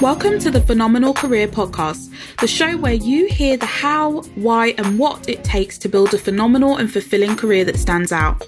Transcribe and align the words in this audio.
Welcome 0.00 0.38
to 0.38 0.50
the 0.50 0.62
Phenomenal 0.66 1.12
Career 1.12 1.46
Podcast, 1.46 2.10
the 2.40 2.48
show 2.48 2.74
where 2.78 2.94
you 2.94 3.26
hear 3.26 3.58
the 3.58 3.66
how, 3.66 4.22
why, 4.34 4.68
and 4.78 4.98
what 4.98 5.28
it 5.28 5.44
takes 5.44 5.76
to 5.76 5.90
build 5.90 6.14
a 6.14 6.18
phenomenal 6.18 6.78
and 6.78 6.90
fulfilling 6.90 7.36
career 7.36 7.66
that 7.66 7.76
stands 7.76 8.10
out. 8.10 8.46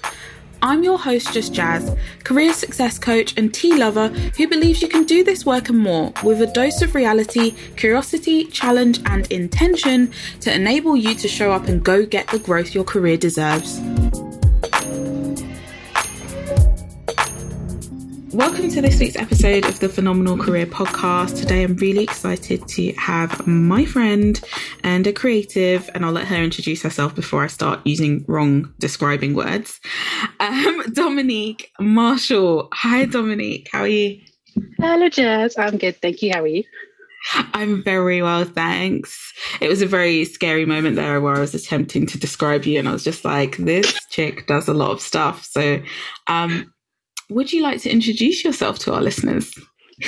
I'm 0.63 0.81
your 0.81 0.97
host, 0.97 1.31
Just 1.31 1.53
Jaz, 1.53 1.95
career 2.23 2.53
success 2.53 2.97
coach 2.97 3.37
and 3.37 3.53
tea 3.53 3.75
lover 3.75 4.07
who 4.07 4.47
believes 4.47 4.81
you 4.81 4.87
can 4.87 5.03
do 5.03 5.23
this 5.23 5.45
work 5.45 5.69
and 5.69 5.77
more 5.77 6.11
with 6.23 6.41
a 6.41 6.47
dose 6.47 6.81
of 6.81 6.95
reality, 6.95 7.51
curiosity, 7.75 8.45
challenge, 8.45 9.01
and 9.05 9.31
intention 9.31 10.11
to 10.39 10.51
enable 10.51 10.95
you 10.95 11.13
to 11.15 11.27
show 11.27 11.51
up 11.51 11.67
and 11.67 11.83
go 11.83 12.03
get 12.03 12.29
the 12.29 12.39
growth 12.39 12.73
your 12.73 12.85
career 12.85 13.17
deserves. 13.17 13.79
Welcome 18.33 18.69
to 18.69 18.81
this 18.81 18.99
week's 18.99 19.15
episode 19.15 19.65
of 19.65 19.79
the 19.79 19.87
Phenomenal 19.87 20.35
Career 20.39 20.65
Podcast. 20.65 21.37
Today 21.37 21.61
I'm 21.61 21.75
really 21.75 22.03
excited 22.03 22.67
to 22.69 22.91
have 22.93 23.45
my 23.45 23.85
friend 23.85 24.41
and 24.83 25.05
a 25.05 25.13
creative, 25.13 25.87
and 25.93 26.03
I'll 26.03 26.13
let 26.13 26.25
her 26.25 26.37
introduce 26.37 26.81
herself 26.81 27.13
before 27.13 27.43
I 27.43 27.47
start 27.47 27.81
using 27.85 28.25
wrong 28.27 28.73
describing 28.79 29.35
words. 29.35 29.79
Um, 30.39 30.81
Dominique 30.93 31.69
Marshall. 31.79 32.69
Hi, 32.73 33.05
Dominique. 33.05 33.69
How 33.71 33.81
are 33.81 33.87
you? 33.87 34.19
Hello, 34.79 35.09
Jaz. 35.09 35.53
I'm 35.59 35.77
good. 35.77 36.01
Thank 36.01 36.23
you. 36.23 36.31
How 36.33 36.41
are 36.41 36.47
you? 36.47 36.63
I'm 37.53 37.83
very 37.83 38.23
well, 38.23 38.45
thanks. 38.45 39.31
It 39.61 39.69
was 39.69 39.83
a 39.83 39.87
very 39.87 40.25
scary 40.25 40.65
moment 40.65 40.95
there 40.95 41.21
where 41.21 41.35
I 41.35 41.39
was 41.39 41.53
attempting 41.53 42.07
to 42.07 42.17
describe 42.17 42.65
you, 42.65 42.79
and 42.79 42.89
I 42.89 42.93
was 42.93 43.03
just 43.03 43.23
like, 43.23 43.57
this 43.57 43.93
chick 44.09 44.47
does 44.47 44.67
a 44.67 44.73
lot 44.73 44.89
of 44.89 45.01
stuff. 45.01 45.45
So, 45.45 45.83
um, 46.25 46.72
would 47.33 47.51
you 47.51 47.63
like 47.63 47.81
to 47.81 47.89
introduce 47.89 48.43
yourself 48.43 48.79
to 48.79 48.93
our 48.93 49.01
listeners? 49.01 49.53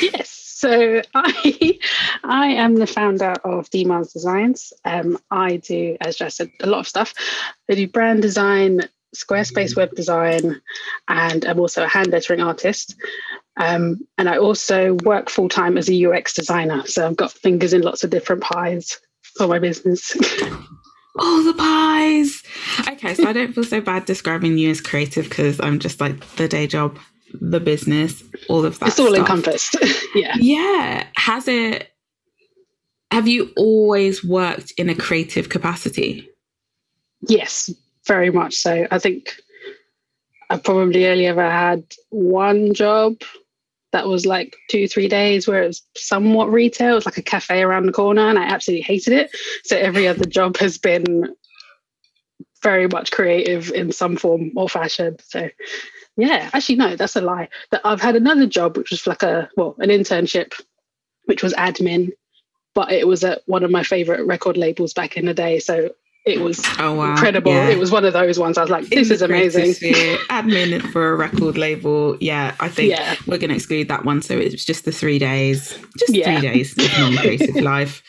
Yes. 0.02 0.30
So 0.30 1.02
I, 1.14 1.80
I 2.24 2.48
am 2.48 2.76
the 2.76 2.88
founder 2.88 3.34
of 3.44 3.70
Dmarz 3.70 4.14
Designs. 4.14 4.72
Um, 4.86 5.18
I 5.30 5.58
do, 5.58 5.98
as 6.02 6.18
Jaz 6.18 6.34
said, 6.34 6.50
a 6.62 6.68
lot 6.68 6.80
of 6.80 6.88
stuff. 6.88 7.14
I 7.70 7.76
do 7.76 7.88
brand 7.88 8.22
design, 8.22 8.82
Squarespace 9.16 9.76
web 9.76 9.94
design, 9.96 10.62
and 11.08 11.46
I'm 11.46 11.60
also 11.60 11.84
a 11.84 11.88
hand 11.88 12.08
lettering 12.08 12.42
artist. 12.42 12.96
Um, 13.58 14.00
and 14.18 14.30
I 14.30 14.38
also 14.38 14.96
work 15.04 15.30
full 15.30 15.50
time 15.50 15.78
as 15.78 15.90
a 15.90 16.06
UX 16.06 16.34
designer. 16.34 16.86
So 16.86 17.06
I've 17.06 17.16
got 17.16 17.32
fingers 17.32 17.74
in 17.74 17.82
lots 17.82 18.04
of 18.04 18.10
different 18.10 18.42
pies 18.42 19.00
for 19.38 19.48
my 19.48 19.60
business. 19.60 20.16
all 21.20 21.44
the 21.44 21.54
pies. 21.54 22.44
Okay, 22.88 23.14
so 23.14 23.28
I 23.28 23.34
don't 23.34 23.54
feel 23.54 23.64
so 23.64 23.82
bad 23.82 24.06
describing 24.06 24.58
you 24.58 24.70
as 24.70 24.82
creative 24.82 25.30
because 25.30 25.60
I'm 25.62 25.80
just 25.80 26.02
like 26.02 26.26
the 26.36 26.48
day 26.48 26.68
job, 26.68 26.98
the 27.42 27.60
business, 27.60 28.24
all 28.50 28.66
of 28.66 28.80
that. 28.80 28.90
It's 28.90 29.00
all 29.00 29.08
stuff. 29.08 29.20
encompassed. 29.20 29.78
yeah. 30.16 30.36
Yeah. 30.40 31.08
Has 31.16 31.48
it, 31.48 31.92
have 33.12 33.28
you 33.28 33.52
always 33.56 34.24
worked 34.24 34.72
in 34.78 34.90
a 34.90 34.96
creative 34.96 35.50
capacity? 35.50 36.30
Yes, 37.28 37.70
very 38.08 38.32
much 38.32 38.56
so. 38.56 38.88
I 38.92 39.00
think 39.00 39.36
I 40.50 40.58
probably 40.58 41.08
only 41.08 41.26
ever 41.26 41.50
had 41.50 41.84
one 42.10 42.74
job 42.74 43.16
that 43.92 44.08
was 44.08 44.26
like 44.26 44.58
two, 44.70 44.88
three 44.88 45.08
days 45.08 45.48
where 45.48 45.64
it 45.64 45.68
was 45.68 45.82
somewhat 45.96 46.52
retail. 46.52 46.92
It 46.92 46.96
was 46.96 47.06
like 47.06 47.18
a 47.18 47.24
cafe 47.24 47.64
around 47.64 47.86
the 47.86 47.94
corner 47.94 48.28
and 48.28 48.38
I 48.38 48.44
absolutely 48.44 48.84
hated 48.84 49.14
it. 49.14 49.32
So 49.64 49.78
every 49.78 50.08
other 50.10 50.26
job 50.26 50.58
has 50.58 50.78
been 50.78 51.34
very 52.62 52.88
much 52.88 53.12
creative 53.12 53.72
in 53.72 53.92
some 53.92 54.18
form 54.18 54.52
or 54.56 54.68
fashion. 54.68 55.16
So 55.28 55.50
yeah, 56.18 56.50
actually 56.54 56.76
no, 56.76 56.96
that's 56.96 57.16
a 57.16 57.22
lie. 57.22 57.50
That 57.72 57.82
I've 57.84 58.02
had 58.02 58.16
another 58.16 58.46
job 58.46 58.78
which 58.78 58.92
was 58.92 59.06
like 59.08 59.24
a 59.24 59.50
well, 59.58 59.76
an 59.80 59.90
internship, 59.90 60.54
which 61.26 61.44
was 61.44 61.54
admin, 61.54 62.12
but 62.74 62.92
it 62.92 63.08
was 63.08 63.24
at 63.24 63.42
one 63.46 63.64
of 63.64 63.72
my 63.72 63.84
favorite 63.84 64.26
record 64.26 64.58
labels 64.58 64.94
back 64.94 65.18
in 65.18 65.26
the 65.26 65.34
day. 65.34 65.60
So 65.60 65.90
it 66.26 66.42
was 66.42 66.60
oh, 66.80 66.96
wow. 66.96 67.12
incredible. 67.12 67.52
Yeah. 67.52 67.70
It 67.70 67.78
was 67.78 67.92
one 67.92 68.04
of 68.04 68.14
those 68.14 68.40
ones. 68.40 68.58
I 68.58 68.62
was 68.62 68.72
like, 68.72 68.88
this 68.88 69.12
is 69.12 69.22
amazing. 69.22 69.74
admin 70.30 70.82
for 70.92 71.14
a 71.14 71.16
record 71.16 71.56
label. 71.56 72.18
Yeah, 72.20 72.56
I 72.60 72.68
think 72.68 72.92
yeah. 72.92 73.16
we're 73.28 73.38
going 73.38 73.52
to 73.52 73.56
exclude 73.56 73.90
that 73.90 74.06
one. 74.06 74.24
So 74.24 74.36
it 74.36 74.52
was 74.52 74.66
just 74.66 74.86
the 74.86 74.92
three 74.92 75.20
days, 75.20 75.78
just 76.00 76.16
yeah. 76.16 76.40
three 76.40 76.50
days 76.50 76.72
of 76.72 76.92
non 77.00 77.16
creative 77.18 77.56
life. 77.64 78.02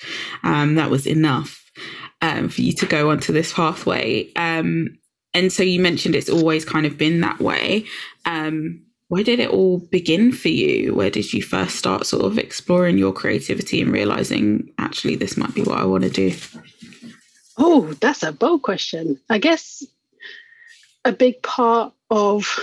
Um, 0.45 0.77
that 0.77 0.91
was 0.91 1.06
enough 1.06 1.62
um, 2.22 2.49
for 2.49 2.62
you 2.62 2.72
to 2.72 2.87
go 2.87 3.11
onto 3.11 3.34
this 3.34 3.53
pathway. 3.53 4.33
Um, 4.34 4.97
and 5.36 5.52
so 5.52 5.62
you 5.62 5.80
mentioned 5.80 6.14
it's 6.14 6.30
always 6.30 6.64
kind 6.64 6.86
of 6.86 6.97
been 6.97 7.20
that 7.20 7.41
way. 7.41 7.84
Um, 8.24 8.80
where 9.08 9.22
did 9.22 9.38
it 9.38 9.50
all 9.50 9.78
begin 9.78 10.32
for 10.32 10.48
you? 10.48 10.94
Where 10.94 11.10
did 11.10 11.30
you 11.30 11.42
first 11.42 11.76
start 11.76 12.06
sort 12.06 12.24
of 12.24 12.38
exploring 12.38 12.97
your 12.97 13.12
creativity 13.12 13.82
and 13.82 13.92
realizing 13.92 14.72
actually 14.78 15.14
this 15.14 15.36
might 15.36 15.54
be 15.54 15.62
what 15.62 15.78
I 15.78 15.84
want 15.84 16.04
to 16.04 16.10
do? 16.10 16.34
Oh, 17.58 17.92
that's 18.00 18.22
a 18.22 18.32
bold 18.32 18.62
question. 18.62 19.20
I 19.28 19.36
guess 19.36 19.84
a 21.04 21.12
big 21.12 21.42
part 21.42 21.92
of 22.08 22.58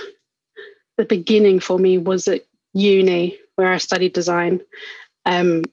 the 0.97 1.05
beginning 1.05 1.59
for 1.59 1.77
me 1.77 1.99
was 1.99 2.27
at 2.27 2.41
uni 2.73 3.37
where 3.55 3.71
I 3.71 3.77
studied 3.77 4.13
design. 4.13 4.61
Um, 5.27 5.63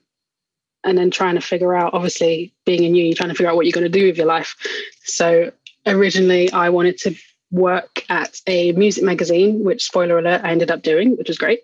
and 0.83 0.97
then 0.97 1.09
trying 1.11 1.35
to 1.35 1.41
figure 1.41 1.75
out, 1.75 1.93
obviously, 1.93 2.53
being 2.65 2.83
in 2.83 2.95
uni, 2.95 3.13
trying 3.13 3.29
to 3.29 3.35
figure 3.35 3.49
out 3.49 3.55
what 3.55 3.65
you're 3.65 3.73
going 3.73 3.91
to 3.91 3.99
do 3.99 4.05
with 4.05 4.17
your 4.17 4.25
life. 4.27 4.55
So 5.03 5.51
originally, 5.85 6.51
I 6.51 6.69
wanted 6.69 6.97
to 6.99 7.15
work 7.51 8.03
at 8.09 8.39
a 8.47 8.71
music 8.73 9.03
magazine, 9.03 9.63
which, 9.63 9.83
spoiler 9.85 10.17
alert, 10.17 10.41
I 10.43 10.51
ended 10.51 10.71
up 10.71 10.81
doing, 10.81 11.17
which 11.17 11.27
was 11.27 11.37
great. 11.37 11.61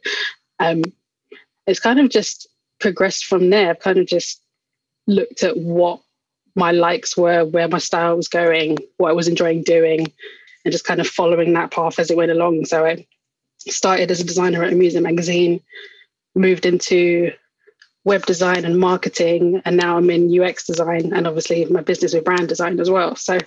Um, 0.59 0.83
it's 1.65 1.79
kind 1.79 1.99
of 1.99 2.09
just 2.09 2.47
progressed 2.79 3.25
from 3.25 3.49
there. 3.49 3.69
I've 3.69 3.79
kind 3.79 3.97
of 3.97 4.07
just 4.07 4.41
looked 5.07 5.43
at 5.43 5.57
what 5.57 6.01
my 6.55 6.71
likes 6.71 7.15
were, 7.15 7.45
where 7.45 7.67
my 7.67 7.77
style 7.77 8.17
was 8.17 8.27
going, 8.27 8.77
what 8.97 9.09
I 9.09 9.13
was 9.13 9.27
enjoying 9.27 9.63
doing, 9.63 10.11
and 10.65 10.71
just 10.71 10.85
kind 10.85 10.99
of 10.99 11.07
following 11.07 11.53
that 11.53 11.71
path 11.71 11.99
as 11.99 12.11
it 12.11 12.17
went 12.17 12.31
along. 12.31 12.65
So 12.65 12.85
I 12.85 13.05
started 13.59 14.11
as 14.11 14.19
a 14.19 14.25
designer 14.25 14.63
at 14.63 14.73
a 14.73 14.75
music 14.75 15.01
magazine, 15.03 15.61
moved 16.35 16.65
into 16.65 17.31
web 18.03 18.25
design 18.25 18.65
and 18.65 18.79
marketing, 18.79 19.61
and 19.65 19.77
now 19.77 19.97
I'm 19.97 20.09
in 20.09 20.41
UX 20.41 20.65
design 20.65 21.13
and 21.13 21.27
obviously 21.27 21.65
my 21.65 21.81
business 21.81 22.13
with 22.13 22.23
brand 22.23 22.47
design 22.47 22.79
as 22.79 22.89
well. 22.89 23.15
So 23.15 23.37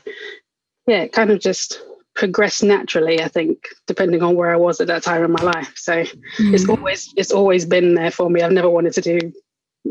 yeah, 0.90 1.02
it 1.02 1.12
kind 1.12 1.30
of 1.30 1.38
just 1.38 1.80
progressed 2.16 2.64
naturally, 2.64 3.22
I 3.22 3.28
think, 3.28 3.68
depending 3.86 4.22
on 4.22 4.34
where 4.34 4.52
I 4.52 4.56
was 4.56 4.80
at 4.80 4.88
that 4.88 5.04
time 5.04 5.24
in 5.24 5.30
my 5.30 5.40
life. 5.40 5.72
So 5.76 6.02
mm. 6.02 6.52
it's 6.52 6.68
always 6.68 7.14
it's 7.16 7.30
always 7.30 7.64
been 7.64 7.94
there 7.94 8.10
for 8.10 8.28
me. 8.28 8.42
I've 8.42 8.50
never 8.50 8.68
wanted 8.68 8.94
to 8.94 9.00
do 9.00 9.32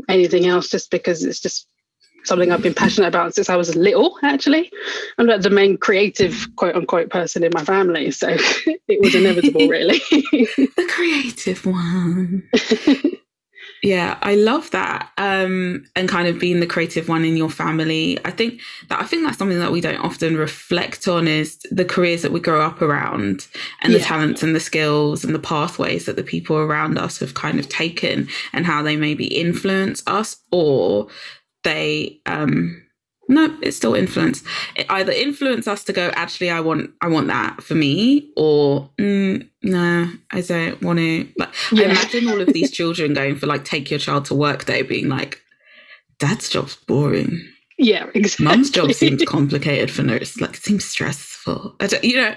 anything 0.10 0.46
else 0.46 0.68
just 0.68 0.92
because 0.92 1.24
it's 1.24 1.40
just 1.40 1.68
something 2.26 2.52
I've 2.52 2.62
been 2.62 2.74
passionate 2.74 3.08
about 3.08 3.34
since 3.34 3.50
I 3.50 3.56
was 3.56 3.78
little, 3.78 4.18
actually. 4.24 4.70
I'm 5.18 5.26
like 5.26 5.40
the 5.40 5.50
main 5.50 5.78
creative, 5.78 6.48
quote 6.58 6.76
unquote, 6.76 7.10
person 7.10 7.46
in 7.46 7.52
my 7.54 7.64
family. 7.64 8.12
So 8.12 8.28
it 8.90 9.02
was 9.02 9.16
inevitable, 9.16 9.68
really. 9.70 10.00
the 10.10 10.90
creative 10.94 11.66
one. 11.66 12.44
yeah, 13.82 14.18
I 14.22 14.36
love 14.36 14.72
that. 14.72 15.10
Um, 15.18 15.86
and 15.96 16.10
kind 16.10 16.28
of 16.28 16.40
being 16.40 16.60
the 16.60 16.68
creative 16.68 17.08
one 17.08 17.24
in 17.24 17.38
your 17.38 17.50
family. 17.50 18.18
I 18.26 18.32
think 18.32 18.62
that 18.90 19.00
I 19.00 19.06
think 19.06 19.24
that's 19.24 19.38
something 19.38 19.60
that 19.60 19.72
we 19.72 19.82
don't 19.82 20.04
often 20.04 20.36
reflect 20.36 21.08
on 21.08 21.28
is 21.28 21.58
the 21.72 21.86
careers 21.86 22.22
that 22.24 22.32
we 22.32 22.40
grow 22.40 22.62
up 22.62 22.82
around 22.82 23.48
and 23.82 23.94
the 23.94 24.00
talents 24.00 24.44
and 24.44 24.56
the 24.56 24.60
skills 24.60 25.24
and 25.24 25.34
the 25.34 25.40
pathways 25.40 26.06
that 26.06 26.16
the 26.16 26.24
people 26.24 26.58
around 26.58 26.98
us 26.98 27.20
have 27.20 27.34
kind 27.34 27.60
of 27.60 27.70
taken 27.70 28.28
and 28.54 28.66
how 28.66 28.82
they 28.82 28.98
maybe 28.98 29.26
influence 29.26 30.04
us 30.08 30.38
or 30.52 31.08
they 31.64 32.20
um 32.26 32.82
no 33.28 33.56
it's 33.62 33.78
still 33.78 33.96
influence 33.96 34.44
it 34.76 34.86
either 34.90 35.12
influence 35.12 35.68
us 35.68 35.84
to 35.84 35.94
go 35.94 36.10
actually 36.16 36.50
i 36.50 36.60
want 36.60 36.90
i 37.02 37.08
want 37.08 37.28
that 37.28 37.62
for 37.62 37.76
me 37.76 38.32
or 38.38 38.90
mm, 38.98 39.48
i 40.52 40.70
don't 40.70 40.82
want 40.82 41.00
to 41.00 41.28
like 41.38 41.50
yeah. 41.72 41.88
I 41.88 41.92
imagine 41.92 42.30
all 42.30 42.42
of 42.42 42.54
these 42.54 42.72
children 42.72 43.14
going 43.14 43.36
for 43.36 43.48
like 43.48 43.66
take 43.66 43.90
your 43.90 44.00
child 44.00 44.26
to 44.26 44.36
work 44.36 44.66
day 44.66 44.82
being 44.82 45.10
like 45.10 45.42
dad's 46.20 46.50
job's 46.50 46.76
boring 46.76 47.40
yeah 47.78 48.10
exactly 48.14 48.46
mum's 48.46 48.70
job 48.70 48.92
seems 48.94 49.24
complicated 49.28 49.92
for 49.92 50.04
nurse 50.04 50.40
like 50.40 50.56
it 50.56 50.64
seems 50.64 50.86
stressful 50.86 51.30
you 52.04 52.16
know, 52.16 52.36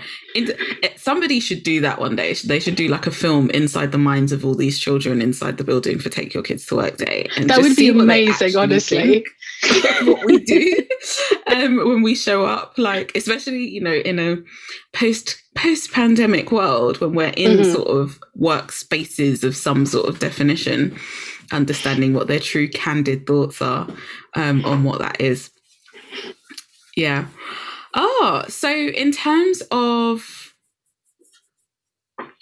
somebody 0.96 1.40
should 1.40 1.62
do 1.62 1.80
that 1.80 1.98
one 1.98 2.16
day. 2.16 2.34
They 2.34 2.60
should 2.60 2.76
do 2.76 2.88
like 2.88 3.06
a 3.06 3.10
film 3.10 3.50
inside 3.50 3.92
the 3.92 3.98
minds 3.98 4.32
of 4.32 4.44
all 4.44 4.54
these 4.54 4.78
children 4.78 5.20
inside 5.20 5.58
the 5.58 5.64
building 5.64 5.98
for 5.98 6.08
Take 6.08 6.34
Your 6.34 6.42
Kids 6.42 6.66
to 6.66 6.76
Work 6.76 6.96
Day. 6.96 7.28
And 7.36 7.50
that 7.50 7.60
would 7.60 7.76
be 7.76 7.88
amazing, 7.88 8.56
honestly. 8.56 9.24
what 10.02 10.24
we 10.24 10.38
do 10.38 10.86
um, 11.48 11.76
when 11.88 12.02
we 12.02 12.14
show 12.14 12.44
up, 12.44 12.74
like 12.78 13.12
especially 13.16 13.68
you 13.68 13.80
know 13.80 13.92
in 13.92 14.18
a 14.18 14.36
post 14.92 15.41
post 15.54 15.92
pandemic 15.92 16.50
world 16.50 17.00
when 17.00 17.12
we're 17.12 17.34
in 17.36 17.58
mm-hmm. 17.58 17.72
sort 17.72 17.88
of 17.88 18.20
workspaces 18.38 19.44
of 19.44 19.56
some 19.56 19.86
sort 19.86 20.08
of 20.08 20.18
definition, 20.18 20.96
understanding 21.52 22.14
what 22.14 22.28
their 22.28 22.40
true 22.40 22.68
candid 22.68 23.26
thoughts 23.26 23.60
are 23.60 23.88
um, 24.34 24.64
on 24.64 24.84
what 24.84 24.98
that 24.98 25.20
is. 25.20 25.50
Yeah. 26.96 27.26
Oh, 27.94 28.44
so 28.48 28.70
in 28.70 29.12
terms 29.12 29.62
of 29.70 30.41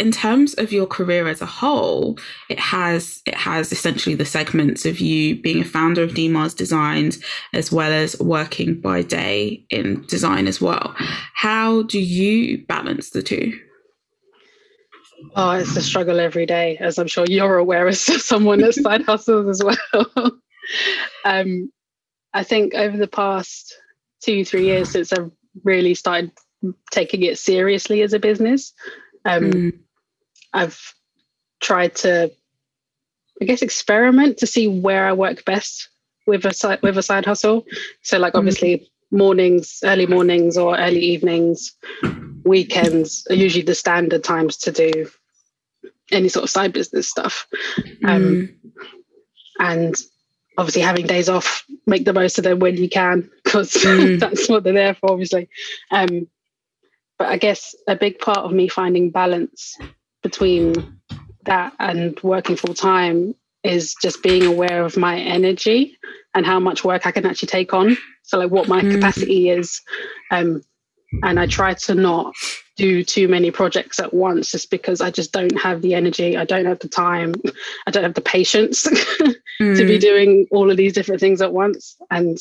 in 0.00 0.10
terms 0.10 0.54
of 0.54 0.72
your 0.72 0.86
career 0.86 1.28
as 1.28 1.42
a 1.42 1.46
whole, 1.46 2.18
it 2.48 2.58
has 2.58 3.22
it 3.26 3.34
has 3.34 3.70
essentially 3.70 4.14
the 4.14 4.24
segments 4.24 4.86
of 4.86 4.98
you 4.98 5.40
being 5.40 5.60
a 5.60 5.64
founder 5.64 6.02
of 6.02 6.12
DMARZ 6.12 6.56
Designs 6.56 7.22
as 7.52 7.70
well 7.70 7.92
as 7.92 8.18
working 8.18 8.80
by 8.80 9.02
day 9.02 9.64
in 9.68 10.04
design 10.06 10.48
as 10.48 10.60
well. 10.60 10.94
How 11.34 11.82
do 11.82 12.00
you 12.00 12.64
balance 12.66 13.10
the 13.10 13.22
two? 13.22 13.52
Oh, 15.36 15.50
it's 15.50 15.76
a 15.76 15.82
struggle 15.82 16.18
every 16.18 16.46
day, 16.46 16.78
as 16.78 16.98
I'm 16.98 17.06
sure 17.06 17.26
you're 17.28 17.58
aware 17.58 17.86
as 17.86 18.00
someone 18.24 18.60
that 18.60 18.74
side 18.74 19.02
hustles 19.02 19.48
as 19.48 19.62
well. 19.62 20.40
um, 21.26 21.70
I 22.32 22.42
think 22.42 22.74
over 22.74 22.96
the 22.96 23.06
past 23.06 23.76
two, 24.24 24.46
three 24.46 24.64
years 24.64 24.90
since 24.90 25.12
I've 25.12 25.30
really 25.62 25.94
started 25.94 26.32
taking 26.90 27.22
it 27.22 27.38
seriously 27.38 28.00
as 28.00 28.14
a 28.14 28.18
business, 28.18 28.72
um, 29.26 29.50
mm. 29.50 29.78
I've 30.52 30.94
tried 31.60 31.94
to, 31.96 32.30
I 33.40 33.44
guess, 33.44 33.62
experiment 33.62 34.38
to 34.38 34.46
see 34.46 34.68
where 34.68 35.06
I 35.06 35.12
work 35.12 35.44
best 35.44 35.88
with 36.26 36.44
a 36.44 36.54
side 36.54 36.82
with 36.82 36.98
a 36.98 37.02
side 37.02 37.26
hustle. 37.26 37.64
So, 38.02 38.18
like, 38.18 38.34
obviously, 38.34 38.76
mm. 38.76 39.18
mornings, 39.18 39.80
early 39.84 40.06
mornings, 40.06 40.56
or 40.56 40.78
early 40.78 41.00
evenings, 41.00 41.72
weekends 42.44 43.26
are 43.30 43.36
usually 43.36 43.64
the 43.64 43.74
standard 43.74 44.24
times 44.24 44.56
to 44.58 44.72
do 44.72 45.10
any 46.10 46.28
sort 46.28 46.44
of 46.44 46.50
side 46.50 46.72
business 46.72 47.08
stuff. 47.08 47.46
Um, 48.04 48.22
mm. 48.22 48.54
And 49.58 49.94
obviously, 50.56 50.82
having 50.82 51.06
days 51.06 51.28
off, 51.28 51.64
make 51.86 52.04
the 52.04 52.12
most 52.12 52.38
of 52.38 52.44
them 52.44 52.58
when 52.58 52.76
you 52.76 52.88
can, 52.88 53.30
because 53.44 53.72
mm. 53.74 54.18
that's 54.18 54.48
what 54.48 54.64
they're 54.64 54.72
there 54.72 54.94
for, 54.94 55.10
obviously. 55.10 55.48
Um, 55.90 56.28
but 57.18 57.28
I 57.28 57.36
guess 57.36 57.74
a 57.86 57.96
big 57.96 58.18
part 58.18 58.38
of 58.38 58.52
me 58.52 58.68
finding 58.68 59.10
balance 59.10 59.76
between 60.22 61.00
that 61.44 61.74
and 61.78 62.18
working 62.22 62.56
full 62.56 62.74
time 62.74 63.34
is 63.62 63.94
just 64.02 64.22
being 64.22 64.44
aware 64.44 64.82
of 64.82 64.96
my 64.96 65.18
energy 65.18 65.98
and 66.34 66.46
how 66.46 66.60
much 66.60 66.84
work 66.84 67.06
I 67.06 67.10
can 67.10 67.26
actually 67.26 67.48
take 67.48 67.74
on. 67.74 67.96
So, 68.22 68.38
like, 68.38 68.50
what 68.50 68.68
my 68.68 68.80
mm. 68.80 68.94
capacity 68.94 69.50
is. 69.50 69.80
Um, 70.30 70.62
and 71.22 71.40
I 71.40 71.46
try 71.46 71.74
to 71.74 71.94
not 71.94 72.34
do 72.76 73.02
too 73.02 73.28
many 73.28 73.50
projects 73.50 73.98
at 73.98 74.14
once 74.14 74.50
just 74.50 74.70
because 74.70 75.00
I 75.00 75.10
just 75.10 75.32
don't 75.32 75.60
have 75.60 75.82
the 75.82 75.94
energy, 75.94 76.36
I 76.36 76.44
don't 76.44 76.66
have 76.66 76.78
the 76.78 76.88
time, 76.88 77.34
I 77.86 77.90
don't 77.90 78.04
have 78.04 78.14
the 78.14 78.20
patience 78.20 78.86
mm. 78.86 79.34
to 79.76 79.84
be 79.84 79.98
mm. 79.98 80.00
doing 80.00 80.46
all 80.50 80.70
of 80.70 80.76
these 80.76 80.92
different 80.92 81.20
things 81.20 81.42
at 81.42 81.52
once. 81.52 81.96
And 82.10 82.38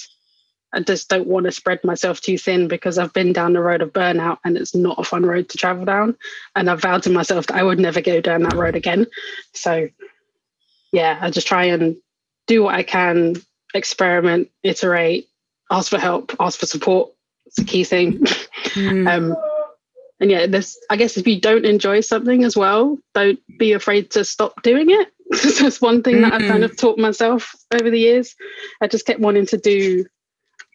I 0.73 0.81
just 0.81 1.09
don't 1.09 1.27
want 1.27 1.45
to 1.45 1.51
spread 1.51 1.83
myself 1.83 2.21
too 2.21 2.37
thin 2.37 2.67
because 2.67 2.97
I've 2.97 3.13
been 3.13 3.33
down 3.33 3.53
the 3.53 3.61
road 3.61 3.81
of 3.81 3.91
burnout 3.91 4.37
and 4.43 4.55
it's 4.55 4.75
not 4.75 4.99
a 4.99 5.03
fun 5.03 5.25
road 5.25 5.49
to 5.49 5.57
travel 5.57 5.85
down. 5.85 6.15
And 6.55 6.69
I've 6.69 6.81
vowed 6.81 7.03
to 7.03 7.09
myself 7.09 7.47
that 7.47 7.57
I 7.57 7.63
would 7.63 7.79
never 7.79 8.01
go 8.01 8.21
down 8.21 8.43
that 8.43 8.53
road 8.53 8.75
again. 8.75 9.07
So, 9.53 9.89
yeah, 10.91 11.17
I 11.21 11.31
just 11.31 11.47
try 11.47 11.65
and 11.65 11.97
do 12.47 12.63
what 12.63 12.75
I 12.75 12.83
can, 12.83 13.35
experiment, 13.73 14.49
iterate, 14.61 15.27
ask 15.71 15.89
for 15.89 15.99
help, 15.99 16.35
ask 16.39 16.59
for 16.59 16.67
support. 16.67 17.11
It's 17.47 17.59
a 17.59 17.65
key 17.65 17.83
thing. 17.83 18.19
Mm. 18.19 19.07
um, 19.11 19.35
and 20.19 20.29
yeah, 20.29 20.47
this 20.47 20.77
I 20.89 20.97
guess 20.97 21.17
if 21.17 21.25
you 21.25 21.39
don't 21.39 21.65
enjoy 21.65 22.01
something 22.01 22.43
as 22.43 22.55
well, 22.55 22.97
don't 23.13 23.39
be 23.57 23.73
afraid 23.73 24.11
to 24.11 24.25
stop 24.25 24.61
doing 24.61 24.87
it. 24.89 25.07
That's 25.61 25.81
one 25.81 26.03
thing 26.03 26.17
mm. 26.17 26.21
that 26.23 26.33
I've 26.33 26.49
kind 26.49 26.63
of 26.63 26.75
taught 26.75 26.99
myself 26.99 27.55
over 27.73 27.89
the 27.89 27.99
years. 27.99 28.35
I 28.81 28.87
just 28.87 29.05
kept 29.05 29.19
wanting 29.19 29.45
to 29.47 29.57
do 29.57 30.05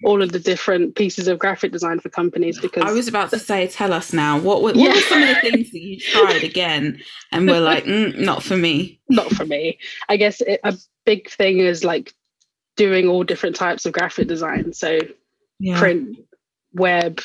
all 0.02 0.22
of 0.22 0.32
the 0.32 0.40
different 0.40 0.96
pieces 0.96 1.28
of 1.28 1.38
graphic 1.38 1.72
design 1.72 2.00
for 2.00 2.08
companies 2.08 2.58
because 2.58 2.82
I 2.84 2.92
was 2.92 3.06
about 3.06 3.30
to 3.30 3.38
say, 3.38 3.68
tell 3.68 3.92
us 3.92 4.12
now 4.12 4.38
what 4.38 4.62
were, 4.62 4.72
what 4.72 4.76
yeah. 4.76 4.94
were 4.94 5.00
some 5.00 5.22
of 5.22 5.28
the 5.28 5.34
things 5.40 5.70
that 5.70 5.80
you 5.80 5.98
tried 5.98 6.42
again 6.42 7.00
and 7.30 7.48
were 7.48 7.60
like, 7.60 7.84
mm, 7.84 8.16
not 8.18 8.42
for 8.42 8.56
me, 8.56 9.00
not 9.08 9.30
for 9.30 9.46
me. 9.46 9.78
I 10.08 10.16
guess 10.16 10.40
it, 10.40 10.60
a 10.64 10.76
big 11.06 11.30
thing 11.30 11.60
is 11.60 11.84
like 11.84 12.12
doing 12.76 13.08
all 13.08 13.22
different 13.22 13.54
types 13.54 13.86
of 13.86 13.92
graphic 13.92 14.26
design, 14.26 14.72
so 14.72 14.98
yeah. 15.60 15.78
print, 15.78 16.18
web, 16.72 17.20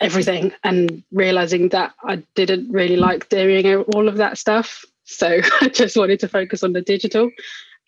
everything, 0.00 0.52
and 0.64 1.02
realizing 1.12 1.68
that 1.68 1.94
I 2.02 2.16
didn't 2.34 2.70
really 2.72 2.96
like 2.96 3.28
doing 3.28 3.66
all 3.94 4.08
of 4.08 4.16
that 4.16 4.36
stuff. 4.36 4.84
So 5.04 5.40
I 5.60 5.68
just 5.68 5.96
wanted 5.96 6.20
to 6.20 6.28
focus 6.28 6.64
on 6.64 6.72
the 6.72 6.82
digital 6.82 7.30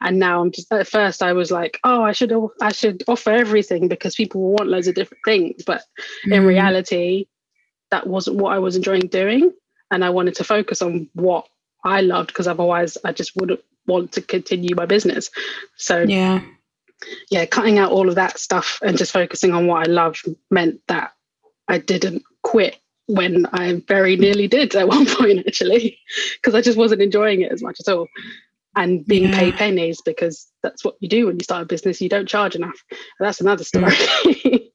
and 0.04 0.18
now 0.18 0.40
i'm 0.40 0.52
just 0.52 0.70
at 0.72 0.86
first 0.86 1.22
i 1.22 1.32
was 1.32 1.50
like 1.50 1.80
oh 1.82 2.02
i 2.02 2.12
should 2.12 2.32
i 2.60 2.70
should 2.70 3.02
offer 3.08 3.30
everything 3.30 3.88
because 3.88 4.14
people 4.14 4.40
want 4.42 4.68
loads 4.68 4.86
of 4.86 4.94
different 4.94 5.22
things. 5.24 5.64
But 5.64 5.82
mm. 6.26 6.34
in 6.34 6.44
reality 6.44 7.26
that 7.90 8.06
wasn't 8.06 8.36
what 8.36 8.52
i 8.52 8.58
was 8.58 8.76
enjoying 8.76 9.08
doing. 9.08 9.52
And 9.90 10.04
i 10.04 10.10
wanted 10.10 10.36
to 10.36 10.44
focus 10.44 10.82
on 10.82 11.08
what 11.14 11.48
i 11.84 12.00
loved 12.00 12.28
because 12.28 12.46
otherwise 12.46 12.96
i 13.04 13.12
just 13.12 13.32
wouldn't 13.36 13.60
want 13.86 14.12
to 14.12 14.22
continue 14.22 14.74
my 14.74 14.86
business. 14.86 15.30
So 15.76 16.02
yeah. 16.02 16.42
yeah 17.30 17.46
cutting 17.46 17.78
out 17.78 17.92
all 17.92 18.08
of 18.08 18.14
that 18.14 18.38
stuff 18.38 18.78
and 18.82 18.98
just 18.98 19.12
focusing 19.12 19.52
on 19.52 19.66
what 19.66 19.86
i 19.86 19.90
love 19.90 20.22
meant 20.50 20.80
that 20.88 21.12
i 21.68 21.78
didn't 21.78 22.22
quit 22.42 22.78
when 23.06 23.44
I 23.52 23.82
very 23.86 24.16
nearly 24.16 24.48
did 24.48 24.74
at 24.74 24.88
one 24.96 25.04
point, 25.04 25.46
actually, 25.46 25.98
because 26.36 26.54
I 26.54 26.62
just 26.62 26.78
wasn't 26.78 27.02
enjoying 27.02 27.42
it 27.42 27.52
as 27.52 27.62
much 27.62 27.78
at 27.80 27.92
all 27.92 28.08
and 28.76 29.04
being 29.06 29.24
yeah. 29.24 29.38
paid 29.38 29.54
pennies 29.54 30.00
because 30.04 30.50
that's 30.62 30.84
what 30.84 30.96
you 31.00 31.08
do 31.08 31.26
when 31.26 31.36
you 31.36 31.44
start 31.44 31.62
a 31.62 31.66
business. 31.66 32.00
You 32.00 32.08
don't 32.08 32.28
charge 32.28 32.56
enough. 32.56 32.82
That's 33.20 33.40
another 33.40 33.64
story. 33.64 33.94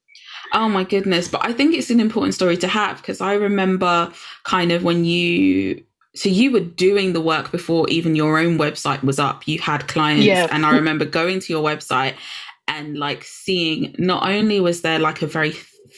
Oh 0.53 0.67
my 0.67 0.83
goodness. 0.83 1.27
But 1.27 1.45
I 1.45 1.53
think 1.53 1.75
it's 1.75 1.89
an 1.89 1.99
important 1.99 2.33
story 2.33 2.57
to 2.57 2.67
have 2.67 2.97
because 2.97 3.21
I 3.21 3.33
remember 3.33 4.11
kind 4.43 4.71
of 4.71 4.83
when 4.83 5.05
you 5.05 5.83
so 6.15 6.27
you 6.27 6.51
were 6.51 6.59
doing 6.59 7.13
the 7.13 7.21
work 7.21 7.51
before 7.51 7.87
even 7.89 8.15
your 8.15 8.39
own 8.39 8.57
website 8.57 9.03
was 9.03 9.19
up. 9.19 9.47
You 9.47 9.59
had 9.59 9.87
clients. 9.87 10.25
Yeah. 10.25 10.47
And 10.51 10.65
I 10.65 10.71
remember 10.75 11.05
going 11.05 11.39
to 11.39 11.53
your 11.53 11.63
website 11.63 12.15
and 12.67 12.97
like 12.97 13.23
seeing 13.23 13.95
not 13.99 14.27
only 14.27 14.59
was 14.59 14.81
there 14.81 14.99
like 14.99 15.21
a 15.21 15.27
very 15.27 15.53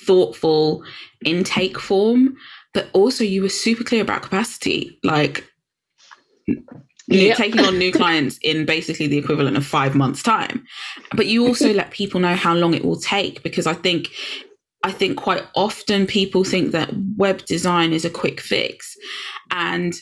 thoughtful 0.06 0.84
intake 1.24 1.80
form, 1.80 2.36
but 2.74 2.90
also 2.94 3.24
you 3.24 3.42
were 3.42 3.50
super 3.50 3.84
clear 3.84 4.02
about 4.02 4.24
capacity. 4.24 5.00
Like 5.04 5.46
you're 7.20 7.36
taking 7.36 7.62
on 7.62 7.78
new 7.78 7.92
clients 8.02 8.38
in 8.42 8.66
basically 8.66 9.08
the 9.08 9.18
equivalent 9.18 9.58
of 9.58 9.66
five 9.66 9.96
months 9.96 10.24
time 10.24 10.64
but 11.16 11.28
you 11.28 11.46
also 11.46 11.74
let 11.82 11.92
people 11.92 12.20
know 12.20 12.36
how 12.36 12.54
long 12.54 12.74
it 12.74 12.86
will 12.86 13.00
take 13.00 13.42
because 13.44 13.68
i 13.68 13.74
think 13.74 14.10
i 14.84 14.92
think 14.92 15.18
quite 15.18 15.44
often 15.56 16.06
people 16.06 16.44
think 16.44 16.72
that 16.72 16.90
web 17.18 17.44
design 17.46 17.94
is 17.94 18.06
a 18.06 18.10
quick 18.10 18.40
fix 18.40 18.96
and 19.52 19.96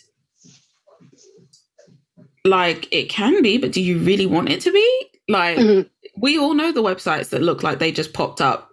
like 2.45 2.88
it 2.91 3.10
can 3.10 3.41
be 3.41 3.57
but 3.57 3.72
do 3.72 3.81
you 3.81 4.00
really 4.00 4.25
want 4.25 4.50
it 4.50 4.62
to 4.62 4.72
be 4.72 5.10
like 5.27 5.57
mm-hmm. 5.57 5.88
we 6.22 6.38
all 6.38 6.53
know 6.53 6.72
the 6.72 6.84
websites 6.84 7.29
that 7.29 7.41
look 7.41 7.63
like 7.63 7.79
they 7.79 7.91
just 7.91 8.13
popped 8.13 8.41
up 8.41 8.69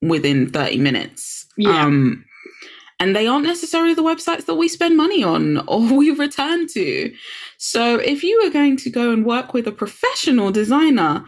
within 0.00 0.50
30 0.50 0.78
minutes 0.78 1.46
yeah. 1.56 1.84
um 1.84 2.24
and 3.02 3.16
they 3.16 3.26
aren't 3.26 3.44
necessarily 3.44 3.94
the 3.94 4.02
websites 4.02 4.46
that 4.46 4.54
we 4.54 4.68
spend 4.68 4.96
money 4.96 5.24
on 5.24 5.58
or 5.66 5.80
we 5.98 6.12
return 6.12 6.68
to. 6.68 7.12
So 7.58 7.96
if 7.96 8.22
you 8.22 8.40
are 8.46 8.50
going 8.50 8.76
to 8.76 8.90
go 8.90 9.10
and 9.10 9.26
work 9.26 9.52
with 9.52 9.66
a 9.66 9.72
professional 9.72 10.52
designer, 10.52 11.24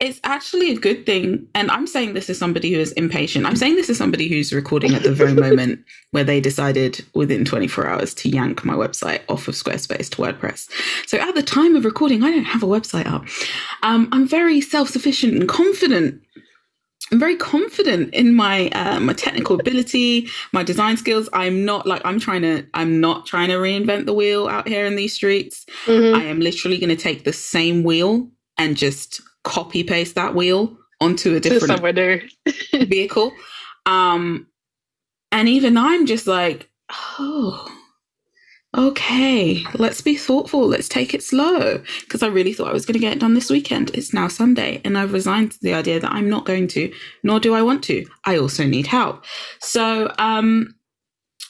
it's 0.00 0.20
actually 0.24 0.70
a 0.70 0.78
good 0.78 1.04
thing. 1.04 1.46
And 1.54 1.70
I'm 1.70 1.86
saying 1.86 2.14
this 2.14 2.30
as 2.30 2.38
somebody 2.38 2.72
who 2.72 2.80
is 2.80 2.92
impatient. 2.92 3.44
I'm 3.44 3.56
saying 3.56 3.74
this 3.74 3.90
as 3.90 3.98
somebody 3.98 4.26
who's 4.28 4.54
recording 4.54 4.94
at 4.94 5.02
the 5.02 5.12
very 5.12 5.34
moment 5.46 5.84
where 6.12 6.24
they 6.24 6.40
decided 6.40 7.04
within 7.14 7.44
24 7.44 7.86
hours 7.86 8.14
to 8.14 8.30
yank 8.30 8.64
my 8.64 8.74
website 8.74 9.20
off 9.28 9.48
of 9.48 9.54
Squarespace 9.54 10.08
to 10.10 10.22
WordPress. 10.22 10.70
So 11.06 11.18
at 11.18 11.34
the 11.34 11.42
time 11.42 11.76
of 11.76 11.84
recording, 11.84 12.22
I 12.24 12.30
don't 12.30 12.44
have 12.44 12.62
a 12.62 12.66
website 12.66 13.06
up. 13.06 13.26
Um, 13.82 14.08
I'm 14.12 14.26
very 14.26 14.62
self 14.62 14.88
sufficient 14.88 15.34
and 15.34 15.46
confident 15.46 16.22
I'm 17.10 17.18
very 17.18 17.36
confident 17.36 18.12
in 18.12 18.34
my 18.34 18.68
uh, 18.70 19.00
my 19.00 19.14
technical 19.14 19.58
ability, 19.58 20.28
my 20.52 20.62
design 20.62 20.96
skills. 20.96 21.28
I'm 21.32 21.64
not 21.64 21.86
like 21.86 22.02
I'm 22.04 22.20
trying 22.20 22.42
to 22.42 22.66
I'm 22.74 23.00
not 23.00 23.26
trying 23.26 23.48
to 23.48 23.54
reinvent 23.54 24.06
the 24.06 24.12
wheel 24.12 24.46
out 24.46 24.68
here 24.68 24.84
in 24.84 24.96
these 24.96 25.14
streets. 25.14 25.64
Mm-hmm. 25.86 26.14
I 26.14 26.24
am 26.24 26.40
literally 26.40 26.78
going 26.78 26.94
to 26.94 27.02
take 27.02 27.24
the 27.24 27.32
same 27.32 27.82
wheel 27.82 28.28
and 28.58 28.76
just 28.76 29.22
copy 29.44 29.84
paste 29.84 30.16
that 30.16 30.34
wheel 30.34 30.76
onto 31.00 31.34
a 31.34 31.40
different 31.40 31.80
vehicle. 32.72 33.32
Um, 33.86 34.48
and 35.32 35.48
even 35.48 35.78
I'm 35.78 36.06
just 36.06 36.26
like, 36.26 36.68
oh, 37.18 37.66
okay, 38.76 39.64
let's 39.74 40.00
be 40.00 40.16
thoughtful. 40.16 40.66
Let's 40.66 40.88
take 40.88 41.14
it 41.14 41.22
slow. 41.22 41.82
Because 42.00 42.22
I 42.22 42.26
really 42.28 42.52
thought 42.52 42.68
I 42.68 42.72
was 42.74 42.86
going 42.86 42.94
to 42.94 43.00
get 43.00 43.12
it 43.12 43.20
done 43.20 43.34
this 43.34 43.50
weekend. 43.50 43.90
It's 43.94 44.12
now 44.12 44.28
Sunday, 44.28 44.80
and 44.84 44.98
I've 44.98 45.12
resigned 45.12 45.52
to 45.52 45.58
the 45.62 45.74
idea 45.74 46.00
that 46.00 46.12
I'm 46.12 46.28
not 46.28 46.44
going 46.44 46.68
to, 46.68 46.92
nor 47.22 47.40
do 47.40 47.54
I 47.54 47.62
want 47.62 47.82
to. 47.84 48.06
I 48.24 48.36
also 48.36 48.64
need 48.64 48.86
help. 48.86 49.24
So 49.60 50.12
um, 50.18 50.74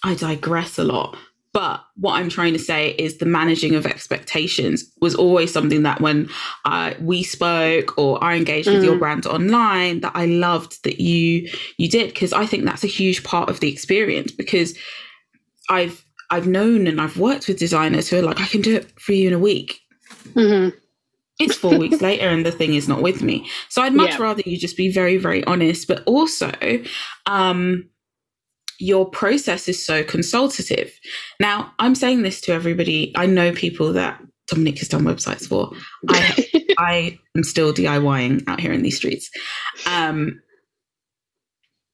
I 0.04 0.14
digress 0.14 0.78
a 0.78 0.84
lot. 0.84 1.16
But 1.54 1.82
what 1.96 2.12
I'm 2.12 2.28
trying 2.28 2.52
to 2.52 2.58
say 2.58 2.90
is 2.98 3.18
the 3.18 3.26
managing 3.26 3.75
of 3.75 3.87
expectations 3.87 4.84
was 5.00 5.14
always 5.14 5.52
something 5.52 5.82
that 5.82 6.00
when 6.00 6.28
uh, 6.66 6.92
we 7.00 7.22
spoke 7.22 7.98
or 7.98 8.22
I 8.22 8.37
engaged 8.37 8.68
with 8.68 8.84
your 8.84 8.96
mm. 8.96 9.00
brand 9.00 9.26
online, 9.26 10.00
that 10.00 10.12
I 10.14 10.26
loved 10.26 10.84
that 10.84 11.00
you 11.00 11.50
you 11.78 11.88
did 11.88 12.12
because 12.12 12.34
I 12.34 12.44
think 12.44 12.64
that's 12.64 12.84
a 12.84 12.88
huge 12.88 13.25
part 13.25 13.48
of 13.48 13.60
the 13.60 13.72
experience 13.72 14.30
because 14.30 14.78
I've 15.70 16.04
I've 16.30 16.47
known 16.47 16.87
and 16.87 17.00
I've 17.00 17.18
worked 17.18 17.49
with 17.49 17.58
designers 17.58 18.08
who 18.08 18.18
are 18.18 18.23
like, 18.23 18.40
I 18.40 18.47
can 18.47 18.61
do 18.61 18.76
it 18.76 19.00
for 19.00 19.12
you 19.12 19.28
in 19.28 19.35
a 19.35 19.38
week. 19.38 19.80
Mm-hmm. 20.35 20.76
It's 21.38 21.56
four 21.56 21.78
weeks 21.78 22.02
later 22.02 22.28
and 22.28 22.44
the 22.44 22.52
thing 22.52 22.75
is 22.75 22.88
not 22.88 23.02
with 23.02 23.23
me. 23.23 23.49
So 23.68 23.82
I'd 23.82 23.94
much 23.94 24.11
yeah. 24.11 24.23
rather 24.23 24.42
you 24.44 24.58
just 24.58 24.76
be 24.76 24.92
very, 24.92 25.16
very 25.16 25.44
honest, 25.44 25.88
but 25.88 26.02
also, 26.04 26.52
um, 27.26 27.88
your 28.80 29.11
process 29.11 29.68
is 29.68 29.85
so 29.85 30.04
consultative. 30.04 30.92
Now, 31.40 31.73
I'm 31.78 31.94
saying 31.94 32.23
this 32.23 32.40
to 32.42 32.52
everybody. 32.52 33.12
I 33.16 33.26
know 33.26 33.52
people 33.52 33.92
that 33.94 34.23
Dominique 34.47 34.78
has 34.78 34.88
done 34.88 35.02
websites 35.02 35.47
for. 35.47 35.73
I, 36.08 36.49
I 36.78 37.18
am 37.37 37.42
still 37.42 37.73
DIYing 37.73 38.44
out 38.47 38.61
here 38.61 38.73
in 38.73 38.82
these 38.82 38.97
streets. 38.97 39.30
Um, 39.87 40.40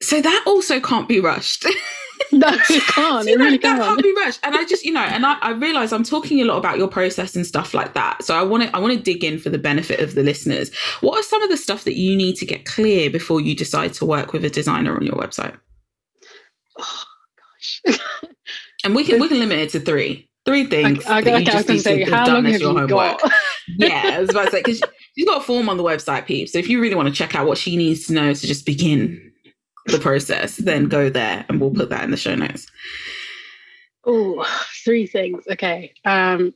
so 0.03 0.21
that 0.21 0.45
also 0.47 0.81
can't 0.81 1.09
be 1.09 1.21
rushed. 1.21 1.67
no, 2.33 2.49
it 2.49 2.83
can't. 2.89 3.29
It 3.35 3.39
really 3.39 3.59
can't. 3.59 3.81
can't 3.81 4.03
be 4.03 4.15
rushed. 4.17 4.41
And 4.43 4.55
I 4.55 4.65
just, 4.65 4.85
you 4.85 4.93
know, 4.93 5.01
and 5.01 5.25
I, 5.25 5.39
I 5.41 5.51
realize 5.53 5.93
I'm 5.93 6.05
talking 6.05 6.41
a 6.41 6.45
lot 6.45 6.59
about 6.59 6.79
your 6.79 6.89
process 6.89 7.35
and 7.35 7.47
stuff 7.47 7.75
like 7.75 7.95
that. 7.95 8.23
So 8.25 8.37
I 8.37 8.43
want 8.43 8.65
to, 8.65 8.77
I 8.77 8.79
want 8.79 8.95
to 8.95 9.01
dig 9.01 9.25
in 9.25 9.39
for 9.39 9.51
the 9.51 9.59
benefit 9.59 10.01
of 10.01 10.15
the 10.15 10.23
listeners. 10.23 10.75
What 11.01 11.19
are 11.19 11.23
some 11.23 11.43
of 11.43 11.51
the 11.51 11.57
stuff 11.57 11.85
that 11.85 11.97
you 11.97 12.17
need 12.17 12.37
to 12.37 12.47
get 12.47 12.65
clear 12.65 13.11
before 13.11 13.41
you 13.41 13.55
decide 13.55 13.95
to 13.95 14.05
work 14.05 14.33
with 14.33 14.45
a 14.45 14.51
designer 14.51 14.95
on 14.95 15.05
your 15.05 15.17
website? 15.17 15.57
Oh 16.77 17.05
gosh. 17.39 17.99
and 18.85 18.95
we 18.95 19.05
can 19.05 19.21
we 19.21 19.29
can 19.29 19.39
limit 19.39 19.59
it 19.59 19.71
to 19.71 19.81
three. 19.81 20.29
Three 20.45 20.67
things. 20.67 21.07
I, 21.07 21.19
I, 21.19 21.21
that 21.23 21.41
you 21.41 21.47
just 21.47 21.69
need 21.69 21.81
say, 21.81 22.05
to 22.05 22.11
have 22.11 22.27
done 22.27 22.45
as 22.47 22.61
your 22.61 22.79
homework. 22.79 23.21
yeah, 23.79 24.11
I 24.15 24.21
was 24.21 24.29
about 24.29 24.47
to 24.47 24.51
say 24.51 24.59
because 24.59 24.83
she's 25.17 25.25
got 25.25 25.41
a 25.41 25.45
form 25.45 25.69
on 25.69 25.77
the 25.77 25.85
website, 25.85 26.27
peeps. 26.27 26.53
So 26.53 26.59
if 26.59 26.69
you 26.69 26.81
really 26.81 26.95
want 26.95 27.09
to 27.09 27.15
check 27.15 27.35
out 27.35 27.47
what 27.47 27.57
she 27.57 27.77
needs 27.77 28.07
to 28.07 28.13
know 28.13 28.35
to 28.35 28.47
just 28.47 28.67
begin 28.67 29.33
the 29.87 29.99
process, 29.99 30.57
then 30.57 30.89
go 30.89 31.11
there 31.11 31.45
and 31.49 31.61
we'll 31.61 31.71
put 31.71 31.91
that 31.91 32.05
in 32.05 32.11
the 32.11 32.17
show 32.17 32.35
notes. 32.35 32.67
Oh, 34.07 34.47
three 34.85 35.07
things. 35.07 35.45
Okay. 35.51 35.95
Um, 36.05 36.55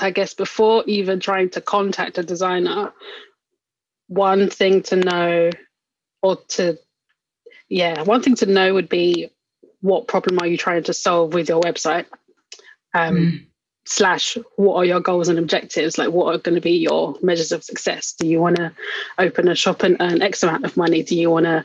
I 0.00 0.10
guess 0.10 0.34
before 0.34 0.84
even 0.86 1.20
trying 1.20 1.50
to 1.50 1.60
contact 1.60 2.18
a 2.18 2.22
designer, 2.22 2.92
one 4.08 4.48
thing 4.48 4.82
to 4.84 4.96
know 4.96 5.50
or 6.22 6.36
to, 6.48 6.78
yeah, 7.68 8.02
one 8.02 8.22
thing 8.22 8.36
to 8.36 8.46
know 8.46 8.74
would 8.74 8.88
be 8.88 9.30
what 9.80 10.08
problem 10.08 10.38
are 10.40 10.46
you 10.46 10.56
trying 10.56 10.84
to 10.84 10.94
solve 10.94 11.34
with 11.34 11.48
your 11.48 11.60
website? 11.60 12.06
Um, 12.94 13.16
mm 13.16 13.46
slash 13.84 14.38
what 14.56 14.76
are 14.76 14.84
your 14.84 15.00
goals 15.00 15.28
and 15.28 15.38
objectives? 15.38 15.98
Like 15.98 16.10
what 16.10 16.34
are 16.34 16.38
going 16.38 16.54
to 16.54 16.60
be 16.60 16.76
your 16.76 17.16
measures 17.22 17.52
of 17.52 17.64
success? 17.64 18.14
Do 18.18 18.26
you 18.26 18.40
want 18.40 18.56
to 18.56 18.72
open 19.18 19.48
a 19.48 19.54
shop 19.54 19.82
and 19.82 19.96
earn 20.00 20.22
x 20.22 20.42
amount 20.42 20.64
of 20.64 20.76
money? 20.76 21.02
Do 21.02 21.16
you 21.16 21.30
want 21.30 21.46
to 21.46 21.64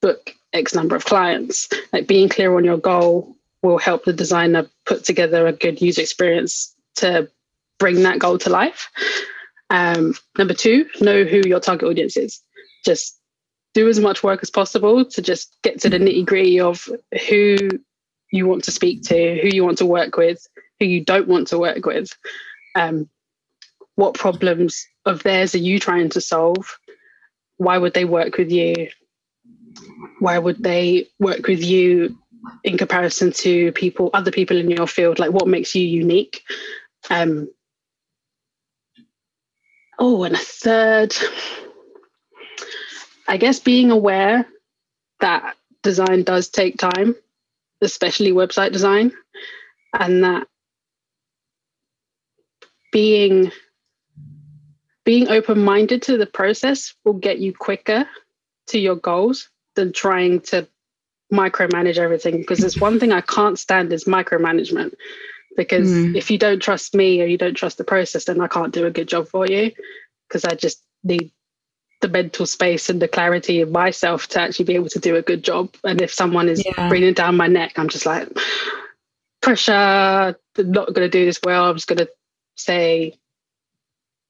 book 0.00 0.34
x 0.52 0.74
number 0.74 0.94
of 0.96 1.04
clients? 1.04 1.68
Like 1.92 2.06
being 2.06 2.28
clear 2.28 2.56
on 2.56 2.64
your 2.64 2.78
goal 2.78 3.36
will 3.62 3.78
help 3.78 4.04
the 4.04 4.12
designer 4.12 4.68
put 4.84 5.04
together 5.04 5.46
a 5.46 5.52
good 5.52 5.80
user 5.80 6.02
experience 6.02 6.74
to 6.96 7.28
bring 7.78 8.02
that 8.02 8.18
goal 8.18 8.38
to 8.38 8.50
life. 8.50 8.90
Um, 9.70 10.14
number 10.38 10.54
two 10.54 10.86
know 11.00 11.24
who 11.24 11.42
your 11.46 11.60
target 11.60 11.88
audience 11.88 12.16
is. 12.16 12.40
Just 12.84 13.18
do 13.74 13.88
as 13.88 13.98
much 13.98 14.22
work 14.22 14.40
as 14.42 14.50
possible 14.50 15.04
to 15.04 15.20
just 15.20 15.56
get 15.62 15.80
to 15.80 15.90
the 15.90 15.98
nitty 15.98 16.24
gritty 16.24 16.60
of 16.60 16.88
who 17.28 17.56
you 18.30 18.46
want 18.46 18.64
to 18.64 18.70
speak 18.70 19.02
to 19.02 19.38
who 19.40 19.48
you 19.48 19.64
want 19.64 19.78
to 19.78 19.86
work 19.86 20.16
with 20.16 20.46
who 20.78 20.86
you 20.86 21.04
don't 21.04 21.28
want 21.28 21.48
to 21.48 21.58
work 21.58 21.84
with. 21.86 22.08
Um, 22.74 23.08
what 23.94 24.14
problems 24.14 24.86
of 25.04 25.22
theirs 25.22 25.54
are 25.54 25.58
you 25.58 25.80
trying 25.80 26.10
to 26.10 26.20
solve? 26.20 26.78
Why 27.56 27.78
would 27.78 27.94
they 27.94 28.04
work 28.04 28.36
with 28.36 28.50
you? 28.50 28.90
Why 30.20 30.38
would 30.38 30.62
they 30.62 31.08
work 31.18 31.46
with 31.46 31.62
you 31.62 32.18
in 32.62 32.76
comparison 32.76 33.32
to 33.32 33.72
people, 33.72 34.10
other 34.12 34.30
people 34.30 34.58
in 34.58 34.70
your 34.70 34.86
field? 34.86 35.18
Like, 35.18 35.30
what 35.30 35.48
makes 35.48 35.74
you 35.74 35.86
unique? 35.86 36.42
Um, 37.08 37.48
oh, 39.98 40.24
and 40.24 40.34
a 40.34 40.38
third, 40.38 41.14
I 43.26 43.38
guess 43.38 43.58
being 43.58 43.90
aware 43.90 44.46
that 45.20 45.56
design 45.82 46.22
does 46.22 46.48
take 46.48 46.76
time, 46.76 47.14
especially 47.80 48.32
website 48.32 48.72
design, 48.72 49.12
and 49.92 50.24
that 50.24 50.46
being 52.96 53.52
being 55.04 55.28
open-minded 55.28 56.00
to 56.00 56.16
the 56.16 56.24
process 56.24 56.94
will 57.04 57.12
get 57.12 57.38
you 57.38 57.52
quicker 57.52 58.08
to 58.68 58.78
your 58.78 58.96
goals 58.96 59.50
than 59.74 59.92
trying 59.92 60.40
to 60.40 60.66
micromanage 61.30 61.98
everything. 61.98 62.38
Because 62.38 62.58
there's 62.58 62.80
one 62.80 62.98
thing 62.98 63.12
I 63.12 63.20
can't 63.20 63.58
stand 63.58 63.92
is 63.92 64.04
micromanagement. 64.04 64.94
Because 65.58 65.90
mm. 65.90 66.16
if 66.16 66.30
you 66.30 66.38
don't 66.38 66.62
trust 66.62 66.94
me 66.94 67.20
or 67.20 67.26
you 67.26 67.36
don't 67.36 67.54
trust 67.54 67.76
the 67.76 67.84
process 67.84 68.24
then 68.24 68.40
I 68.40 68.48
can't 68.48 68.72
do 68.72 68.86
a 68.86 68.90
good 68.90 69.08
job 69.08 69.28
for 69.28 69.46
you. 69.46 69.72
Because 70.26 70.46
I 70.46 70.54
just 70.54 70.82
need 71.04 71.32
the 72.00 72.08
mental 72.08 72.46
space 72.46 72.88
and 72.88 73.00
the 73.00 73.08
clarity 73.08 73.60
of 73.60 73.70
myself 73.70 74.26
to 74.28 74.40
actually 74.40 74.64
be 74.64 74.74
able 74.74 74.88
to 74.88 75.00
do 75.00 75.16
a 75.16 75.22
good 75.22 75.44
job. 75.44 75.74
And 75.84 76.00
if 76.00 76.14
someone 76.14 76.48
is 76.48 76.64
yeah. 76.64 76.88
breathing 76.88 77.12
down 77.12 77.36
my 77.36 77.46
neck 77.46 77.74
I'm 77.76 77.90
just 77.90 78.06
like 78.06 78.26
pressure 79.42 80.34
not 80.56 80.94
going 80.94 81.10
to 81.10 81.10
do 81.10 81.26
this 81.26 81.40
well. 81.44 81.66
I'm 81.66 81.76
just 81.76 81.88
going 81.88 81.98
to 81.98 82.08
say, 82.56 83.18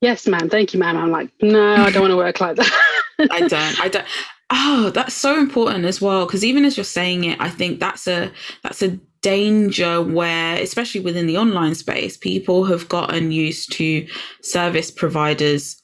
yes, 0.00 0.26
ma'am, 0.26 0.48
thank 0.48 0.74
you, 0.74 0.80
ma'am. 0.80 0.96
I'm 0.96 1.10
like, 1.10 1.30
no, 1.40 1.74
I 1.76 1.90
don't 1.90 2.02
want 2.02 2.12
to 2.12 2.16
work 2.16 2.40
like 2.40 2.56
that. 2.56 2.72
I 3.30 3.40
don't. 3.40 3.80
I 3.80 3.88
don't. 3.88 4.06
Oh, 4.50 4.90
that's 4.90 5.14
so 5.14 5.38
important 5.38 5.84
as 5.86 6.00
well. 6.00 6.26
Because 6.26 6.44
even 6.44 6.64
as 6.64 6.76
you're 6.76 6.84
saying 6.84 7.24
it, 7.24 7.40
I 7.40 7.48
think 7.48 7.80
that's 7.80 8.06
a 8.06 8.30
that's 8.62 8.82
a 8.82 8.98
danger 9.22 10.02
where, 10.02 10.56
especially 10.62 11.00
within 11.00 11.26
the 11.26 11.36
online 11.36 11.74
space, 11.74 12.16
people 12.16 12.64
have 12.66 12.88
gotten 12.88 13.32
used 13.32 13.72
to 13.72 14.06
service 14.42 14.90
providers 14.90 15.82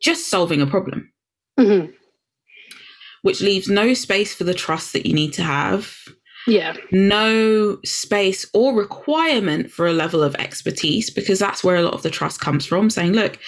just 0.00 0.28
solving 0.28 0.60
a 0.60 0.66
problem, 0.66 1.12
mm-hmm. 1.58 1.90
which 3.22 3.40
leaves 3.40 3.68
no 3.68 3.94
space 3.94 4.34
for 4.34 4.44
the 4.44 4.54
trust 4.54 4.92
that 4.92 5.06
you 5.06 5.14
need 5.14 5.32
to 5.34 5.42
have 5.42 5.94
yeah 6.50 6.76
no 6.90 7.78
space 7.84 8.46
or 8.54 8.74
requirement 8.74 9.70
for 9.70 9.86
a 9.86 9.92
level 9.92 10.22
of 10.22 10.34
expertise 10.36 11.10
because 11.10 11.38
that's 11.38 11.62
where 11.62 11.76
a 11.76 11.82
lot 11.82 11.94
of 11.94 12.02
the 12.02 12.10
trust 12.10 12.40
comes 12.40 12.66
from 12.66 12.90
saying 12.90 13.12
look 13.12 13.38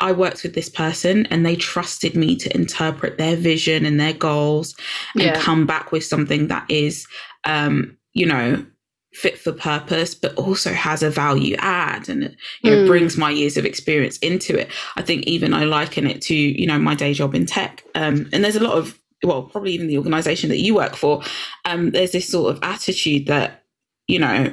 I 0.00 0.12
worked 0.12 0.44
with 0.44 0.54
this 0.54 0.68
person 0.68 1.26
and 1.26 1.44
they 1.44 1.56
trusted 1.56 2.14
me 2.14 2.36
to 2.36 2.54
interpret 2.54 3.18
their 3.18 3.36
vision 3.36 3.84
and 3.84 3.98
their 3.98 4.12
goals 4.12 4.76
and 5.14 5.24
yeah. 5.24 5.40
come 5.40 5.66
back 5.66 5.90
with 5.90 6.04
something 6.04 6.46
that 6.48 6.70
is, 6.70 7.06
um, 7.44 7.96
you 8.12 8.24
know, 8.24 8.64
fit 9.12 9.38
for 9.38 9.52
purpose, 9.52 10.14
but 10.14 10.34
also 10.36 10.72
has 10.72 11.02
a 11.02 11.10
value 11.10 11.56
add 11.58 12.08
and 12.08 12.36
you 12.62 12.70
know 12.70 12.84
mm. 12.84 12.86
brings 12.86 13.16
my 13.16 13.30
years 13.30 13.56
of 13.56 13.64
experience 13.64 14.18
into 14.18 14.56
it. 14.56 14.68
I 14.96 15.02
think 15.02 15.24
even 15.24 15.54
I 15.54 15.64
liken 15.64 16.06
it 16.06 16.20
to 16.22 16.34
you 16.34 16.66
know 16.66 16.78
my 16.78 16.94
day 16.94 17.14
job 17.14 17.34
in 17.34 17.46
tech, 17.46 17.82
um, 17.94 18.28
and 18.32 18.44
there's 18.44 18.56
a 18.56 18.62
lot 18.62 18.78
of 18.78 18.98
well, 19.22 19.42
probably 19.44 19.72
even 19.72 19.88
the 19.88 19.98
organization 19.98 20.48
that 20.50 20.58
you 20.58 20.74
work 20.74 20.96
for, 20.96 21.22
um, 21.64 21.90
there's 21.90 22.12
this 22.12 22.28
sort 22.28 22.54
of 22.54 22.62
attitude 22.62 23.26
that, 23.26 23.64
you 24.06 24.18
know, 24.18 24.52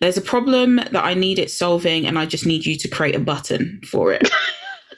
there's 0.00 0.16
a 0.16 0.22
problem 0.22 0.76
that 0.76 1.04
I 1.04 1.14
need 1.14 1.38
it 1.38 1.50
solving 1.50 2.06
and 2.06 2.18
I 2.18 2.26
just 2.26 2.46
need 2.46 2.66
you 2.66 2.76
to 2.76 2.88
create 2.88 3.14
a 3.14 3.20
button 3.20 3.80
for 3.88 4.12
it. 4.12 4.28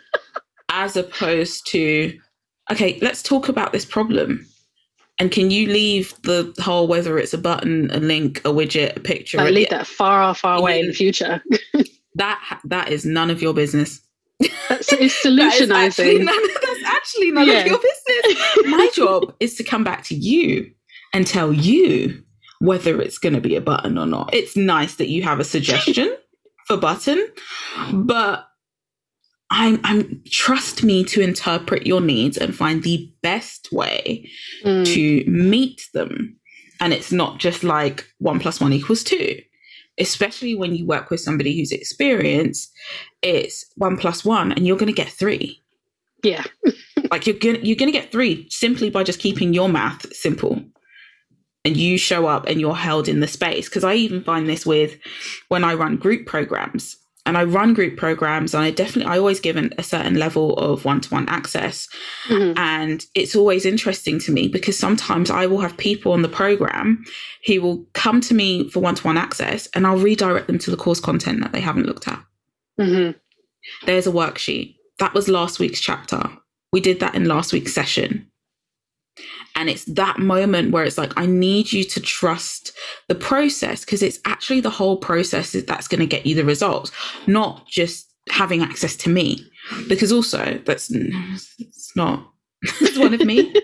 As 0.71 0.97
opposed 0.97 1.67
to, 1.69 2.19
okay, 2.71 2.99
let's 3.01 3.23
talk 3.23 3.49
about 3.49 3.73
this 3.73 3.85
problem. 3.85 4.47
And 5.19 5.31
can 5.31 5.51
you 5.53 5.69
leave 5.69 6.15
the 6.23 6.53
whole 6.61 6.89
whether 6.89 7.19
it's 7.19 7.33
a 7.33 7.39
button, 7.39 7.91
a 7.93 7.99
link, 7.99 8.41
a 8.41 8.49
widget, 8.49 8.97
a 8.97 9.01
picture? 9.01 9.41
I 9.41 9.51
leave 9.51 9.71
that 9.71 9.87
far, 9.87 10.35
far 10.35 10.59
away 10.59 10.81
in 10.81 10.89
the 10.89 10.93
future. 10.93 11.41
that 12.17 12.61
that 12.65 12.89
is 12.91 13.05
none 13.05 13.31
of 13.31 13.41
your 13.41 13.55
business. 13.55 14.01
That's, 14.69 14.93
it's 14.93 15.15
solutionizing. 15.25 16.27
that's 16.27 16.85
actually 16.85 17.31
none 17.31 17.47
yeah. 17.47 17.61
of 17.61 17.67
your 17.67 17.79
business. 17.79 18.04
My 18.65 18.91
job 18.95 19.35
is 19.41 19.55
to 19.57 19.65
come 19.65 19.85
back 19.85 20.05
to 20.05 20.15
you 20.15 20.71
and 21.13 21.27
tell 21.27 21.53
you 21.53 22.23
whether 22.61 23.01
it's 23.01 23.19
going 23.19 23.35
to 23.35 23.41
be 23.41 23.57
a 23.57 23.61
button 23.61 23.99
or 23.99 24.07
not. 24.07 24.33
It's 24.33 24.57
nice 24.57 24.97
that 24.97 25.09
you 25.09 25.23
have 25.23 25.41
a 25.41 25.45
suggestion 25.45 26.17
for 26.67 26.77
button, 26.77 27.27
but 27.93 28.47
I'm, 29.51 29.81
I'm 29.85 30.23
trust 30.31 30.83
me 30.83 31.05
to 31.05 31.21
interpret 31.21 31.87
your 31.87 32.01
needs 32.01 32.37
and 32.39 32.55
find 32.55 32.83
the 32.83 33.13
best 33.23 33.71
way 33.73 34.29
mm. 34.65 34.87
to 34.87 35.31
meet 35.31 35.89
them. 35.93 36.37
And 36.81 36.93
it's 36.93 37.13
not 37.13 37.39
just 37.39 37.63
like 37.63 38.07
one 38.19 38.41
plus 38.41 38.61
one 38.61 38.73
equals 38.73 39.05
two 39.05 39.41
especially 39.99 40.55
when 40.55 40.75
you 40.75 40.87
work 40.87 41.11
with 41.11 41.21
somebody 41.21 41.57
who's 41.57 41.73
experienced, 41.73 42.73
it's 43.23 43.65
one 43.77 43.97
plus 43.97 44.25
one 44.25 44.53
and 44.53 44.67
you're 44.67 44.77
going 44.77 44.89
to 44.89 44.93
get 44.93 45.09
three. 45.09 45.63
Yeah. 46.23 46.45
like 47.15 47.29
you're 47.29 47.37
gonna 47.37 47.61
you're 47.63 47.77
going 47.77 47.93
to 47.93 47.99
get 47.99 48.11
three 48.11 48.49
simply 48.51 48.91
by 48.91 49.05
just 49.05 49.21
keeping 49.21 49.55
your 49.55 49.69
math 49.69 50.13
simple. 50.13 50.61
And 51.65 51.77
you 51.77 51.97
show 51.97 52.27
up 52.27 52.47
and 52.47 52.61
you're 52.61 52.75
held 52.75 53.09
in 53.09 53.21
the 53.21 53.29
space. 53.29 53.69
Because 53.69 53.85
I 53.85 53.95
even 53.95 54.23
find 54.25 54.49
this 54.49 54.67
with 54.67 54.99
when 55.49 55.63
I 55.63 55.75
run 55.75 55.97
group 55.97 56.27
programs. 56.27 56.97
and 57.27 57.39
I 57.39 57.45
run 57.45 57.75
group 57.75 57.97
programs 57.97 58.55
and 58.55 58.63
I 58.63 58.71
definitely 58.71 59.13
I 59.13 59.19
always 59.19 59.41
give 59.41 59.57
an, 59.57 59.73
a 59.79 59.83
certain 59.83 60.15
level 60.15 60.57
of 60.59 60.85
one-to-one 60.85 61.29
access 61.29 61.89
mm-hmm. 62.29 62.59
and 62.59 63.05
it's 63.15 63.35
always 63.35 63.65
interesting 63.65 64.19
to 64.21 64.33
me 64.33 64.49
because 64.49 64.79
sometimes 64.79 65.31
I 65.31 65.47
will 65.47 65.61
have 65.61 65.77
people 65.77 66.13
on 66.13 66.23
the 66.23 66.29
program 66.29 67.05
who 67.47 67.61
will 67.63 67.87
come 67.95 68.21
to 68.23 68.35
me 68.35 68.69
for 68.69 68.81
one-to-one 68.81 69.17
access 69.17 69.69
and 69.75 69.87
I'll 69.87 69.97
redirect 69.97 70.49
them 70.49 70.59
to 70.61 70.71
the 70.71 70.77
course 70.77 71.01
content 71.01 71.41
that 71.41 71.53
they 71.53 71.61
haven't 71.61 71.87
looked 71.87 72.09
at. 72.09 72.23
Mm-hmm. 72.79 73.17
There's 73.87 74.07
a 74.07 74.13
worksheet. 74.13 74.77
That 74.99 75.15
was 75.15 75.29
last 75.29 75.59
week's 75.59 75.81
chapter. 75.81 76.31
We 76.75 76.81
did 76.81 76.99
that 76.99 77.15
in 77.15 77.27
last 77.27 77.53
week's 77.53 77.73
session. 77.73 78.29
And 79.55 79.71
it's 79.71 79.85
that 79.85 80.19
moment 80.19 80.73
where 80.73 80.83
it's 80.83 80.99
like, 80.99 81.13
I 81.17 81.25
need 81.25 81.73
you 81.73 81.85
to 81.85 82.01
trust 82.01 82.73
the 83.07 83.15
process 83.15 83.85
because 83.85 84.03
it's 84.03 84.19
actually 84.25 84.59
the 84.59 84.71
whole 84.71 84.97
process 84.97 85.53
that's 85.53 85.87
going 85.87 86.01
to 86.01 86.07
get 86.07 86.27
you 86.27 86.35
the 86.35 86.45
results, 86.45 86.91
not 87.29 87.65
just 87.69 88.13
having 88.29 88.61
access 88.61 88.97
to 88.97 89.09
me. 89.09 89.49
Because 89.89 90.11
also, 90.11 90.61
that's 90.65 90.91
it's 90.91 91.95
not 91.95 92.29
it's 92.81 92.99
one 92.99 93.15
of 93.15 93.25
me. 93.25 93.55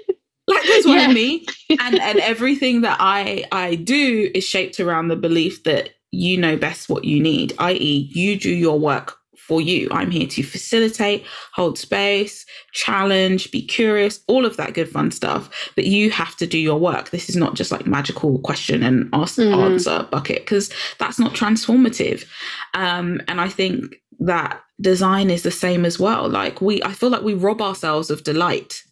like 0.46 0.62
there's 0.68 0.86
one 0.86 0.98
yeah. 0.98 1.08
of 1.08 1.12
me. 1.12 1.44
And 1.80 1.98
and 1.98 2.20
everything 2.20 2.82
that 2.82 2.98
I 3.00 3.44
I 3.50 3.74
do 3.74 4.30
is 4.36 4.44
shaped 4.44 4.78
around 4.78 5.08
the 5.08 5.16
belief 5.16 5.64
that 5.64 5.90
you 6.12 6.38
know 6.38 6.56
best 6.56 6.88
what 6.88 7.04
you 7.04 7.20
need, 7.20 7.54
i.e., 7.58 8.08
you 8.12 8.38
do 8.38 8.50
your 8.50 8.78
work 8.78 9.19
for 9.50 9.60
you. 9.60 9.88
I'm 9.90 10.12
here 10.12 10.28
to 10.28 10.44
facilitate, 10.44 11.26
hold 11.52 11.76
space, 11.76 12.46
challenge, 12.72 13.50
be 13.50 13.60
curious, 13.60 14.20
all 14.28 14.46
of 14.46 14.56
that 14.58 14.74
good 14.74 14.88
fun 14.88 15.10
stuff. 15.10 15.72
But 15.74 15.86
you 15.86 16.12
have 16.12 16.36
to 16.36 16.46
do 16.46 16.56
your 16.56 16.78
work. 16.78 17.10
This 17.10 17.28
is 17.28 17.34
not 17.34 17.56
just 17.56 17.72
like 17.72 17.84
magical 17.84 18.38
question 18.38 18.84
and 18.84 19.08
ask, 19.12 19.38
mm. 19.38 19.52
answer 19.52 20.06
bucket 20.08 20.42
because 20.42 20.70
that's 21.00 21.18
not 21.18 21.34
transformative. 21.34 22.26
Um, 22.74 23.20
and 23.26 23.40
I 23.40 23.48
think 23.48 23.96
that 24.20 24.62
design 24.80 25.30
is 25.30 25.42
the 25.42 25.50
same 25.50 25.84
as 25.84 25.98
well. 25.98 26.28
Like 26.28 26.60
we, 26.60 26.80
I 26.84 26.92
feel 26.92 27.10
like 27.10 27.22
we 27.22 27.34
rob 27.34 27.60
ourselves 27.60 28.08
of 28.08 28.22
delight. 28.22 28.84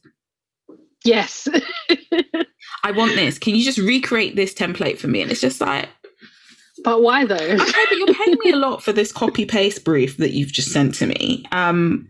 Yes. 1.04 1.46
I 2.82 2.90
want 2.90 3.14
this. 3.14 3.38
Can 3.38 3.54
you 3.54 3.62
just 3.62 3.78
recreate 3.78 4.34
this 4.34 4.52
template 4.54 4.98
for 4.98 5.06
me? 5.06 5.22
And 5.22 5.30
it's 5.30 5.40
just 5.40 5.60
like, 5.60 5.88
but 6.85 7.02
why 7.02 7.25
though? 7.25 7.35
okay, 7.35 7.56
but 7.56 7.99
you're 7.99 8.14
paying 8.14 8.37
me 8.44 8.52
a 8.52 8.56
lot 8.56 8.82
for 8.82 8.92
this 8.92 9.12
copy 9.12 9.44
paste 9.44 9.85
brief 9.85 10.16
that 10.18 10.32
you've 10.32 10.52
just 10.52 10.73
sent 10.73 10.94
to 10.97 11.06
me. 11.06 11.44
Um, 11.52 12.08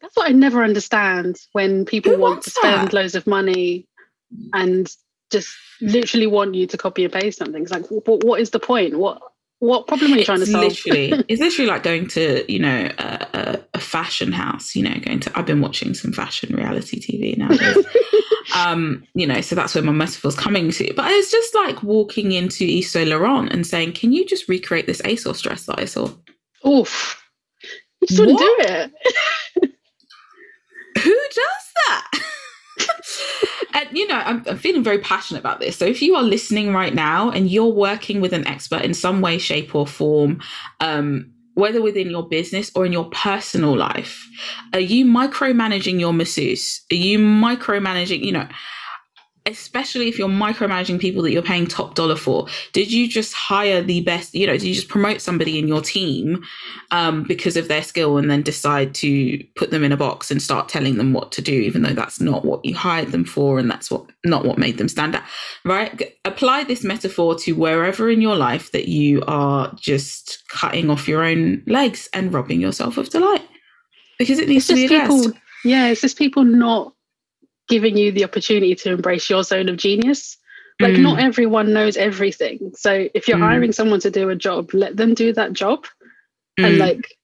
That's 0.00 0.16
what 0.16 0.28
I 0.28 0.32
never 0.32 0.62
understand 0.62 1.36
when 1.52 1.84
people 1.84 2.16
want 2.16 2.42
to 2.44 2.50
spend 2.50 2.88
that? 2.88 2.92
loads 2.92 3.14
of 3.14 3.26
money 3.26 3.86
and 4.52 4.90
just 5.30 5.54
literally 5.80 6.26
want 6.26 6.54
you 6.54 6.66
to 6.66 6.76
copy 6.76 7.04
and 7.04 7.12
paste 7.12 7.38
something. 7.38 7.62
It's 7.62 7.72
like, 7.72 7.86
what, 7.88 8.24
what 8.24 8.40
is 8.40 8.50
the 8.50 8.60
point? 8.60 8.98
What 8.98 9.20
what 9.58 9.86
problem 9.86 10.12
are 10.12 10.18
you 10.18 10.24
trying 10.24 10.40
to 10.40 10.46
solve? 10.46 10.64
Literally, 10.64 11.12
it's 11.28 11.40
literally 11.40 11.70
like 11.70 11.82
going 11.82 12.08
to 12.08 12.50
you 12.52 12.58
know 12.58 12.90
a, 12.98 13.26
a, 13.32 13.64
a, 13.74 13.80
fashion 13.80 14.32
house. 14.32 14.76
You 14.76 14.82
know, 14.82 14.94
going 15.00 15.20
to. 15.20 15.38
I've 15.38 15.46
been 15.46 15.60
watching 15.60 15.94
some 15.94 16.12
fashion 16.12 16.54
reality 16.54 17.00
TV 17.00 17.36
nowadays. 17.38 17.86
um, 18.54 19.04
you 19.14 19.26
know, 19.26 19.40
so 19.40 19.54
that's 19.54 19.74
where 19.74 19.84
my 19.84 19.92
metaphor's 19.92 20.36
coming 20.36 20.70
to. 20.72 20.92
But 20.94 21.10
it's 21.10 21.30
just 21.30 21.54
like 21.54 21.82
walking 21.82 22.32
into 22.32 22.64
Yves 22.64 22.90
Saint 22.90 23.08
Laurent 23.08 23.50
and 23.52 23.66
saying, 23.66 23.92
"Can 23.92 24.12
you 24.12 24.26
just 24.26 24.48
recreate 24.48 24.86
this 24.86 25.00
ASOS 25.02 25.42
dress 25.42 25.64
that 25.66 25.80
I 25.80 25.86
saw?" 25.86 26.10
Oof, 26.66 27.22
you 28.02 28.08
just 28.08 28.20
wouldn't 28.20 28.38
do 28.38 28.56
it. 28.60 28.92
Who 31.02 31.14
does 31.34 31.72
that? 31.86 32.10
And 33.76 33.88
you 33.92 34.08
know, 34.08 34.16
I'm, 34.16 34.42
I'm, 34.48 34.56
feeling 34.56 34.82
very 34.82 34.98
passionate 34.98 35.40
about 35.40 35.60
this. 35.60 35.76
So 35.76 35.84
if 35.84 36.00
you 36.00 36.16
are 36.16 36.22
listening 36.22 36.72
right 36.72 36.94
now 36.94 37.30
and 37.30 37.50
you're 37.50 37.66
working 37.66 38.22
with 38.22 38.32
an 38.32 38.46
expert 38.46 38.80
in 38.82 38.94
some 38.94 39.20
way, 39.20 39.36
shape, 39.36 39.74
or 39.74 39.86
form, 39.86 40.40
um, 40.80 41.30
whether 41.54 41.82
within 41.82 42.08
your 42.08 42.26
business 42.26 42.70
or 42.74 42.86
in 42.86 42.92
your 42.92 43.10
personal 43.10 43.76
life, 43.76 44.26
are 44.72 44.80
you 44.80 45.04
micromanaging 45.04 46.00
your 46.00 46.14
masseuse? 46.14 46.82
Are 46.90 46.96
you 46.96 47.18
micromanaging, 47.18 48.24
you 48.24 48.32
know, 48.32 48.48
especially 49.46 50.08
if 50.08 50.18
you're 50.18 50.28
micromanaging 50.28 50.98
people 50.98 51.22
that 51.22 51.30
you're 51.30 51.42
paying 51.42 51.66
top 51.66 51.94
dollar 51.94 52.16
for. 52.16 52.46
Did 52.72 52.90
you 52.90 53.08
just 53.08 53.32
hire 53.32 53.80
the 53.80 54.00
best 54.00 54.34
you 54.34 54.46
know 54.46 54.54
did 54.54 54.64
you 54.64 54.74
just 54.74 54.88
promote 54.88 55.20
somebody 55.20 55.58
in 55.58 55.68
your 55.68 55.80
team 55.80 56.44
um, 56.90 57.22
because 57.22 57.56
of 57.56 57.68
their 57.68 57.82
skill 57.82 58.18
and 58.18 58.30
then 58.30 58.42
decide 58.42 58.94
to 58.96 59.42
put 59.56 59.70
them 59.70 59.84
in 59.84 59.92
a 59.92 59.96
box 59.96 60.30
and 60.30 60.42
start 60.42 60.68
telling 60.68 60.96
them 60.96 61.12
what 61.12 61.32
to 61.32 61.42
do 61.42 61.52
even 61.52 61.82
though 61.82 61.94
that's 61.94 62.20
not 62.20 62.44
what 62.44 62.64
you 62.64 62.74
hired 62.74 63.12
them 63.12 63.24
for 63.24 63.58
and 63.58 63.70
that's 63.70 63.90
what 63.90 64.04
not 64.24 64.44
what 64.44 64.58
made 64.58 64.78
them 64.78 64.88
stand 64.88 65.14
out? 65.14 65.22
Right? 65.64 66.16
Apply 66.24 66.64
this 66.64 66.82
metaphor 66.82 67.36
to 67.40 67.52
wherever 67.52 68.10
in 68.10 68.20
your 68.20 68.36
life 68.36 68.72
that 68.72 68.88
you 68.88 69.22
are 69.26 69.72
just 69.76 70.42
cutting 70.48 70.90
off 70.90 71.08
your 71.08 71.22
own 71.22 71.62
legs 71.66 72.08
and 72.12 72.32
robbing 72.32 72.60
yourself 72.60 72.98
of 72.98 73.08
delight. 73.10 73.42
Because 74.18 74.38
it 74.38 74.48
needs 74.48 74.68
it's 74.68 74.68
to 74.68 74.74
be 74.74 74.84
addressed 74.86 75.24
people, 75.24 75.40
yeah 75.64 75.88
it's 75.88 76.00
just 76.00 76.16
people 76.16 76.42
not 76.42 76.95
giving 77.68 77.96
you 77.96 78.12
the 78.12 78.24
opportunity 78.24 78.74
to 78.74 78.92
embrace 78.92 79.28
your 79.28 79.42
zone 79.42 79.68
of 79.68 79.76
genius. 79.76 80.36
Like, 80.78 80.92
mm. 80.92 81.02
not 81.02 81.20
everyone 81.20 81.72
knows 81.72 81.96
everything. 81.96 82.72
So, 82.74 83.08
if 83.14 83.28
you're 83.28 83.38
mm. 83.38 83.48
hiring 83.48 83.72
someone 83.72 84.00
to 84.00 84.10
do 84.10 84.28
a 84.28 84.36
job, 84.36 84.74
let 84.74 84.96
them 84.96 85.14
do 85.14 85.32
that 85.32 85.54
job. 85.54 85.86
Mm. 86.60 86.66
And, 86.66 86.78
like, 86.78 87.16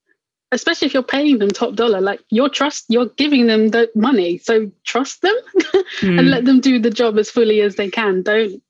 especially 0.52 0.86
if 0.86 0.94
you're 0.94 1.02
paying 1.02 1.38
them 1.38 1.50
top 1.50 1.74
dollar, 1.74 2.00
like, 2.00 2.20
your 2.30 2.48
trust, 2.48 2.86
you're 2.88 3.10
giving 3.10 3.46
them 3.46 3.68
the 3.68 3.90
money. 3.94 4.38
So, 4.38 4.70
trust 4.84 5.20
them 5.20 5.34
and 5.74 5.84
mm. 6.02 6.30
let 6.30 6.46
them 6.46 6.60
do 6.60 6.78
the 6.78 6.90
job 6.90 7.18
as 7.18 7.28
fully 7.28 7.60
as 7.60 7.76
they 7.76 7.90
can. 7.90 8.22
Don't 8.22 8.62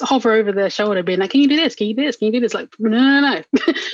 hover 0.00 0.32
over 0.32 0.52
their 0.52 0.70
shoulder 0.70 1.02
being 1.02 1.18
like, 1.18 1.30
can 1.30 1.40
you 1.40 1.48
do 1.48 1.56
this? 1.56 1.74
Can 1.74 1.86
you 1.86 1.94
do 1.94 2.04
this? 2.04 2.16
Can 2.16 2.26
you 2.26 2.32
do 2.32 2.40
this? 2.40 2.54
Like, 2.54 2.68
no, 2.78 2.90
no, 2.90 3.20
no. 3.20 3.42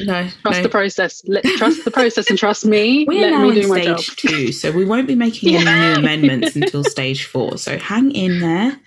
No. 0.00 0.28
trust 0.42 0.58
no. 0.58 0.62
the 0.62 0.68
process. 0.68 1.22
Let, 1.26 1.44
trust 1.44 1.84
the 1.84 1.90
process 1.90 2.28
and 2.28 2.38
trust 2.38 2.64
me. 2.64 3.04
We 3.12 3.20
Let 3.20 3.30
now 3.30 3.48
me 3.48 3.54
do 3.54 3.60
in 3.62 3.68
my 3.68 3.80
stage 3.80 4.06
job. 4.06 4.16
two, 4.16 4.52
so 4.52 4.72
we 4.72 4.84
won't 4.84 5.06
be 5.06 5.14
making 5.14 5.54
any 5.54 5.64
new 5.64 5.98
amendments 5.98 6.56
until 6.56 6.84
stage 6.84 7.26
four. 7.26 7.58
So 7.58 7.78
hang 7.78 8.12
in 8.12 8.40
there. 8.40 8.80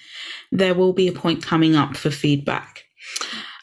There 0.52 0.74
will 0.74 0.94
be 0.94 1.08
a 1.08 1.12
point 1.12 1.44
coming 1.44 1.76
up 1.76 1.96
for 1.96 2.10
feedback. 2.10 2.84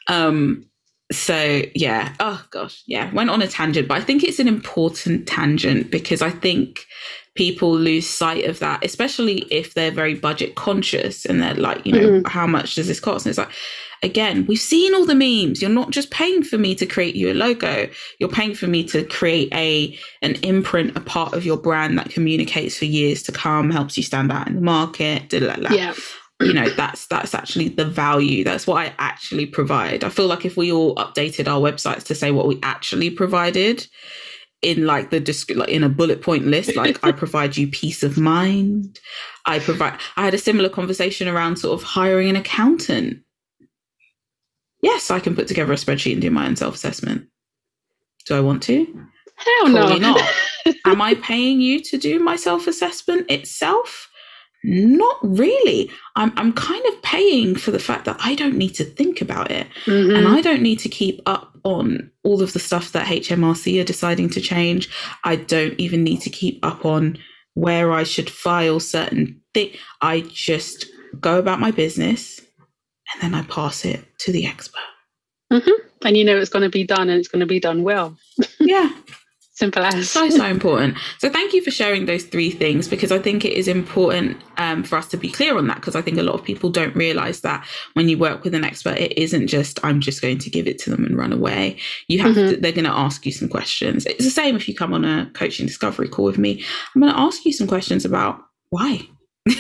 Um, 0.08 0.66
so 1.10 1.62
yeah, 1.74 2.14
oh 2.20 2.44
gosh, 2.50 2.82
yeah, 2.86 3.12
went 3.12 3.30
on 3.30 3.42
a 3.42 3.48
tangent, 3.48 3.88
but 3.88 3.98
I 3.98 4.00
think 4.00 4.24
it's 4.24 4.38
an 4.38 4.48
important 4.48 5.26
tangent 5.26 5.90
because 5.90 6.22
I 6.22 6.30
think 6.30 6.86
people 7.34 7.74
lose 7.74 8.08
sight 8.08 8.44
of 8.44 8.58
that, 8.58 8.84
especially 8.84 9.38
if 9.50 9.74
they're 9.74 9.90
very 9.90 10.14
budget 10.14 10.54
conscious 10.54 11.24
and 11.24 11.42
they're 11.42 11.54
like, 11.54 11.84
you 11.86 11.92
know, 11.92 12.08
mm-hmm. 12.08 12.28
how 12.28 12.46
much 12.46 12.74
does 12.74 12.88
this 12.88 13.00
cost? 13.00 13.24
And 13.24 13.30
it's 13.30 13.38
like, 13.38 13.50
again, 14.02 14.44
we've 14.46 14.58
seen 14.58 14.94
all 14.94 15.06
the 15.06 15.14
memes. 15.14 15.62
You're 15.62 15.70
not 15.70 15.90
just 15.90 16.10
paying 16.10 16.42
for 16.42 16.58
me 16.58 16.74
to 16.74 16.84
create 16.84 17.14
you 17.14 17.32
a 17.32 17.34
logo. 17.34 17.88
You're 18.18 18.28
paying 18.28 18.54
for 18.54 18.66
me 18.66 18.84
to 18.84 19.04
create 19.04 19.52
a 19.54 19.98
an 20.20 20.34
imprint, 20.42 20.96
a 20.96 21.00
part 21.00 21.32
of 21.32 21.46
your 21.46 21.56
brand 21.56 21.98
that 21.98 22.10
communicates 22.10 22.76
for 22.76 22.84
years 22.84 23.22
to 23.24 23.32
come, 23.32 23.70
helps 23.70 23.96
you 23.96 24.02
stand 24.02 24.30
out 24.30 24.48
in 24.48 24.54
the 24.54 24.60
market. 24.60 25.32
Yeah. 25.32 25.94
You 26.40 26.52
know, 26.52 26.68
that's 26.70 27.06
that's 27.06 27.34
actually 27.34 27.68
the 27.68 27.84
value. 27.84 28.42
That's 28.42 28.66
what 28.66 28.84
I 28.84 28.92
actually 28.98 29.46
provide. 29.46 30.02
I 30.02 30.08
feel 30.08 30.26
like 30.26 30.44
if 30.44 30.56
we 30.56 30.72
all 30.72 30.96
updated 30.96 31.46
our 31.46 31.60
websites 31.60 32.02
to 32.04 32.16
say 32.16 32.32
what 32.32 32.48
we 32.48 32.58
actually 32.64 33.10
provided, 33.10 33.86
in 34.62 34.86
like 34.86 35.10
the 35.10 35.20
disc 35.20 35.50
like 35.54 35.68
in 35.68 35.82
a 35.82 35.88
bullet 35.88 36.22
point 36.22 36.46
list 36.46 36.76
like 36.76 37.04
i 37.04 37.10
provide 37.22 37.56
you 37.56 37.66
peace 37.66 38.02
of 38.02 38.16
mind. 38.16 39.00
I 39.44 39.58
provide 39.58 39.98
i 40.16 40.24
had 40.24 40.34
a 40.34 40.38
similar 40.38 40.68
conversation 40.68 41.28
around 41.28 41.56
sort 41.56 41.78
of 41.78 41.86
hiring 41.86 42.30
an 42.30 42.36
accountant. 42.36 43.22
Yes 44.80 45.10
i 45.10 45.20
can 45.20 45.34
put 45.34 45.48
together 45.48 45.72
a 45.72 45.76
spreadsheet 45.76 46.12
and 46.12 46.22
do 46.22 46.30
my 46.30 46.46
own 46.46 46.56
self-assessment. 46.56 47.26
Do 48.26 48.36
i 48.36 48.40
want 48.40 48.62
to? 48.64 48.86
Hell 49.36 49.72
Probably 49.72 49.98
no 49.98 50.12
not. 50.12 50.30
Am 50.86 51.02
i 51.02 51.14
paying 51.14 51.60
you 51.60 51.80
to 51.80 51.98
do 51.98 52.20
my 52.20 52.36
self-assessment 52.36 53.30
itself 53.30 54.08
not 54.64 55.18
really. 55.22 55.90
I'm 56.16 56.32
I'm 56.36 56.52
kind 56.52 56.84
of 56.86 57.02
paying 57.02 57.56
for 57.56 57.70
the 57.70 57.78
fact 57.78 58.04
that 58.04 58.16
I 58.20 58.34
don't 58.34 58.56
need 58.56 58.74
to 58.76 58.84
think 58.84 59.20
about 59.20 59.50
it. 59.50 59.66
Mm-hmm. 59.86 60.16
And 60.16 60.28
I 60.28 60.40
don't 60.40 60.62
need 60.62 60.78
to 60.80 60.88
keep 60.88 61.20
up 61.26 61.58
on 61.64 62.10
all 62.24 62.42
of 62.42 62.52
the 62.52 62.58
stuff 62.58 62.92
that 62.92 63.06
HMRC 63.06 63.80
are 63.80 63.84
deciding 63.84 64.30
to 64.30 64.40
change. 64.40 64.88
I 65.24 65.36
don't 65.36 65.78
even 65.78 66.02
need 66.02 66.20
to 66.22 66.30
keep 66.30 66.64
up 66.64 66.84
on 66.84 67.18
where 67.54 67.92
I 67.92 68.04
should 68.04 68.30
file 68.30 68.80
certain 68.80 69.40
things. 69.54 69.76
I 70.00 70.20
just 70.32 70.86
go 71.20 71.38
about 71.38 71.60
my 71.60 71.70
business 71.70 72.40
and 73.12 73.22
then 73.22 73.34
I 73.34 73.42
pass 73.46 73.84
it 73.84 74.04
to 74.20 74.32
the 74.32 74.46
expert. 74.46 74.80
Mm-hmm. 75.52 76.06
And 76.06 76.16
you 76.16 76.24
know 76.24 76.36
it's 76.36 76.50
going 76.50 76.64
to 76.64 76.70
be 76.70 76.84
done 76.84 77.08
and 77.08 77.18
it's 77.18 77.28
going 77.28 77.40
to 77.40 77.46
be 77.46 77.60
done 77.60 77.82
well. 77.82 78.16
yeah. 78.60 78.90
Simple 79.54 79.82
as. 79.84 80.08
So, 80.08 80.30
so 80.30 80.46
important. 80.46 80.96
So, 81.18 81.28
thank 81.28 81.52
you 81.52 81.62
for 81.62 81.70
sharing 81.70 82.06
those 82.06 82.24
three 82.24 82.50
things 82.50 82.88
because 82.88 83.12
I 83.12 83.18
think 83.18 83.44
it 83.44 83.52
is 83.52 83.68
important 83.68 84.38
um, 84.56 84.82
for 84.82 84.96
us 84.96 85.08
to 85.08 85.18
be 85.18 85.30
clear 85.30 85.58
on 85.58 85.66
that 85.66 85.76
because 85.76 85.94
I 85.94 86.00
think 86.00 86.16
a 86.16 86.22
lot 86.22 86.34
of 86.34 86.42
people 86.42 86.70
don't 86.70 86.96
realize 86.96 87.42
that 87.42 87.66
when 87.92 88.08
you 88.08 88.16
work 88.16 88.44
with 88.44 88.54
an 88.54 88.64
expert, 88.64 88.96
it 88.96 89.16
isn't 89.18 89.48
just, 89.48 89.78
I'm 89.84 90.00
just 90.00 90.22
going 90.22 90.38
to 90.38 90.48
give 90.48 90.66
it 90.66 90.78
to 90.80 90.90
them 90.90 91.04
and 91.04 91.18
run 91.18 91.34
away. 91.34 91.76
You 92.08 92.20
have 92.20 92.34
mm-hmm. 92.34 92.54
to, 92.54 92.56
they're 92.56 92.72
going 92.72 92.86
to 92.86 92.90
ask 92.90 93.26
you 93.26 93.32
some 93.32 93.48
questions. 93.48 94.06
It's 94.06 94.24
the 94.24 94.30
same 94.30 94.56
if 94.56 94.66
you 94.68 94.74
come 94.74 94.94
on 94.94 95.04
a 95.04 95.30
coaching 95.34 95.66
discovery 95.66 96.08
call 96.08 96.24
with 96.24 96.38
me. 96.38 96.64
I'm 96.94 97.02
going 97.02 97.12
to 97.12 97.20
ask 97.20 97.44
you 97.44 97.52
some 97.52 97.66
questions 97.66 98.06
about 98.06 98.40
why. 98.70 99.06
why 99.44 99.52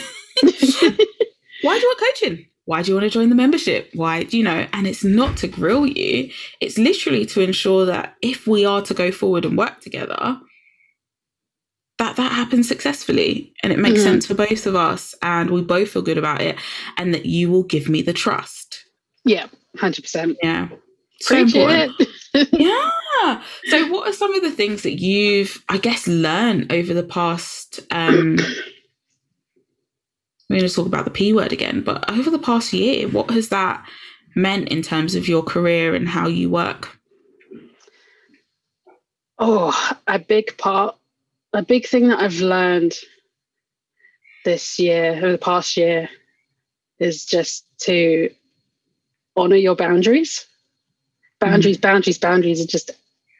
do 0.42 1.60
you 1.62 1.62
want 1.62 2.00
coaching? 2.00 2.46
Why 2.64 2.82
do 2.82 2.90
you 2.90 2.94
want 2.94 3.04
to 3.04 3.10
join 3.10 3.28
the 3.28 3.34
membership? 3.34 3.90
Why 3.94 4.22
do 4.22 4.36
you 4.36 4.44
know? 4.44 4.66
And 4.72 4.86
it's 4.86 5.04
not 5.04 5.36
to 5.38 5.48
grill 5.48 5.86
you, 5.86 6.30
it's 6.60 6.78
literally 6.78 7.26
to 7.26 7.40
ensure 7.40 7.84
that 7.86 8.14
if 8.22 8.46
we 8.46 8.64
are 8.64 8.82
to 8.82 8.94
go 8.94 9.10
forward 9.10 9.44
and 9.44 9.58
work 9.58 9.80
together, 9.80 10.38
that 11.98 12.16
that 12.16 12.32
happens 12.32 12.66
successfully 12.66 13.52
and 13.62 13.72
it 13.72 13.78
makes 13.78 14.00
mm-hmm. 14.00 14.08
sense 14.08 14.26
for 14.26 14.34
both 14.34 14.66
of 14.66 14.74
us 14.74 15.14
and 15.22 15.50
we 15.50 15.62
both 15.62 15.90
feel 15.90 16.02
good 16.02 16.18
about 16.18 16.40
it 16.40 16.56
and 16.96 17.14
that 17.14 17.26
you 17.26 17.50
will 17.50 17.62
give 17.62 17.88
me 17.88 18.02
the 18.02 18.12
trust. 18.12 18.84
Yeah, 19.24 19.46
100%. 19.76 20.36
Yeah. 20.42 20.68
So 21.20 21.36
important. 21.36 21.92
yeah. 22.34 22.90
So 23.66 23.88
what 23.88 24.08
are 24.08 24.12
some 24.12 24.34
of 24.34 24.42
the 24.42 24.50
things 24.50 24.82
that 24.82 25.00
you've 25.00 25.62
I 25.68 25.78
guess 25.78 26.08
learned 26.08 26.72
over 26.72 26.92
the 26.92 27.04
past 27.04 27.78
um 27.92 28.38
we're 30.52 30.58
going 30.60 30.68
to 30.68 30.74
talk 30.74 30.86
about 30.86 31.04
the 31.04 31.10
P 31.10 31.32
word 31.32 31.52
again, 31.52 31.82
but 31.82 32.08
over 32.10 32.30
the 32.30 32.38
past 32.38 32.72
year, 32.72 33.08
what 33.08 33.30
has 33.30 33.48
that 33.48 33.84
meant 34.34 34.68
in 34.68 34.82
terms 34.82 35.14
of 35.14 35.28
your 35.28 35.42
career 35.42 35.94
and 35.94 36.08
how 36.08 36.28
you 36.28 36.50
work? 36.50 36.98
Oh, 39.38 39.96
a 40.06 40.18
big 40.18 40.56
part, 40.58 40.96
a 41.52 41.62
big 41.62 41.86
thing 41.86 42.08
that 42.08 42.20
I've 42.20 42.40
learned 42.40 42.94
this 44.44 44.78
year, 44.78 45.14
over 45.16 45.32
the 45.32 45.38
past 45.38 45.76
year, 45.76 46.08
is 46.98 47.24
just 47.24 47.64
to 47.80 48.30
honor 49.36 49.56
your 49.56 49.74
boundaries. 49.74 50.46
Boundaries, 51.40 51.78
mm. 51.78 51.82
boundaries, 51.82 52.18
boundaries 52.18 52.62
are 52.62 52.66
just 52.66 52.90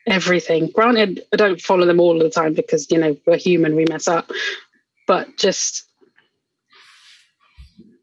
everything. 0.06 0.68
Granted, 0.68 1.22
I 1.32 1.36
don't 1.36 1.60
follow 1.60 1.86
them 1.86 2.00
all 2.00 2.18
the 2.18 2.30
time 2.30 2.54
because, 2.54 2.90
you 2.90 2.98
know, 2.98 3.16
we're 3.26 3.36
human, 3.36 3.76
we 3.76 3.84
mess 3.84 4.08
up. 4.08 4.30
But 5.06 5.36
just 5.36 5.84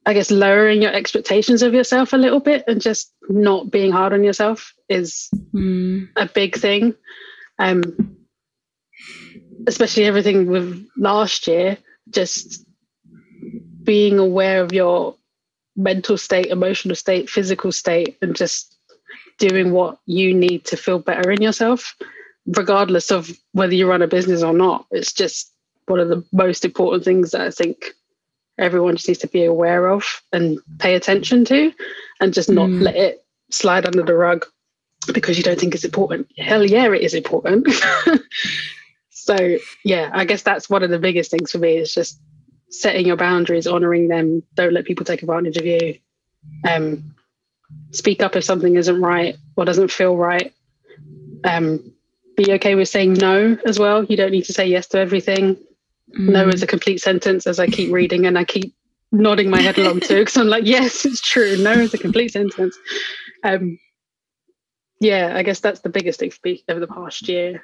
I 0.06 0.14
guess 0.14 0.32
lowering 0.32 0.82
your 0.82 0.94
expectations 0.94 1.62
of 1.62 1.74
yourself 1.74 2.14
a 2.14 2.18
little 2.18 2.40
bit 2.40 2.64
and 2.68 2.82
just 2.82 3.14
not 3.28 3.70
being 3.70 3.92
hard 3.92 4.14
on 4.14 4.24
yourself 4.24 4.74
is 4.88 5.30
mm. 5.54 6.08
a 6.16 6.26
big 6.26 6.56
thing. 6.56 6.96
Um, 7.60 8.18
especially 9.68 10.06
everything 10.06 10.48
with 10.48 10.88
last 10.98 11.48
year, 11.48 11.78
just 12.10 12.66
being 13.84 14.20
aware 14.20 14.62
of 14.62 14.74
your 14.74 15.16
mental 15.76 16.18
state, 16.18 16.48
emotional 16.48 16.96
state, 16.96 17.30
physical 17.30 17.72
state, 17.72 18.18
and 18.22 18.36
just 18.36 18.76
doing 19.38 19.72
what 19.72 20.00
you 20.06 20.34
need 20.34 20.66
to 20.66 20.78
feel 20.78 21.00
better 21.00 21.32
in 21.32 21.42
yourself, 21.42 21.96
regardless 22.46 23.12
of 23.12 23.32
whether 23.54 23.74
you 23.74 23.88
run 23.88 24.02
a 24.02 24.08
business 24.08 24.44
or 24.44 24.54
not. 24.54 24.86
It's 24.92 25.14
just 25.14 25.54
one 25.88 26.00
of 26.00 26.10
the 26.10 26.24
most 26.32 26.66
important 26.66 27.04
things 27.04 27.32
that 27.32 27.42
I 27.42 27.52
think 27.52 27.94
everyone 28.60 28.96
just 28.96 29.08
needs 29.08 29.20
to 29.22 29.28
be 29.28 29.46
aware 29.46 29.90
of 29.90 30.22
and 30.32 30.60
pay 30.78 30.96
attention 30.96 31.46
to 31.46 31.72
and 32.20 32.34
just 32.34 32.50
not 32.50 32.70
mm. 32.70 32.82
let 32.82 32.96
it 32.96 33.26
slide 33.50 33.86
under 33.86 34.04
the 34.04 34.14
rug 34.14 34.46
because 35.14 35.38
you 35.38 35.44
don't 35.44 35.60
think 35.60 35.74
it's 35.74 35.86
important. 35.86 36.28
Hell 36.38 36.66
yeah, 36.66 36.92
it 36.92 37.02
is 37.02 37.14
important. 37.14 37.68
so 39.10 39.58
yeah, 39.84 40.10
I 40.14 40.26
guess 40.26 40.44
that's 40.44 40.70
one 40.70 40.84
of 40.84 40.90
the 40.90 41.00
biggest 41.00 41.32
things 41.32 41.52
for 41.52 41.58
me 41.58 41.78
is 41.78 41.94
just 41.94 42.20
setting 42.70 43.08
your 43.08 43.18
boundaries, 43.18 43.68
honoring 43.68 44.08
them. 44.08 44.44
Don't 44.54 44.74
let 44.74 44.86
people 44.86 45.06
take 45.06 45.22
advantage 45.22 45.58
of 45.58 45.66
you. 45.66 45.98
Um, 46.68 47.16
speak 47.92 48.22
up 48.22 48.36
if 48.36 48.44
something 48.44 48.76
isn't 48.76 49.02
right 49.02 49.38
or 49.56 49.66
doesn't 49.66 49.92
feel 49.92 50.16
right. 50.16 50.54
Um, 51.44 51.94
be 52.36 52.54
okay 52.54 52.76
with 52.76 52.90
saying 52.90 53.14
no 53.14 53.58
as 53.66 53.80
well. 53.80 54.04
You 54.04 54.18
don't 54.18 54.32
need 54.32 54.46
to 54.46 54.54
say 54.54 54.68
yes 54.68 54.88
to 54.90 55.00
everything. 55.00 55.58
Mm. 56.18 56.30
No 56.30 56.48
is 56.48 56.64
a 56.64 56.68
complete 56.68 57.02
sentence 57.02 57.46
as 57.46 57.60
I 57.60 57.68
keep 57.68 57.92
reading 57.92 58.26
and 58.26 58.38
I 58.38 58.44
keep 58.44 58.76
nodding 59.12 59.50
my 59.50 59.62
head 59.62 59.78
along 59.78 60.02
too 60.02 60.20
because 60.20 60.38
I'm 60.38 60.48
like, 60.48 60.66
yes, 60.66 61.06
it's 61.06 61.22
true. 61.22 61.58
No 61.58 61.72
is 61.72 61.94
a 61.94 61.98
complete 61.98 62.32
sentence. 62.32 62.78
Um, 63.44 63.80
yeah, 65.00 65.34
I 65.36 65.44
guess 65.44 65.60
that's 65.60 65.82
the 65.82 65.90
biggest 65.90 66.20
thing 66.20 66.32
for 66.32 66.40
me 66.44 66.64
over 66.70 66.80
the 66.80 66.88
past 66.88 67.28
year. 67.28 67.62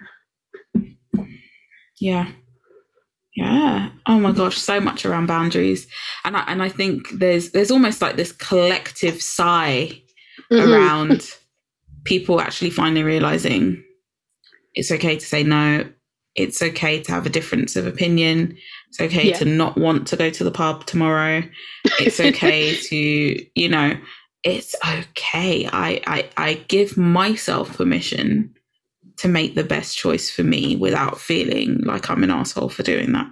Yeah. 2.00 2.32
Yeah. 3.36 3.90
Oh 4.06 4.20
my 4.20 4.32
gosh, 4.32 4.58
so 4.58 4.80
much 4.80 5.06
around 5.06 5.28
boundaries. 5.28 5.88
And 6.24 6.38
I 6.38 6.44
and 6.48 6.64
I 6.64 6.70
think 6.70 7.10
there's 7.14 7.52
there's 7.52 7.72
almost 7.72 8.02
like 8.02 8.16
this 8.16 8.32
collective 8.32 9.22
sigh 9.22 10.02
mm-hmm. 10.52 10.72
around 10.72 11.30
people 12.06 12.40
actually 12.40 12.70
finally 12.70 13.04
realizing 13.04 13.84
it's 14.74 14.92
okay 14.92 15.18
to 15.18 15.26
say 15.26 15.44
no 15.44 15.86
it's 16.36 16.62
okay 16.62 17.02
to 17.02 17.12
have 17.12 17.26
a 17.26 17.30
difference 17.30 17.76
of 17.76 17.88
opinion. 17.88 18.58
It's 18.90 19.00
okay 19.00 19.30
yeah. 19.30 19.38
to 19.38 19.46
not 19.46 19.78
want 19.78 20.08
to 20.08 20.18
go 20.18 20.30
to 20.30 20.44
the 20.44 20.52
pub 20.52 20.86
tomorrow. 20.86 21.44
It's 22.00 22.20
okay 22.20 22.76
to, 22.90 23.46
you 23.56 23.70
know, 23.70 23.98
it's 24.44 24.76
okay. 24.88 25.68
I, 25.68 26.02
I 26.06 26.30
I 26.38 26.54
give 26.68 26.98
myself 26.98 27.78
permission 27.78 28.54
to 29.18 29.28
make 29.28 29.56
the 29.56 29.64
best 29.64 29.98
choice 29.98 30.30
for 30.30 30.44
me 30.44 30.76
without 30.76 31.20
feeling 31.20 31.80
like 31.84 32.10
I'm 32.10 32.24
an 32.24 32.32
asshole 32.32 32.70
for 32.70 32.84
doing 32.84 33.14
that. 33.14 33.28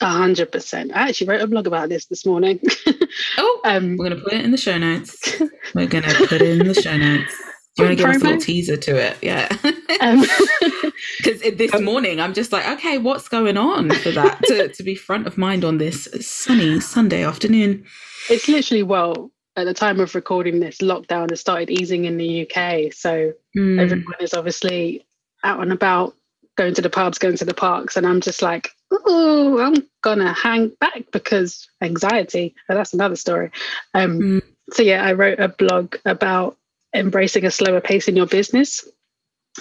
A 0.00 0.06
hundred 0.06 0.50
percent. 0.50 0.92
I 0.94 1.08
actually 1.08 1.28
wrote 1.28 1.42
a 1.42 1.46
blog 1.46 1.66
about 1.66 1.88
this 1.88 2.06
this 2.06 2.24
morning. 2.24 2.60
oh, 3.38 3.60
um, 3.64 3.96
we're 3.96 4.08
gonna 4.08 4.20
put 4.20 4.32
it 4.32 4.44
in 4.44 4.52
the 4.52 4.56
show 4.56 4.78
notes. 4.78 5.42
We're 5.74 5.86
gonna 5.86 6.12
put 6.14 6.32
it 6.32 6.42
in 6.42 6.66
the 6.66 6.74
show 6.74 6.96
notes. 6.96 7.34
Do 7.76 7.82
you 7.82 7.88
want 7.88 7.98
to 7.98 8.04
give 8.04 8.14
us 8.14 8.22
a 8.22 8.24
little 8.24 8.40
teaser 8.40 8.76
to 8.76 8.96
it? 8.96 9.16
Yeah. 9.20 9.48
Because 9.48 11.42
um, 11.42 11.56
this 11.56 11.74
um, 11.74 11.84
morning 11.84 12.20
I'm 12.20 12.32
just 12.32 12.52
like, 12.52 12.68
okay, 12.68 12.98
what's 12.98 13.28
going 13.28 13.56
on 13.56 13.90
for 13.90 14.12
that 14.12 14.40
to, 14.44 14.68
to 14.68 14.82
be 14.84 14.94
front 14.94 15.26
of 15.26 15.36
mind 15.36 15.64
on 15.64 15.78
this 15.78 16.08
sunny 16.20 16.78
Sunday 16.78 17.24
afternoon? 17.24 17.84
It's 18.30 18.48
literally, 18.48 18.84
well, 18.84 19.32
at 19.56 19.64
the 19.64 19.74
time 19.74 19.98
of 19.98 20.14
recording 20.14 20.60
this, 20.60 20.78
lockdown 20.78 21.30
has 21.30 21.40
started 21.40 21.68
easing 21.68 22.04
in 22.04 22.16
the 22.16 22.42
UK. 22.42 22.92
So 22.92 23.32
mm. 23.56 23.80
everyone 23.80 24.14
is 24.20 24.34
obviously 24.34 25.04
out 25.42 25.60
and 25.60 25.72
about, 25.72 26.14
going 26.56 26.74
to 26.74 26.82
the 26.82 26.90
pubs, 26.90 27.18
going 27.18 27.36
to 27.36 27.44
the 27.44 27.54
parks. 27.54 27.96
And 27.96 28.06
I'm 28.06 28.20
just 28.20 28.40
like, 28.40 28.70
oh, 28.92 29.58
I'm 29.58 29.84
going 30.02 30.18
to 30.18 30.32
hang 30.32 30.70
back 30.80 31.10
because 31.12 31.68
anxiety. 31.80 32.54
But 32.68 32.74
that's 32.74 32.94
another 32.94 33.16
story. 33.16 33.50
Um, 33.94 34.20
mm. 34.20 34.42
So, 34.72 34.84
yeah, 34.84 35.04
I 35.04 35.12
wrote 35.12 35.40
a 35.40 35.48
blog 35.48 35.96
about 36.04 36.56
embracing 36.94 37.44
a 37.44 37.50
slower 37.50 37.80
pace 37.80 38.08
in 38.08 38.16
your 38.16 38.26
business 38.26 38.86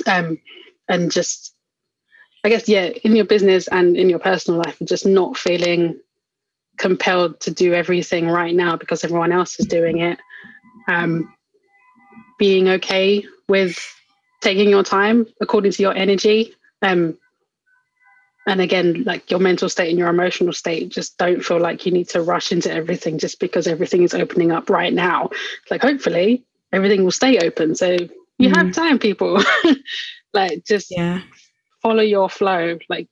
um, 0.07 0.39
and 0.87 1.11
just 1.11 1.55
i 2.43 2.49
guess 2.49 2.67
yeah 2.67 2.85
in 3.03 3.15
your 3.15 3.25
business 3.25 3.67
and 3.67 3.97
in 3.97 4.09
your 4.09 4.19
personal 4.19 4.59
life 4.59 4.77
just 4.85 5.05
not 5.05 5.37
feeling 5.37 5.99
compelled 6.77 7.39
to 7.41 7.51
do 7.51 7.73
everything 7.73 8.27
right 8.27 8.55
now 8.55 8.75
because 8.75 9.03
everyone 9.03 9.31
else 9.31 9.59
is 9.59 9.65
doing 9.65 9.99
it. 9.99 10.19
Um, 10.87 11.33
being 12.39 12.67
okay 12.67 13.25
with 13.47 13.77
taking 14.41 14.69
your 14.69 14.83
time 14.83 15.25
according 15.39 15.71
to 15.71 15.81
your 15.81 15.95
energy 15.95 16.53
um, 16.81 17.17
and 18.45 18.59
again 18.59 19.03
like 19.05 19.31
your 19.31 19.39
mental 19.39 19.69
state 19.69 19.89
and 19.89 19.97
your 19.97 20.09
emotional 20.09 20.51
state 20.51 20.89
just 20.89 21.17
don't 21.17 21.41
feel 21.45 21.59
like 21.59 21.85
you 21.85 21.91
need 21.93 22.09
to 22.09 22.21
rush 22.21 22.51
into 22.51 22.69
everything 22.73 23.17
just 23.17 23.39
because 23.39 23.67
everything 23.67 24.03
is 24.03 24.13
opening 24.13 24.51
up 24.51 24.69
right 24.69 24.91
now. 24.91 25.29
Like 25.71 25.81
hopefully 25.81 26.43
everything 26.73 27.03
will 27.03 27.11
stay 27.11 27.37
open. 27.37 27.75
So 27.75 27.91
you 28.39 28.49
mm. 28.49 28.55
have 28.55 28.73
time, 28.73 28.99
people. 28.99 29.41
like 30.33 30.65
just 30.65 30.87
yeah. 30.91 31.21
follow 31.81 32.01
your 32.01 32.29
flow. 32.29 32.79
Like, 32.89 33.07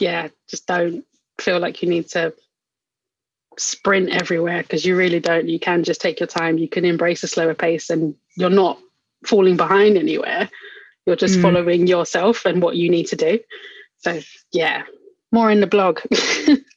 yeah, 0.00 0.28
just 0.48 0.66
don't 0.66 1.04
feel 1.38 1.58
like 1.58 1.82
you 1.82 1.88
need 1.88 2.08
to 2.10 2.32
sprint 3.58 4.08
everywhere 4.10 4.62
because 4.62 4.86
you 4.86 4.96
really 4.96 5.20
don't. 5.20 5.48
You 5.48 5.58
can 5.58 5.84
just 5.84 6.00
take 6.00 6.20
your 6.20 6.28
time. 6.28 6.56
You 6.56 6.68
can 6.68 6.84
embrace 6.84 7.22
a 7.22 7.28
slower 7.28 7.54
pace 7.54 7.90
and 7.90 8.14
you're 8.36 8.50
not 8.50 8.78
falling 9.26 9.56
behind 9.56 9.98
anywhere. 9.98 10.48
You're 11.04 11.16
just 11.16 11.38
mm. 11.38 11.42
following 11.42 11.86
yourself 11.86 12.46
and 12.46 12.62
what 12.62 12.76
you 12.76 12.88
need 12.88 13.08
to 13.08 13.16
do. 13.16 13.40
So 13.98 14.20
yeah, 14.52 14.84
more 15.32 15.50
in 15.50 15.60
the 15.60 15.66
blog. 15.66 16.00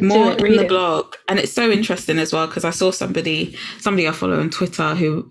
more 0.00 0.32
in 0.46 0.56
the 0.56 0.64
it. 0.64 0.68
blog 0.68 1.14
and 1.28 1.38
it's 1.38 1.52
so 1.52 1.70
interesting 1.70 2.18
as 2.18 2.32
well 2.32 2.46
because 2.46 2.64
i 2.64 2.70
saw 2.70 2.90
somebody 2.90 3.56
somebody 3.78 4.08
i 4.08 4.12
follow 4.12 4.40
on 4.40 4.50
twitter 4.50 4.94
who 4.94 5.28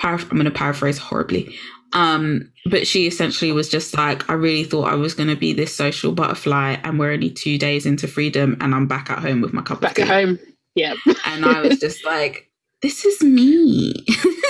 i'm 0.00 0.18
going 0.28 0.44
to 0.44 0.50
paraphrase 0.50 0.98
horribly. 0.98 1.54
Um 1.92 2.52
but 2.68 2.86
she 2.86 3.06
essentially 3.06 3.52
was 3.52 3.68
just 3.68 3.96
like 3.96 4.28
i 4.28 4.32
really 4.32 4.64
thought 4.64 4.92
i 4.92 4.96
was 4.96 5.14
going 5.14 5.28
to 5.28 5.36
be 5.36 5.52
this 5.52 5.74
social 5.74 6.12
butterfly 6.12 6.76
and 6.82 6.98
we're 6.98 7.12
only 7.12 7.30
two 7.30 7.58
days 7.58 7.86
into 7.86 8.08
freedom 8.08 8.56
and 8.60 8.74
i'm 8.74 8.86
back 8.86 9.08
at 9.10 9.20
home 9.20 9.40
with 9.40 9.52
my 9.52 9.62
cup 9.62 9.80
back 9.80 9.98
at 9.98 10.08
home. 10.08 10.38
Yeah. 10.74 10.94
And 11.24 11.46
i 11.46 11.60
was 11.62 11.78
just 11.78 12.04
like 12.04 12.50
this 12.82 13.04
is 13.04 13.22
me 13.22 13.94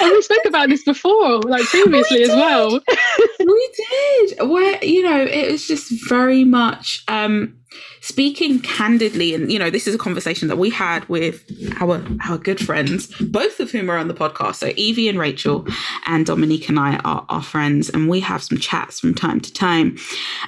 and 0.00 0.10
we 0.10 0.22
spoke 0.22 0.44
about 0.46 0.68
this 0.68 0.84
before, 0.84 1.40
like 1.42 1.64
previously 1.64 2.18
we 2.18 2.24
as 2.24 2.30
well. 2.30 2.70
we 3.40 3.74
did. 3.76 4.48
Where 4.48 4.84
you 4.84 5.02
know, 5.02 5.22
it 5.22 5.50
was 5.50 5.66
just 5.66 5.92
very 6.08 6.44
much 6.44 7.04
um 7.08 7.56
speaking 8.00 8.60
candidly, 8.60 9.34
and 9.34 9.50
you 9.50 9.58
know, 9.58 9.70
this 9.70 9.86
is 9.86 9.94
a 9.94 9.98
conversation 9.98 10.48
that 10.48 10.56
we 10.56 10.70
had 10.70 11.08
with 11.08 11.44
our 11.80 12.04
our 12.28 12.38
good 12.38 12.64
friends, 12.64 13.06
both 13.20 13.60
of 13.60 13.70
whom 13.70 13.90
are 13.90 13.96
on 13.96 14.08
the 14.08 14.14
podcast. 14.14 14.56
So 14.56 14.72
Evie 14.76 15.08
and 15.08 15.18
Rachel 15.18 15.66
and 16.06 16.26
Dominique 16.26 16.68
and 16.68 16.78
I 16.78 16.96
are, 16.98 17.24
our 17.28 17.42
friends, 17.42 17.88
and 17.88 18.08
we 18.08 18.20
have 18.20 18.42
some 18.42 18.58
chats 18.58 19.00
from 19.00 19.14
time 19.14 19.40
to 19.40 19.52
time. 19.52 19.96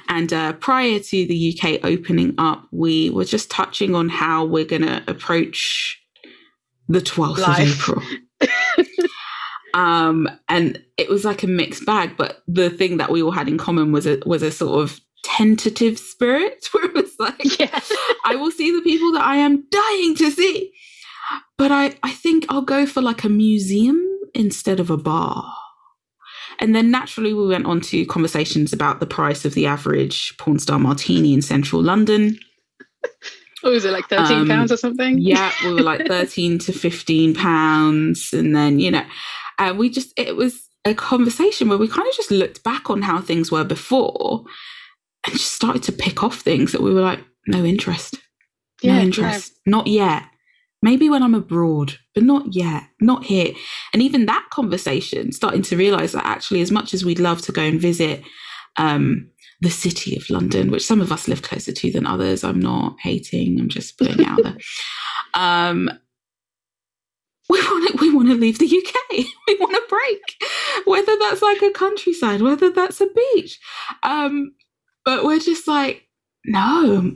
And 0.09 0.31
uh, 0.31 0.53
prior 0.53 0.99
to 0.99 1.27
the 1.27 1.57
UK 1.57 1.79
opening 1.83 2.35
up, 2.37 2.67
we 2.71 3.09
were 3.09 3.25
just 3.25 3.49
touching 3.49 3.95
on 3.95 4.09
how 4.09 4.45
we're 4.45 4.65
going 4.65 4.83
to 4.83 5.03
approach 5.07 6.01
the 6.87 6.99
12th 6.99 7.37
Life. 7.37 7.89
of 7.89 7.97
April. 7.97 8.03
um, 9.77 10.27
and 10.49 10.83
it 10.97 11.07
was 11.07 11.23
like 11.23 11.43
a 11.43 11.47
mixed 11.47 11.85
bag, 11.85 12.17
but 12.17 12.41
the 12.47 12.71
thing 12.71 12.97
that 12.97 13.11
we 13.11 13.21
all 13.21 13.29
had 13.29 13.47
in 13.47 13.59
common 13.59 13.91
was 13.91 14.07
a 14.07 14.19
was 14.25 14.41
a 14.41 14.51
sort 14.51 14.81
of 14.81 14.99
tentative 15.23 15.99
spirit 15.99 16.67
where 16.71 16.85
it 16.85 16.95
was 16.95 17.13
like 17.19 17.59
yeah. 17.59 17.79
I 18.25 18.35
will 18.35 18.49
see 18.49 18.71
the 18.75 18.81
people 18.81 19.11
that 19.11 19.23
I 19.23 19.35
am 19.35 19.63
dying 19.69 20.15
to 20.15 20.31
see. 20.31 20.73
But 21.59 21.71
I, 21.71 21.95
I 22.01 22.11
think 22.11 22.47
I'll 22.49 22.61
go 22.63 22.87
for 22.87 23.01
like 23.01 23.23
a 23.23 23.29
museum 23.29 24.03
instead 24.33 24.79
of 24.79 24.89
a 24.89 24.97
bar. 24.97 25.53
And 26.59 26.75
then 26.75 26.89
naturally, 26.89 27.33
we 27.33 27.47
went 27.47 27.67
on 27.67 27.81
to 27.81 28.05
conversations 28.07 28.73
about 28.73 28.99
the 28.99 29.05
price 29.05 29.45
of 29.45 29.53
the 29.53 29.67
average 29.67 30.35
porn 30.39 30.57
star 30.57 30.79
martini 30.79 31.35
in 31.35 31.43
central 31.43 31.83
London. 31.83 32.39
What 33.61 33.73
was 33.73 33.85
it, 33.85 33.91
like 33.91 34.07
13 34.07 34.37
Um, 34.37 34.47
pounds 34.47 34.71
or 34.71 34.77
something? 34.77 35.19
Yeah, 35.19 35.51
we 35.63 35.73
were 35.73 35.81
like 35.81 36.07
13 36.07 36.57
to 36.59 36.73
15 36.73 37.35
pounds. 37.35 38.29
And 38.33 38.55
then, 38.55 38.79
you 38.79 38.89
know, 38.89 39.03
and 39.59 39.77
we 39.77 39.89
just, 39.89 40.13
it 40.17 40.35
was 40.35 40.67
a 40.85 40.93
conversation 40.93 41.69
where 41.69 41.77
we 41.77 41.87
kind 41.87 42.07
of 42.07 42.15
just 42.15 42.31
looked 42.31 42.63
back 42.63 42.89
on 42.89 43.01
how 43.01 43.19
things 43.19 43.51
were 43.51 43.63
before 43.63 44.43
and 45.25 45.35
just 45.35 45.53
started 45.53 45.83
to 45.83 45.91
pick 45.91 46.23
off 46.23 46.39
things 46.39 46.71
that 46.71 46.81
we 46.81 46.93
were 46.93 47.01
like, 47.01 47.19
no 47.47 47.63
interest. 47.63 48.15
Yeah, 48.81 48.93
no 48.93 48.97
yeah. 48.97 49.05
interest. 49.05 49.53
Not 49.65 49.87
yet. 49.87 50.23
Maybe 50.81 51.09
when 51.09 51.23
I'm 51.23 51.33
abroad, 51.33 51.97
but 52.13 52.23
not 52.23 52.53
yet, 52.53 52.83
not 53.01 53.25
here. 53.25 53.53
And 53.93 54.01
even 54.01 54.27
that 54.27 54.47
conversation, 54.51 55.31
starting 55.31 55.63
to 55.63 55.77
realize 55.77 56.11
that 56.11 56.25
actually, 56.25 56.61
as 56.61 56.71
much 56.71 56.93
as 56.93 57.03
we'd 57.03 57.19
love 57.19 57.41
to 57.43 57.51
go 57.51 57.63
and 57.63 57.81
visit 57.81 58.21
um, 58.77 59.29
the 59.59 59.71
city 59.71 60.15
of 60.15 60.29
London, 60.29 60.69
which 60.69 60.85
some 60.85 61.01
of 61.01 61.11
us 61.11 61.27
live 61.27 61.41
closer 61.41 61.71
to 61.71 61.91
than 61.91 62.05
others, 62.05 62.43
I'm 62.43 62.59
not 62.59 62.97
hating, 63.01 63.59
I'm 63.59 63.69
just 63.69 63.97
putting 63.97 64.19
it 64.19 64.27
out 64.27 64.43
there. 64.43 64.57
Um, 65.33 65.91
we 67.49 67.59
want 67.61 67.89
to, 67.91 67.97
we 68.01 68.13
want 68.13 68.27
to 68.29 68.35
leave 68.35 68.59
the 68.59 68.65
UK. 68.65 69.25
We 69.47 69.55
want 69.59 69.75
a 69.75 69.83
break, 69.89 70.21
whether 70.85 71.15
that's 71.19 71.41
like 71.41 71.61
a 71.61 71.71
countryside, 71.71 72.41
whether 72.41 72.69
that's 72.69 72.99
a 72.99 73.07
beach. 73.07 73.59
Um, 74.03 74.53
but 75.05 75.23
we're 75.23 75.39
just 75.39 75.67
like, 75.69 76.03
no. 76.45 77.13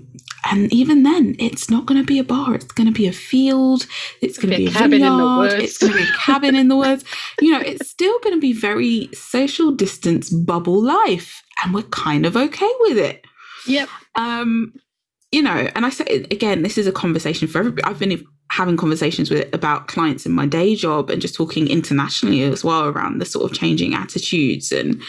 And 0.50 0.72
even 0.74 1.04
then, 1.04 1.36
it's 1.40 1.70
not 1.70 1.86
going 1.86 2.00
to 2.00 2.06
be 2.06 2.20
a 2.20 2.24
bar. 2.24 2.56
It's 2.56 2.66
going 2.72 2.88
to 2.88 2.94
be 2.94 3.08
a 3.08 3.12
field. 3.12 3.86
It's 4.22 4.38
going 4.38 4.52
to 4.52 4.58
be 4.58 4.68
a 4.68 4.72
cabin 4.72 5.04
in 5.04 5.18
the 5.18 5.26
woods. 5.38 5.54
It's 5.56 5.78
going 5.78 5.92
to 5.92 5.98
be 6.00 6.06
a 6.06 6.18
cabin 6.18 6.56
in 6.56 6.68
the 6.70 6.76
woods. 6.78 7.04
You 7.42 7.52
know, 7.52 7.60
it's 7.60 7.90
still 7.90 8.18
going 8.20 8.36
to 8.36 8.42
be 8.42 8.54
very 8.54 9.10
social 9.14 9.72
distance 9.72 10.30
bubble 10.30 10.82
life, 10.82 11.44
and 11.64 11.74
we're 11.74 11.84
kind 11.84 12.26
of 12.26 12.36
okay 12.38 12.72
with 12.82 12.98
it 12.98 13.26
Yep. 13.68 13.90
um 14.16 14.74
you 15.32 15.42
know 15.42 15.70
and 15.76 15.86
i 15.86 15.90
say 15.92 16.26
again 16.32 16.64
this 16.64 16.78
is 16.80 16.88
a 16.88 16.92
conversation 16.92 17.48
for 17.48 17.60
everybody 17.60 17.84
i've 17.84 18.00
been 18.00 18.12
having 18.52 18.78
conversations 18.78 19.32
with 19.32 19.48
about 19.54 19.88
clients 19.88 20.26
in 20.26 20.32
my 20.32 20.46
day 20.46 20.76
job 20.76 21.10
and 21.10 21.22
just 21.22 21.34
talking 21.34 21.68
internationally 21.68 22.44
as 22.44 22.64
well 22.64 22.86
around 22.86 23.20
the 23.20 23.26
sort 23.26 23.50
of 23.50 23.58
changing 23.58 23.94
attitudes 23.94 24.72
and 24.72 25.02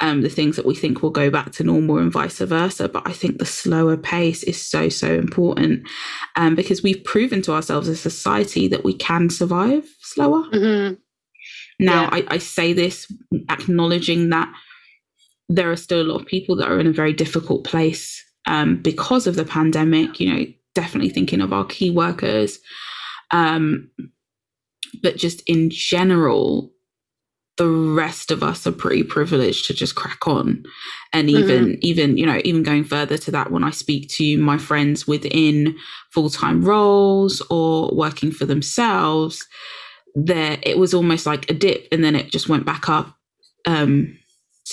um, 0.00 0.22
the 0.22 0.28
things 0.28 0.56
that 0.56 0.64
we 0.64 0.74
think 0.74 1.02
will 1.02 1.10
go 1.10 1.28
back 1.28 1.50
to 1.52 1.64
normal 1.64 1.98
and 1.98 2.12
vice 2.12 2.38
versa 2.38 2.88
but 2.88 3.06
i 3.06 3.12
think 3.12 3.38
the 3.38 3.46
slower 3.46 3.96
pace 3.96 4.42
is 4.44 4.60
so 4.60 4.88
so 4.88 5.12
important 5.14 5.86
um, 6.36 6.54
because 6.54 6.82
we've 6.82 7.02
proven 7.04 7.42
to 7.42 7.52
ourselves 7.52 7.88
as 7.88 7.98
a 7.98 8.10
society 8.10 8.68
that 8.68 8.84
we 8.84 8.94
can 8.94 9.28
survive 9.28 9.84
slower 10.00 10.42
hmm 10.52 10.94
now, 11.78 12.02
Yeah. 12.02 12.10
I, 12.12 12.34
I 12.34 12.38
say 12.38 12.72
this 12.72 13.10
acknowledging 13.48 14.30
that 14.30 14.52
there 15.48 15.70
are 15.70 15.76
still 15.76 16.00
a 16.00 16.10
lot 16.10 16.20
of 16.20 16.26
people 16.26 16.56
that 16.56 16.70
are 16.70 16.78
in 16.78 16.86
a 16.86 16.92
very 16.92 17.12
difficult 17.12 17.64
place 17.64 18.22
um, 18.46 18.76
because 18.76 19.26
of 19.26 19.36
the 19.36 19.44
pandemic. 19.44 20.20
You 20.20 20.32
know, 20.32 20.46
definitely 20.74 21.10
thinking 21.10 21.40
of 21.40 21.52
our 21.52 21.64
key 21.64 21.90
workers, 21.90 22.58
um, 23.30 23.90
but 25.02 25.16
just 25.16 25.42
in 25.46 25.70
general, 25.70 26.70
the 27.56 27.68
rest 27.68 28.30
of 28.30 28.42
us 28.42 28.66
are 28.66 28.72
pretty 28.72 29.04
privileged 29.04 29.66
to 29.66 29.74
just 29.74 29.94
crack 29.94 30.26
on. 30.26 30.64
And 31.12 31.30
even 31.30 31.78
even 31.82 32.16
you 32.16 32.26
know 32.26 32.40
even 32.44 32.62
going 32.62 32.84
further 32.84 33.16
to 33.18 33.30
that 33.30 33.52
when 33.52 33.62
i 33.62 33.70
speak 33.70 34.08
to 34.08 34.36
my 34.38 34.58
friends 34.58 35.06
within 35.06 35.76
full-time 36.10 36.64
roles 36.64 37.40
or 37.50 37.94
working 37.94 38.32
for 38.32 38.46
themselves 38.46 39.46
there 40.14 40.58
it 40.62 40.78
was 40.78 40.94
almost 40.94 41.26
like 41.26 41.48
a 41.50 41.54
dip 41.54 41.86
and 41.92 42.02
then 42.02 42.16
it 42.16 42.30
just 42.30 42.48
went 42.48 42.64
back 42.64 42.88
up 42.88 43.16
um 43.66 44.16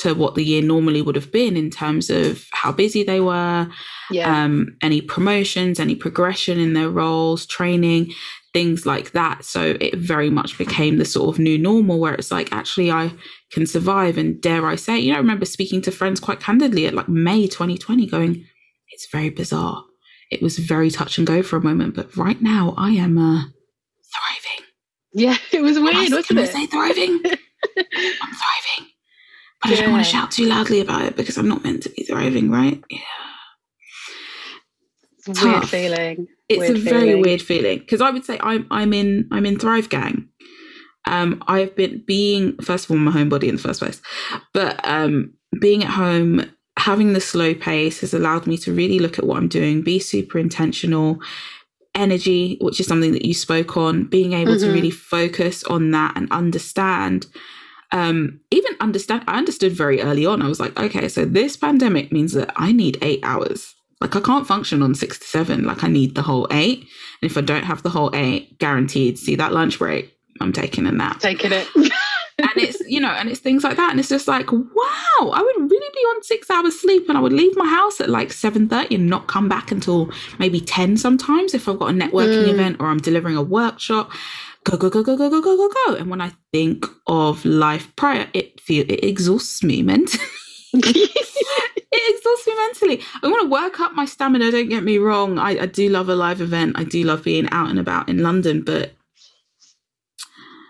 to 0.02 0.14
what 0.14 0.36
the 0.36 0.44
year 0.44 0.62
normally 0.62 1.02
would 1.02 1.16
have 1.16 1.32
been 1.32 1.58
in 1.58 1.70
terms 1.70 2.10
of 2.10 2.46
how 2.52 2.72
busy 2.72 3.04
they 3.04 3.20
were 3.20 3.68
Yeah. 4.10 4.44
um, 4.44 4.78
any 4.82 5.02
promotions, 5.02 5.80
any 5.80 5.96
progression 5.96 6.60
in 6.60 6.74
their 6.74 6.90
roles, 6.90 7.46
training, 7.46 8.14
things 8.54 8.86
like 8.86 9.12
that. 9.12 9.46
So 9.46 9.78
it 9.80 9.96
very 9.98 10.30
much 10.30 10.58
became 10.58 10.98
the 10.98 11.06
sort 11.06 11.34
of 11.34 11.40
new 11.40 11.58
normal 11.58 12.00
where 12.00 12.14
it's 12.14 12.32
like, 12.32 12.52
actually, 12.52 12.92
I 12.92 13.14
can 13.52 13.66
survive. 13.66 14.18
And 14.18 14.42
dare 14.42 14.66
I 14.68 14.76
say, 14.76 15.00
you 15.00 15.10
know, 15.12 15.16
I 15.18 15.22
remember 15.22 15.46
speaking 15.46 15.82
to 15.84 15.92
friends 15.92 16.20
quite 16.20 16.40
candidly 16.40 16.86
at 16.88 16.94
like 16.94 17.08
May 17.10 17.48
2020, 17.48 18.06
going, 18.08 18.46
it's 18.90 19.08
very 19.12 19.30
bizarre. 19.30 19.84
It 20.32 20.42
was 20.42 20.58
very 20.60 20.90
touch 20.92 21.18
and 21.18 21.26
go 21.28 21.42
for 21.44 21.56
a 21.58 21.62
moment, 21.62 21.96
but 21.96 22.16
right 22.18 22.42
now 22.42 22.74
I 22.78 22.92
am 22.92 23.18
uh, 23.18 23.44
thriving. 24.14 24.66
yeah. 25.14 25.38
It 25.52 25.62
was 25.62 25.78
Can 25.78 25.88
I- 25.88 25.92
weird, 25.92 26.12
wasn't 26.12 26.28
can 26.28 26.38
I 26.40 26.42
it? 26.44 26.52
say 26.52 26.66
thriving? 26.66 27.22
I'm 27.78 28.34
thriving. 28.42 28.91
I 29.64 29.76
don't 29.76 29.92
want 29.92 30.04
to 30.04 30.10
shout 30.12 30.32
too 30.32 30.46
loudly 30.48 30.80
about 30.82 31.04
it 31.04 31.16
because 31.16 31.38
I'm 31.38 31.48
not 31.48 31.64
meant 31.64 31.84
to 31.84 31.90
be 31.90 32.04
thriving, 32.04 32.50
right? 32.50 32.84
Yeah. 32.90 33.00
It's 35.18 35.28
a 35.28 35.46
weird 35.46 35.62
tough. 35.62 35.70
feeling. 35.70 36.28
it's 36.50 36.60
Weird 36.60 36.76
a 36.78 36.80
very 36.80 37.16
weird 37.16 37.42
feeling 37.42 37.80
because 37.80 38.02
I 38.02 38.10
would 38.10 38.26
say 38.26 38.40
I'm 38.42 38.66
I'm 38.72 38.92
in 38.94 39.28
I'm 39.32 39.46
in 39.46 39.60
Thrive 39.60 39.90
Gang. 39.90 40.28
Um, 41.06 41.44
I've 41.48 41.76
been 41.76 42.04
being 42.06 42.58
first 42.58 42.86
of 42.86 42.92
all 42.92 42.98
my 42.98 43.12
homebody 43.12 43.48
in 43.48 43.56
the 43.56 43.62
first 43.62 43.80
place, 43.82 44.02
but 44.54 44.80
um, 44.88 45.34
being 45.60 45.84
at 45.84 45.90
home, 45.92 46.44
having 46.78 47.14
the 47.14 47.22
slow 47.22 47.54
pace 47.54 48.02
has 48.02 48.14
allowed 48.14 48.48
me 48.48 48.58
to 48.60 48.74
really 48.74 49.00
look 49.00 49.18
at 49.20 49.26
what 49.26 49.38
I'm 49.38 49.48
doing, 49.48 49.82
be 49.84 50.00
super 50.00 50.38
intentional. 50.40 51.20
Energy, 51.94 52.58
which 52.62 52.80
is 52.80 52.88
something 52.88 53.12
that 53.12 53.26
you 53.26 53.34
spoke 53.34 53.76
on, 53.76 54.06
being 54.06 54.32
able 54.32 54.58
to 54.58 54.66
Mhm. 54.68 54.74
really 54.74 54.92
focus 54.92 55.62
on 55.66 55.92
that 55.92 56.14
and 56.16 56.32
understand. 56.32 57.28
Um, 57.92 58.40
even 58.52 58.74
understand, 58.80 59.24
I 59.28 59.38
understood 59.38 59.74
very 59.74 60.02
early 60.02 60.26
on. 60.26 60.42
I 60.42 60.48
was 60.48 60.60
like, 60.60 60.80
okay, 60.80 61.08
so 61.10 61.26
this 61.26 61.58
pandemic 61.58 62.12
means 62.12 62.34
that 62.34 62.52
I 62.56 62.72
need 62.72 62.98
eight 63.02 63.20
hours. 63.24 63.76
Like 64.00 64.16
I 64.16 64.22
can't 64.22 64.48
function 64.48 64.82
on 64.82 64.96
six 64.96 65.20
to 65.20 65.26
seven. 65.26 65.64
Like 65.66 65.84
I 65.84 65.88
need 65.88 66.16
the 66.16 66.22
whole 66.22 66.48
eight. 66.52 66.80
And 67.22 67.30
if 67.30 67.38
I 67.38 67.42
don't 67.42 67.66
have 67.66 67.84
the 67.84 67.90
whole 67.90 68.10
eight, 68.16 68.58
guaranteed, 68.60 69.20
see 69.20 69.36
that 69.36 69.54
lunch 69.54 69.78
break, 69.78 70.16
I'm 70.40 70.54
taking 70.54 70.88
a 70.88 70.92
nap. 70.92 71.20
Taking 71.20 71.52
it. 71.52 71.68
and 71.76 72.50
it's, 72.56 72.80
you 72.88 73.00
know, 73.00 73.10
and 73.12 73.30
it's 73.30 73.40
things 73.42 73.64
like 73.64 73.78
that. 73.78 73.92
And 73.92 74.00
it's 74.00 74.10
just 74.10 74.28
like, 74.28 74.52
wow, 74.52 75.20
I 75.20 75.42
would 75.42 75.70
really 75.70 75.90
be 75.94 76.00
on 76.16 76.24
six 76.24 76.50
hours 76.50 76.80
sleep 76.80 77.08
and 77.10 77.18
I 77.18 77.22
would 77.22 77.34
leave 77.34 77.56
my 77.56 77.68
house 77.68 78.02
at 78.02 78.10
like 78.10 78.30
7.30 78.30 78.96
and 78.96 79.08
not 79.08 79.28
come 79.28 79.48
back 79.48 79.72
until 79.72 80.10
maybe 80.40 80.60
10 80.60 80.98
sometimes 80.98 81.54
if 81.54 81.68
I've 81.70 81.78
got 81.78 81.92
a 81.92 81.94
networking 81.94 82.46
Mm. 82.46 82.54
event 82.54 82.78
or 82.80 82.88
I'm 82.88 83.00
delivering 83.00 83.38
a 83.38 83.44
workshop. 83.44 84.12
Go, 84.64 84.78
go, 84.78 84.90
go, 84.92 85.02
go, 85.04 85.18
go, 85.18 85.30
go, 85.30 85.42
go, 85.42 85.58
go, 85.58 85.70
go. 85.88 85.96
And 85.96 86.10
when 86.10 86.22
I 86.22 86.32
think 86.54 86.86
of 87.08 87.44
life 87.46 87.94
prior, 87.96 88.28
it 88.34 88.60
feel 88.62 88.86
it 88.88 89.04
exhausts 89.04 89.64
me 89.64 89.82
mentally. 89.82 90.24
it 90.74 92.16
exhausts 92.16 92.48
me 92.48 92.56
mentally. 92.56 93.02
I 93.24 93.28
want 93.28 93.42
to 93.42 93.50
work 93.50 93.80
up 93.80 93.94
my 93.94 94.06
stamina. 94.06 94.52
Don't 94.52 94.70
get 94.70 94.84
me 94.84 95.00
wrong. 95.00 95.40
I, 95.40 95.62
I 95.62 95.66
do 95.66 95.90
love 95.90 96.10
a 96.10 96.16
live 96.16 96.42
event. 96.42 96.74
I 96.78 96.84
do 96.84 97.04
love 97.04 97.24
being 97.24 97.50
out 97.52 97.70
and 97.72 97.80
about 97.80 98.08
in 98.08 98.20
London, 98.20 98.62
but 98.62 98.92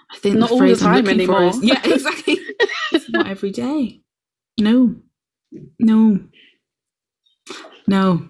I 0.10 0.18
think 0.18 0.38
Not 0.38 0.50
the 0.50 0.56
all 0.56 0.62
the 0.62 0.76
time 0.78 1.08
anymore. 1.10 1.44
is 1.44 1.62
yeah, 1.62 1.82
exactly. 1.86 2.38
it's 2.94 3.10
not 3.10 3.28
every 3.28 3.52
day. 3.52 4.00
No, 4.58 4.96
no, 5.80 6.20
no. 7.88 8.28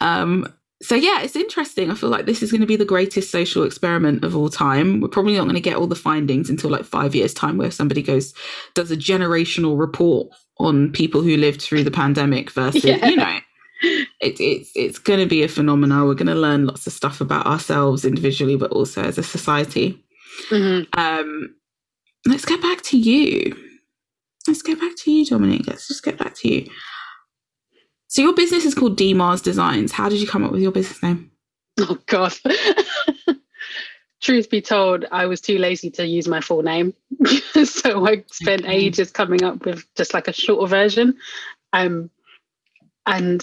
Um. 0.00 0.52
So 0.82 0.94
yeah, 0.96 1.22
it's 1.22 1.36
interesting. 1.36 1.90
I 1.90 1.94
feel 1.94 2.10
like 2.10 2.26
this 2.26 2.42
is 2.42 2.50
going 2.50 2.60
to 2.60 2.66
be 2.66 2.76
the 2.76 2.84
greatest 2.84 3.30
social 3.30 3.62
experiment 3.62 4.24
of 4.24 4.36
all 4.36 4.48
time. 4.48 5.00
We're 5.00 5.08
probably 5.08 5.34
not 5.36 5.44
going 5.44 5.54
to 5.54 5.60
get 5.60 5.76
all 5.76 5.86
the 5.86 5.94
findings 5.94 6.50
until 6.50 6.70
like 6.70 6.84
five 6.84 7.14
years' 7.14 7.32
time, 7.34 7.56
where 7.56 7.70
somebody 7.70 8.02
goes 8.02 8.34
does 8.74 8.90
a 8.90 8.96
generational 8.96 9.78
report 9.78 10.28
on 10.58 10.90
people 10.92 11.22
who 11.22 11.36
lived 11.36 11.62
through 11.62 11.84
the 11.84 11.90
pandemic 11.90 12.50
versus 12.50 12.84
Yeah. 12.84 13.06
you 13.06 13.16
know 13.16 13.38
it, 14.20 14.38
it's 14.38 14.70
it's 14.76 14.98
going 14.98 15.18
to 15.18 15.26
be 15.26 15.42
a 15.42 15.48
phenomenon 15.48 16.06
we're 16.06 16.14
going 16.14 16.26
to 16.26 16.34
learn 16.34 16.66
lots 16.66 16.86
of 16.86 16.92
stuff 16.92 17.20
about 17.20 17.46
ourselves 17.46 18.04
individually 18.04 18.54
but 18.54 18.70
also 18.70 19.02
as 19.02 19.18
a 19.18 19.22
society 19.22 19.98
Mhm. 20.50 20.86
um 20.96 21.54
let's 22.26 22.44
get 22.44 22.60
back 22.62 22.82
to 22.82 22.98
you 22.98 23.56
let's 24.46 24.62
get 24.62 24.78
back 24.78 24.94
to 24.98 25.10
you 25.10 25.24
dominique 25.24 25.66
let's 25.66 25.88
just 25.88 26.04
get 26.04 26.18
back 26.18 26.34
to 26.36 26.48
you 26.52 26.70
so 28.12 28.22
your 28.22 28.34
business 28.34 28.66
is 28.66 28.74
called 28.76 28.98
dmarz 28.98 29.42
designs 29.42 29.92
how 29.92 30.08
did 30.10 30.20
you 30.20 30.28
come 30.28 30.44
up 30.44 30.52
with 30.52 30.62
your 30.62 30.72
business 30.72 31.02
name 31.02 31.30
Oh 31.80 31.98
God. 32.06 32.34
Truth 34.22 34.50
be 34.50 34.62
told, 34.62 35.06
I 35.12 35.26
was 35.26 35.40
too 35.40 35.58
lazy 35.58 35.90
to 35.92 36.06
use 36.06 36.28
my 36.28 36.40
full 36.42 36.62
name. 36.62 36.94
so 37.64 38.06
I 38.06 38.24
spent 38.32 38.66
Okay. 38.66 38.68
ages 38.68 39.10
coming 39.12 39.44
up 39.44 39.64
with 39.66 39.86
just 39.96 40.14
like 40.14 40.28
a 40.28 40.34
shorter 40.34 40.68
version. 40.68 41.18
Um 41.72 42.10
and 43.06 43.42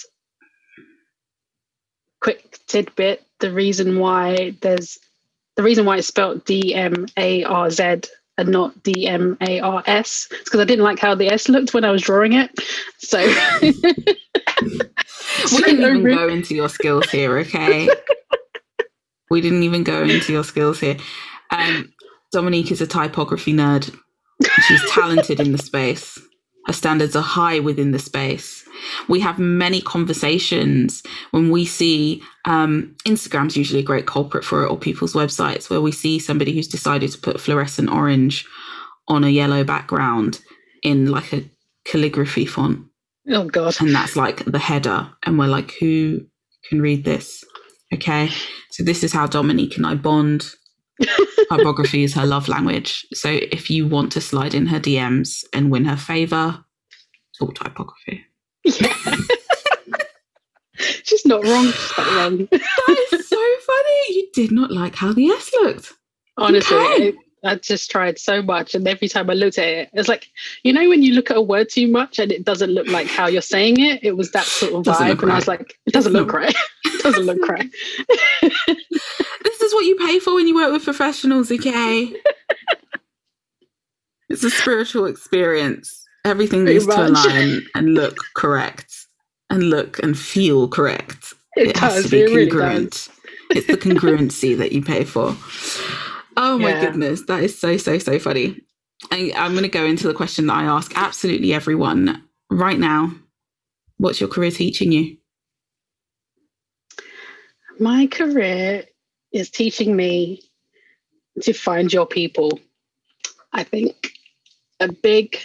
quick 2.21 2.59
tidbit, 2.67 3.23
the 3.39 3.51
reason 3.53 3.99
why 3.99 4.55
there's 4.61 4.99
the 5.57 5.63
reason 5.63 5.85
why 5.85 5.97
it's 5.97 6.07
spelled 6.07 6.45
D 6.45 6.75
M 6.75 7.07
A 7.17 7.43
R 7.45 7.69
Z 7.71 8.01
and 8.37 8.49
not 8.49 8.83
D 8.83 9.07
M 9.07 9.37
A 9.41 9.61
R 9.61 9.83
S 9.87 10.27
is 10.31 10.39
because 10.45 10.61
I 10.61 10.65
didn't 10.65 10.85
like 10.85 10.99
how 10.99 11.15
the 11.15 11.29
S 11.31 11.49
looked 11.49 11.73
when 11.73 11.85
I 11.85 11.91
was 11.91 12.01
drawing 12.03 12.33
it. 12.33 12.51
So 12.99 13.33
we 14.61 15.61
didn't 15.63 15.81
even 15.81 16.03
go 16.03 16.27
into 16.27 16.55
your 16.55 16.69
skills 16.69 17.09
here, 17.09 17.37
okay? 17.39 17.89
we 19.29 19.41
didn't 19.41 19.63
even 19.63 19.83
go 19.83 20.03
into 20.03 20.33
your 20.33 20.43
skills 20.43 20.79
here. 20.79 20.97
Um, 21.51 21.91
Dominique 22.31 22.71
is 22.71 22.81
a 22.81 22.87
typography 22.87 23.53
nerd. 23.53 23.95
She's 24.67 24.91
talented 24.91 25.39
in 25.39 25.51
the 25.51 25.57
space. 25.57 26.19
Her 26.67 26.73
standards 26.73 27.15
are 27.15 27.23
high 27.23 27.59
within 27.59 27.91
the 27.91 27.99
space. 27.99 28.63
We 29.07 29.19
have 29.21 29.39
many 29.39 29.81
conversations 29.81 31.01
when 31.31 31.49
we 31.49 31.65
see 31.65 32.21
um, 32.45 32.95
Instagram's 33.05 33.57
usually 33.57 33.79
a 33.79 33.85
great 33.85 34.05
culprit 34.05 34.43
for 34.43 34.63
it, 34.63 34.69
or 34.69 34.77
people's 34.77 35.13
websites 35.13 35.69
where 35.69 35.81
we 35.81 35.91
see 35.91 36.19
somebody 36.19 36.53
who's 36.53 36.67
decided 36.67 37.11
to 37.11 37.17
put 37.17 37.41
fluorescent 37.41 37.89
orange 37.89 38.45
on 39.07 39.23
a 39.23 39.29
yellow 39.29 39.63
background 39.63 40.39
in 40.83 41.11
like 41.11 41.33
a 41.33 41.49
calligraphy 41.85 42.45
font. 42.45 42.85
Oh 43.29 43.45
god! 43.45 43.75
And 43.79 43.93
that's 43.93 44.15
like 44.15 44.43
the 44.45 44.59
header, 44.59 45.09
and 45.23 45.37
we're 45.37 45.47
like, 45.47 45.71
who 45.79 46.21
can 46.67 46.81
read 46.81 47.05
this? 47.05 47.43
Okay, 47.93 48.29
so 48.71 48.83
this 48.83 49.03
is 49.03 49.13
how 49.13 49.27
Dominique 49.27 49.77
and 49.77 49.85
I 49.85 49.95
bond. 49.95 50.45
Typography 51.49 52.03
is 52.03 52.13
her 52.13 52.25
love 52.25 52.47
language. 52.47 53.05
So 53.13 53.29
if 53.29 53.69
you 53.69 53.87
want 53.87 54.11
to 54.13 54.21
slide 54.21 54.53
in 54.53 54.67
her 54.67 54.79
DMs 54.79 55.43
and 55.53 55.71
win 55.71 55.85
her 55.85 55.97
favor, 55.97 56.63
talk 57.37 57.55
typography. 57.55 58.25
Yeah. 58.63 58.93
She's 61.03 61.25
not 61.25 61.43
wrong. 61.43 61.65
She's 61.71 61.97
not 61.97 62.15
wrong. 62.15 62.37
that 62.51 63.07
is 63.11 63.27
so 63.27 63.37
funny. 63.37 64.15
You 64.15 64.29
did 64.33 64.51
not 64.51 64.71
like 64.71 64.95
how 64.95 65.13
the 65.13 65.27
S 65.27 65.51
looked. 65.61 65.93
Honestly, 66.37 66.77
okay. 66.77 67.13
I 67.43 67.55
just 67.55 67.89
tried 67.89 68.19
so 68.19 68.41
much, 68.41 68.75
and 68.75 68.87
every 68.87 69.07
time 69.07 69.29
I 69.29 69.33
looked 69.33 69.57
at 69.57 69.67
it, 69.67 69.89
it's 69.93 70.09
like 70.09 70.27
you 70.63 70.73
know 70.73 70.87
when 70.89 71.03
you 71.03 71.13
look 71.13 71.31
at 71.31 71.37
a 71.37 71.41
word 71.41 71.69
too 71.69 71.87
much 71.87 72.19
and 72.19 72.31
it 72.31 72.45
doesn't 72.45 72.71
look 72.71 72.87
like 72.87 73.07
how 73.07 73.27
you're 73.27 73.41
saying 73.41 73.79
it. 73.79 74.03
It 74.03 74.17
was 74.17 74.31
that 74.31 74.45
sort 74.45 74.73
of 74.73 74.83
vibe, 74.93 75.11
and 75.11 75.23
right. 75.23 75.33
I 75.33 75.35
was 75.35 75.47
like, 75.47 75.77
it 75.85 75.93
doesn't 75.93 76.13
look 76.13 76.33
right. 76.33 76.55
it 76.85 77.03
doesn't 77.03 77.25
look 77.25 77.47
right. 77.47 77.69
this 78.41 79.61
is 79.61 79.73
what 79.73 79.85
you 79.85 79.95
pay 79.97 80.19
for 80.19 80.35
when 80.35 80.47
you 80.47 80.55
work 80.55 80.71
with 80.71 80.83
professionals, 80.83 81.51
okay? 81.51 82.13
it's 84.29 84.43
a 84.43 84.49
spiritual 84.49 85.05
experience. 85.05 86.05
Everything 86.25 86.63
Pretty 86.65 86.79
needs 86.79 86.87
much. 86.87 86.97
to 86.97 87.07
align 87.07 87.61
and 87.75 87.93
look 87.93 88.17
correct, 88.35 88.93
and 89.49 89.63
look 89.69 89.99
and 89.99 90.17
feel 90.17 90.67
correct. 90.67 91.33
It, 91.55 91.69
it 91.69 91.77
has 91.77 92.03
to 92.03 92.09
be 92.09 92.21
it 92.21 92.49
congruent. 92.49 93.07
Really 93.07 93.19
it's 93.51 93.67
the 93.67 93.77
congruency 93.77 94.57
that 94.57 94.71
you 94.71 94.83
pay 94.83 95.03
for. 95.03 95.35
Oh 96.41 96.57
my 96.57 96.69
yeah. 96.69 96.79
goodness, 96.79 97.23
that 97.23 97.43
is 97.43 97.59
so 97.59 97.75
so 97.75 97.97
so 97.99 98.17
funny. 98.17 98.61
I, 99.11 99.33
I'm 99.35 99.51
going 99.51 99.63
to 99.63 99.69
go 99.69 99.83
into 99.83 100.07
the 100.07 100.13
question 100.13 100.47
that 100.47 100.55
I 100.55 100.63
ask 100.63 100.93
absolutely 100.95 101.53
everyone 101.53 102.23
right 102.49 102.79
now. 102.79 103.13
What's 103.97 104.21
your 104.21 104.29
career 104.29 104.49
teaching 104.49 104.93
you? 104.93 105.17
My 107.77 108.07
career 108.07 108.85
is 109.33 109.49
teaching 109.49 109.97
me 109.97 110.41
to 111.41 111.51
find 111.51 111.91
your 111.91 112.05
people. 112.05 112.57
I 113.51 113.63
think 113.63 114.13
a 114.79 114.89
big 114.89 115.39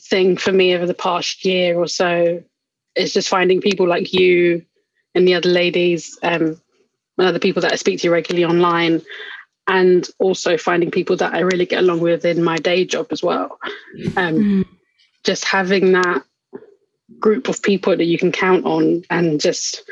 thing 0.00 0.36
for 0.36 0.52
me 0.52 0.76
over 0.76 0.86
the 0.86 0.94
past 0.94 1.44
year 1.44 1.76
or 1.76 1.88
so 1.88 2.44
is 2.94 3.12
just 3.12 3.28
finding 3.28 3.60
people 3.60 3.88
like 3.88 4.12
you 4.12 4.64
and 5.16 5.26
the 5.26 5.34
other 5.34 5.48
ladies 5.48 6.16
um, 6.22 6.60
and 7.18 7.26
other 7.26 7.40
people 7.40 7.62
that 7.62 7.72
I 7.72 7.76
speak 7.76 8.00
to 8.00 8.10
regularly 8.10 8.44
online 8.44 9.02
and 9.68 10.08
also 10.18 10.56
finding 10.56 10.90
people 10.90 11.16
that 11.16 11.34
I 11.34 11.40
really 11.40 11.66
get 11.66 11.80
along 11.80 12.00
with 12.00 12.24
in 12.24 12.42
my 12.42 12.56
day 12.56 12.86
job 12.86 13.08
as 13.10 13.22
well. 13.22 13.58
Um, 14.16 14.34
mm. 14.34 14.68
Just 15.24 15.44
having 15.44 15.92
that 15.92 16.24
group 17.20 17.48
of 17.48 17.62
people 17.62 17.94
that 17.94 18.04
you 18.04 18.18
can 18.18 18.32
count 18.32 18.64
on 18.64 19.02
and 19.10 19.40
just 19.40 19.82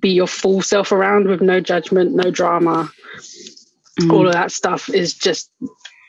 be 0.00 0.10
your 0.10 0.26
full 0.26 0.62
self 0.62 0.90
around 0.90 1.28
with 1.28 1.42
no 1.42 1.60
judgment, 1.60 2.14
no 2.14 2.30
drama, 2.30 2.90
mm. 4.00 4.12
all 4.12 4.26
of 4.26 4.32
that 4.32 4.50
stuff 4.50 4.88
is 4.88 5.12
just 5.12 5.50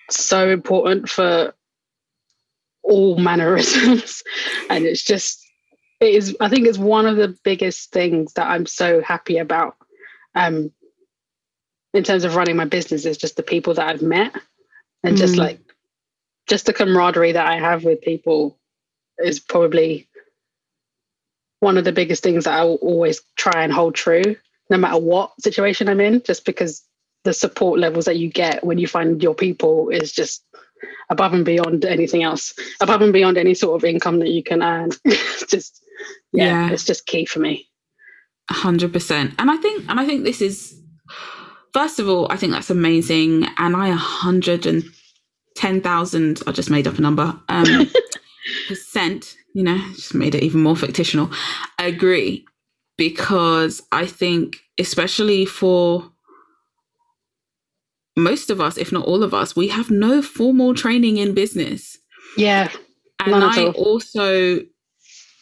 so 0.09 0.49
important 0.49 1.09
for 1.09 1.53
all 2.81 3.17
mannerisms. 3.17 4.23
and 4.69 4.85
it's 4.85 5.03
just, 5.03 5.45
it 5.99 6.15
is, 6.15 6.35
I 6.39 6.47
think 6.47 6.65
it's 6.65 6.77
one 6.77 7.07
of 7.07 7.17
the 7.17 7.37
biggest 7.43 7.91
things 7.91 8.33
that 8.33 8.47
I'm 8.47 8.65
so 8.65 9.01
happy 9.01 9.37
about. 9.37 9.75
Um, 10.33 10.71
in 11.95 12.03
terms 12.03 12.25
of 12.25 12.35
running 12.35 12.57
my 12.57 12.65
business 12.65 13.05
is 13.05 13.17
just 13.17 13.37
the 13.37 13.43
people 13.43 13.73
that 13.73 13.87
I've 13.87 14.01
met 14.01 14.35
and 15.03 15.15
mm. 15.15 15.19
just 15.19 15.37
like 15.37 15.59
just 16.47 16.65
the 16.65 16.73
camaraderie 16.73 17.31
that 17.31 17.47
I 17.47 17.57
have 17.57 17.83
with 17.83 18.01
people 18.01 18.57
is 19.17 19.39
probably 19.39 20.07
one 21.61 21.77
of 21.77 21.85
the 21.85 21.93
biggest 21.93 22.21
things 22.21 22.43
that 22.43 22.53
I 22.53 22.63
will 22.65 22.75
always 22.75 23.21
try 23.37 23.63
and 23.63 23.71
hold 23.71 23.95
true 23.95 24.35
no 24.69 24.77
matter 24.77 24.97
what 24.97 25.31
situation 25.41 25.87
I'm 25.87 26.01
in 26.01 26.21
just 26.23 26.45
because 26.45 26.83
the 27.23 27.33
support 27.33 27.79
levels 27.79 28.05
that 28.05 28.17
you 28.17 28.29
get 28.29 28.63
when 28.63 28.77
you 28.77 28.87
find 28.87 29.23
your 29.23 29.33
people 29.33 29.89
is 29.89 30.11
just 30.11 30.43
above 31.09 31.33
and 31.33 31.45
beyond 31.45 31.85
anything 31.85 32.23
else 32.23 32.53
above 32.81 33.01
and 33.01 33.13
beyond 33.13 33.37
any 33.37 33.53
sort 33.53 33.81
of 33.81 33.85
income 33.85 34.19
that 34.19 34.29
you 34.29 34.43
can 34.43 34.61
earn. 34.61 34.91
Just 35.47 35.81
yeah, 36.33 36.67
yeah, 36.67 36.71
it's 36.71 36.83
just 36.83 37.05
key 37.05 37.25
for 37.25 37.39
me. 37.39 37.69
100% 38.51 39.33
and 39.39 39.49
i 39.49 39.57
think 39.57 39.89
and 39.89 39.99
i 39.99 40.05
think 40.05 40.23
this 40.23 40.39
is 40.39 40.79
first 41.75 41.99
of 41.99 42.07
all, 42.07 42.31
I 42.31 42.37
think 42.37 42.53
that's 42.53 42.69
amazing. 42.69 43.45
And 43.57 43.75
I 43.75 43.89
110,000, 43.89 46.41
I 46.47 46.51
just 46.53 46.69
made 46.69 46.87
up 46.87 46.97
a 46.97 47.01
number, 47.01 47.37
um, 47.49 47.91
percent, 48.69 49.35
you 49.53 49.61
know, 49.61 49.77
just 49.93 50.15
made 50.15 50.35
it 50.35 50.43
even 50.43 50.63
more 50.63 50.77
fictional. 50.77 51.29
I 51.77 51.87
agree 51.87 52.45
because 52.97 53.81
I 53.91 54.05
think, 54.05 54.55
especially 54.79 55.45
for 55.45 56.09
most 58.15 58.49
of 58.49 58.61
us, 58.61 58.77
if 58.77 58.93
not 58.93 59.05
all 59.05 59.21
of 59.21 59.33
us, 59.33 59.53
we 59.53 59.67
have 59.67 59.91
no 59.91 60.21
formal 60.21 60.75
training 60.75 61.17
in 61.17 61.33
business. 61.33 61.97
Yeah. 62.37 62.71
And 63.19 63.35
I 63.35 63.65
also 63.71 64.61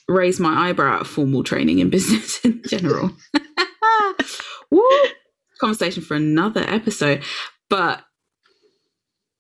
raise 0.08 0.40
my 0.40 0.70
eyebrow 0.70 1.02
at 1.02 1.06
formal 1.06 1.44
training 1.44 1.78
in 1.78 1.92
business 1.92 2.40
in 2.44 2.64
general. 2.68 3.12
Woo! 4.72 4.90
Conversation 5.64 6.04
for 6.04 6.16
another 6.16 6.62
episode. 6.68 7.24
But 7.70 8.04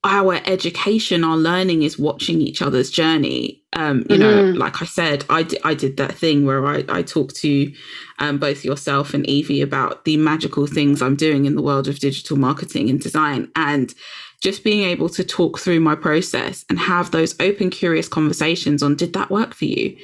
our 0.03 0.35
education, 0.45 1.23
our 1.23 1.37
learning 1.37 1.83
is 1.83 1.97
watching 1.97 2.41
each 2.41 2.61
other's 2.61 2.89
journey. 2.89 3.61
Um, 3.73 3.99
you 4.09 4.17
mm-hmm. 4.17 4.19
know, 4.19 4.41
like 4.57 4.81
I 4.81 4.85
said, 4.85 5.23
I, 5.29 5.43
d- 5.43 5.59
I 5.63 5.73
did 5.73 5.97
that 5.97 6.13
thing 6.13 6.45
where 6.45 6.65
I, 6.65 6.83
I 6.89 7.01
talked 7.03 7.35
to 7.37 7.73
um, 8.19 8.37
both 8.37 8.65
yourself 8.65 9.13
and 9.13 9.25
Evie 9.27 9.61
about 9.61 10.03
the 10.03 10.17
magical 10.17 10.67
things 10.67 11.01
I'm 11.01 11.15
doing 11.15 11.45
in 11.45 11.55
the 11.55 11.61
world 11.61 11.87
of 11.87 11.99
digital 11.99 12.37
marketing 12.37 12.89
and 12.89 12.99
design. 12.99 13.49
And 13.55 13.93
just 14.41 14.63
being 14.63 14.83
able 14.83 15.07
to 15.09 15.23
talk 15.23 15.57
through 15.57 15.79
my 15.79 15.95
process 15.95 16.65
and 16.69 16.77
have 16.77 17.11
those 17.11 17.33
open, 17.39 17.69
curious 17.69 18.09
conversations 18.09 18.83
on 18.83 18.95
did 18.95 19.13
that 19.13 19.31
work 19.31 19.53
for 19.53 19.65
you? 19.65 19.95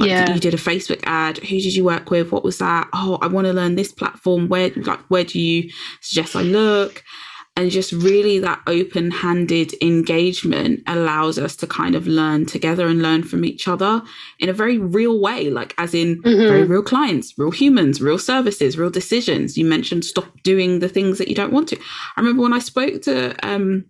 Like, 0.00 0.10
yeah. 0.10 0.32
you 0.34 0.40
did 0.40 0.54
a 0.54 0.58
Facebook 0.58 1.00
ad. 1.04 1.38
Who 1.38 1.60
did 1.60 1.74
you 1.74 1.84
work 1.84 2.10
with? 2.10 2.32
What 2.32 2.44
was 2.44 2.58
that? 2.58 2.88
Oh, 2.92 3.18
I 3.22 3.28
want 3.28 3.46
to 3.46 3.52
learn 3.52 3.76
this 3.76 3.92
platform. 3.92 4.48
Where, 4.48 4.70
like, 4.76 5.00
where 5.08 5.24
do 5.24 5.38
you 5.38 5.70
suggest 6.00 6.34
I 6.34 6.42
look? 6.42 7.04
And 7.56 7.70
just 7.70 7.92
really 7.92 8.40
that 8.40 8.60
open 8.66 9.12
handed 9.12 9.80
engagement 9.80 10.82
allows 10.88 11.38
us 11.38 11.54
to 11.56 11.68
kind 11.68 11.94
of 11.94 12.08
learn 12.08 12.46
together 12.46 12.88
and 12.88 13.00
learn 13.00 13.22
from 13.22 13.44
each 13.44 13.68
other 13.68 14.02
in 14.40 14.48
a 14.48 14.52
very 14.52 14.78
real 14.78 15.20
way, 15.20 15.50
like, 15.50 15.72
as 15.78 15.94
in 15.94 16.20
mm-hmm. 16.22 16.48
very 16.48 16.64
real 16.64 16.82
clients, 16.82 17.32
real 17.38 17.52
humans, 17.52 18.00
real 18.00 18.18
services, 18.18 18.76
real 18.76 18.90
decisions. 18.90 19.56
You 19.56 19.64
mentioned 19.64 20.04
stop 20.04 20.42
doing 20.42 20.80
the 20.80 20.88
things 20.88 21.18
that 21.18 21.28
you 21.28 21.36
don't 21.36 21.52
want 21.52 21.68
to. 21.68 21.76
I 22.16 22.20
remember 22.20 22.42
when 22.42 22.52
I 22.52 22.58
spoke 22.58 23.02
to, 23.02 23.36
um, 23.46 23.84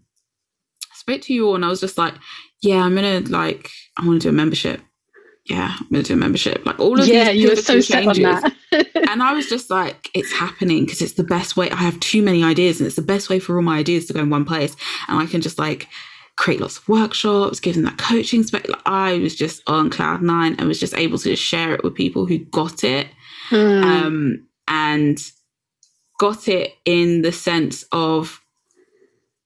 spoke 0.93 1.23
to 1.23 1.33
you 1.33 1.47
all 1.47 1.55
and 1.55 1.65
I 1.65 1.69
was 1.69 1.81
just 1.81 1.97
like, 1.97 2.15
yeah, 2.61 2.83
I'm 2.83 2.95
going 2.95 3.25
to 3.25 3.33
like, 3.33 3.71
I 3.97 4.07
want 4.07 4.21
to 4.21 4.27
do 4.27 4.31
a 4.31 4.33
membership 4.33 4.83
yeah, 5.47 5.77
I'm 5.79 5.87
gonna 5.91 6.03
do 6.03 6.15
a 6.15 6.17
membership. 6.17 6.65
Like 6.65 6.79
all 6.81 6.99
of 6.99 7.07
yeah, 7.07 7.33
these 7.33 7.43
you 7.43 7.49
were 7.51 7.57
so 7.57 7.81
changes. 7.81 8.27
and 8.73 9.23
I 9.23 9.35
was 9.35 9.47
just 9.47 9.71
like, 9.71 10.11
it's 10.15 10.33
happening 10.33 10.85
because 10.85 11.03
it's 11.03 11.15
the 11.15 11.25
best 11.25 11.57
way. 11.57 11.71
I 11.71 11.77
have 11.77 12.01
too 12.01 12.23
many 12.23 12.43
ideas, 12.43 12.81
and 12.81 12.87
it's 12.87 12.97
the 12.97 13.03
best 13.03 13.29
way 13.29 13.39
for 13.39 13.57
all 13.57 13.63
my 13.63 13.79
ideas 13.79 14.07
to 14.07 14.15
go 14.15 14.21
in 14.21 14.31
one 14.31 14.45
place. 14.45 14.75
And 15.09 15.19
I 15.19 15.27
can 15.27 15.41
just 15.41 15.59
like 15.59 15.89
create 16.37 16.61
lots 16.61 16.79
of 16.79 16.89
workshops, 16.89 17.61
give 17.61 17.75
them 17.75 17.85
that 17.85 17.99
coaching 17.99 18.43
spec. 18.43 18.69
Like, 18.69 18.83
I 18.87 19.19
was 19.19 19.35
just 19.35 19.63
on 19.67 19.91
cloud 19.91 20.23
nine 20.23 20.57
and 20.59 20.67
was 20.67 20.81
just 20.81 20.95
able 20.95 21.19
to 21.19 21.31
just 21.31 21.43
share 21.43 21.75
it 21.75 21.85
with 21.85 21.95
people 21.95 22.27
who 22.27 22.39
got 22.39 22.83
it. 22.83 23.09
Mm. 23.51 23.85
Um, 23.85 24.49
and 24.67 25.19
got 26.19 26.49
it 26.49 26.73
in 26.85 27.23
the 27.23 27.33
sense 27.33 27.85
of 27.93 28.41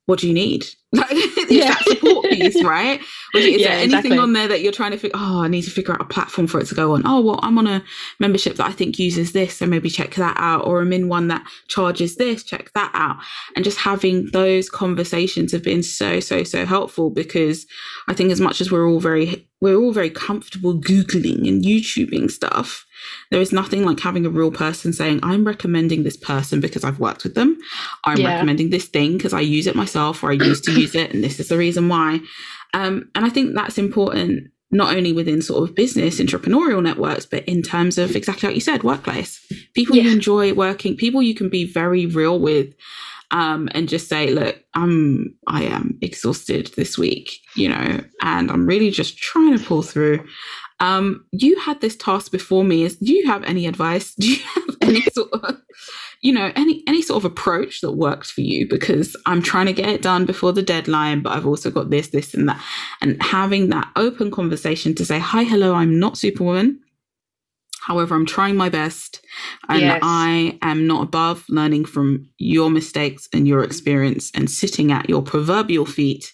what 0.07 0.21
do 0.21 0.29
you 0.29 0.35
need? 0.35 0.65
Like 0.97 1.11
yeah. 1.51 1.69
that 1.69 1.85
support 1.87 2.31
piece, 2.31 2.63
right? 2.65 3.01
is 3.35 3.61
yeah, 3.61 3.69
there 3.69 3.79
anything 3.79 3.99
exactly. 3.99 4.19
on 4.19 4.33
there 4.33 4.49
that 4.49 4.63
you're 4.63 4.73
trying 4.73 4.93
to 4.93 4.97
figure? 4.97 5.19
Oh, 5.19 5.43
I 5.43 5.49
need 5.49 5.63
to 5.63 5.71
figure 5.71 5.93
out 5.93 6.01
a 6.01 6.07
platform 6.07 6.47
for 6.47 6.61
it 6.61 6.67
to 6.69 6.75
go 6.75 6.95
on. 6.95 7.03
Oh, 7.05 7.21
well, 7.21 7.41
I'm 7.43 7.59
on 7.59 7.67
a 7.67 7.85
membership 8.19 8.57
that 8.57 8.67
I 8.67 8.73
think 8.73 8.99
uses 8.99 9.33
this, 9.33 9.59
so 9.59 9.67
maybe 9.67 9.91
check 9.91 10.15
that 10.15 10.37
out. 10.39 10.67
Or 10.67 10.81
I'm 10.81 10.93
in 10.95 11.09
one 11.09 11.29
that 11.29 11.47
charges 11.69 12.17
this, 12.17 12.43
check 12.43 12.73
that 12.73 12.91
out. 12.95 13.19
And 13.55 13.65
just 13.65 13.79
having 13.79 14.31
those 14.33 14.71
conversations 14.71 15.53
have 15.53 15.63
been 15.63 15.83
so, 15.83 16.21
so, 16.21 16.43
so 16.43 16.65
helpful 16.65 17.11
because 17.11 17.67
I 18.09 18.15
think 18.15 18.31
as 18.31 18.41
much 18.41 18.63
as 18.63 18.73
we're 18.73 18.89
all 18.89 19.01
very 19.01 19.47
we're 19.61 19.77
all 19.77 19.93
very 19.93 20.11
comfortable 20.11 20.79
googling 20.79 21.49
and 21.49 21.65
YouTubing 21.65 22.31
stuff 22.31 22.87
there 23.31 23.41
is 23.41 23.53
nothing 23.53 23.85
like 23.85 24.01
having 24.01 24.27
a 24.27 24.31
real 24.31 24.51
person 24.51 24.93
saying, 24.93 25.21
I'm 25.23 25.47
recommending 25.47 26.03
this 26.03 26.17
person 26.17 26.61
because 26.61 26.85
I've 26.85 27.01
worked 27.01 27.25
with 27.25 27.35
them. 27.35 27.59
I'm 28.05 28.19
yeah. 28.19 28.35
recommending 28.35 28.71
this 28.71 28.87
thing 28.87 29.17
because 29.17 29.33
I 29.33 29.41
use 29.41 29.67
it 29.67 29.77
myself 29.77 30.23
or 30.23 30.31
I 30.31 30.35
used 30.35 30.65
to 30.65 30.81
use 30.81 30.95
it 30.95 31.13
and 31.13 31.23
this 31.23 31.41
is 31.41 31.49
the 31.49 31.59
reason 31.59 31.89
why. 31.89 32.21
Um, 32.75 33.11
and 33.15 33.25
I 33.25 33.31
think 33.31 33.55
that's 33.55 33.79
important 33.79 34.51
not 34.71 34.95
only 34.95 35.13
within 35.13 35.41
sort 35.41 35.69
of 35.69 35.75
business 35.75 36.21
entrepreneurial 36.21 36.83
networks, 36.83 37.25
but 37.25 37.45
in 37.45 37.63
terms 37.63 37.97
of 37.97 38.15
exactly 38.15 38.49
like 38.49 38.55
you 38.55 38.61
said, 38.61 38.83
workplace. 38.83 39.45
People 39.75 39.97
yeah. 39.97 40.05
you 40.05 40.13
enjoy 40.13 40.53
working, 40.53 40.97
people 40.97 41.23
you 41.23 41.35
can 41.35 41.49
be 41.49 41.65
very 41.65 42.07
real 42.07 42.39
with. 42.39 42.75
Um, 43.31 43.69
and 43.73 43.91
just 43.91 44.09
say, 44.09 44.31
look, 44.31 44.59
I'm 44.73 45.35
I 45.47 45.65
am 45.65 45.99
exhausted 46.01 46.71
this 46.77 46.97
week, 46.97 47.31
you 47.55 47.69
know, 47.69 48.03
and 48.23 48.51
I'm 48.51 48.65
really 48.65 48.91
just 48.91 49.19
trying 49.19 49.59
to 49.59 49.63
pull 49.63 49.83
through. 49.83 50.27
Um, 50.81 51.25
you 51.33 51.59
had 51.59 51.81
this 51.81 51.97
task 51.97 52.31
before 52.31 52.65
me. 52.65 52.85
Is 52.85 52.97
do 52.97 53.13
you 53.13 53.27
have 53.27 53.43
any 53.45 53.67
advice? 53.67 54.15
Do 54.15 54.31
you 54.31 54.43
have 54.55 54.77
any 54.81 55.01
sort 55.13 55.33
of, 55.33 55.57
you 56.23 56.33
know, 56.33 56.53
any 56.57 56.83
any 56.87 57.03
sort 57.03 57.25
of 57.25 57.31
approach 57.31 57.81
that 57.81 57.93
works 57.93 58.31
for 58.31 58.43
you? 58.43 58.69
Because 58.69 59.17
I'm 59.27 59.43
trying 59.43 59.67
to 59.67 59.73
get 59.73 59.89
it 59.89 60.03
done 60.03 60.25
before 60.25 60.53
the 60.53 60.63
deadline, 60.63 61.23
but 61.23 61.33
I've 61.33 61.47
also 61.47 61.71
got 61.71 61.91
this, 61.91 62.09
this, 62.09 62.35
and 62.35 62.49
that. 62.49 62.63
And 63.01 63.21
having 63.23 63.71
that 63.71 63.91
open 63.97 64.31
conversation 64.31 64.95
to 64.97 65.05
say, 65.05 65.19
"Hi, 65.19 65.45
hello, 65.45 65.75
I'm 65.75 65.99
not 65.99 66.19
Superwoman." 66.19 66.81
However, 67.89 68.15
I'm 68.15 68.27
trying 68.27 68.55
my 68.55 68.69
best 68.69 69.25
and 69.67 69.81
yes. 69.81 70.01
I 70.03 70.59
am 70.61 70.87
not 70.87 71.05
above 71.05 71.47
learning 71.49 71.87
from 71.87 72.29
your 72.37 72.71
mistakes 72.71 73.29
and 73.33 73.49
your 73.49 73.65
experience 73.65 74.31
and 74.35 74.51
sitting 74.51 74.93
at 74.93 75.09
your 75.09 75.23
proverbial 75.23 75.87
feet 75.87 76.31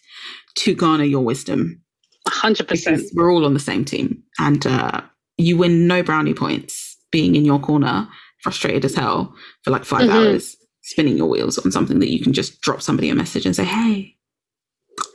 to 0.57 0.74
garner 0.74 1.05
your 1.05 1.24
wisdom. 1.24 1.84
100%. 2.28 3.10
We're 3.14 3.32
all 3.32 3.44
on 3.44 3.54
the 3.54 3.60
same 3.60 3.84
team. 3.84 4.22
And 4.38 4.66
uh, 4.66 5.02
you 5.36 5.56
win 5.56 5.86
no 5.86 6.02
brownie 6.02 6.34
points 6.34 6.96
being 7.10 7.36
in 7.36 7.44
your 7.44 7.60
corner, 7.60 8.08
frustrated 8.42 8.84
as 8.84 8.94
hell 8.94 9.34
for 9.62 9.70
like 9.70 9.84
5 9.84 10.02
mm-hmm. 10.02 10.12
hours, 10.12 10.56
spinning 10.82 11.16
your 11.16 11.28
wheels 11.28 11.58
on 11.58 11.70
something 11.70 12.00
that 12.00 12.10
you 12.10 12.20
can 12.20 12.32
just 12.32 12.60
drop 12.60 12.82
somebody 12.82 13.08
a 13.08 13.14
message 13.14 13.46
and 13.46 13.54
say, 13.54 13.64
hey, 13.64 14.16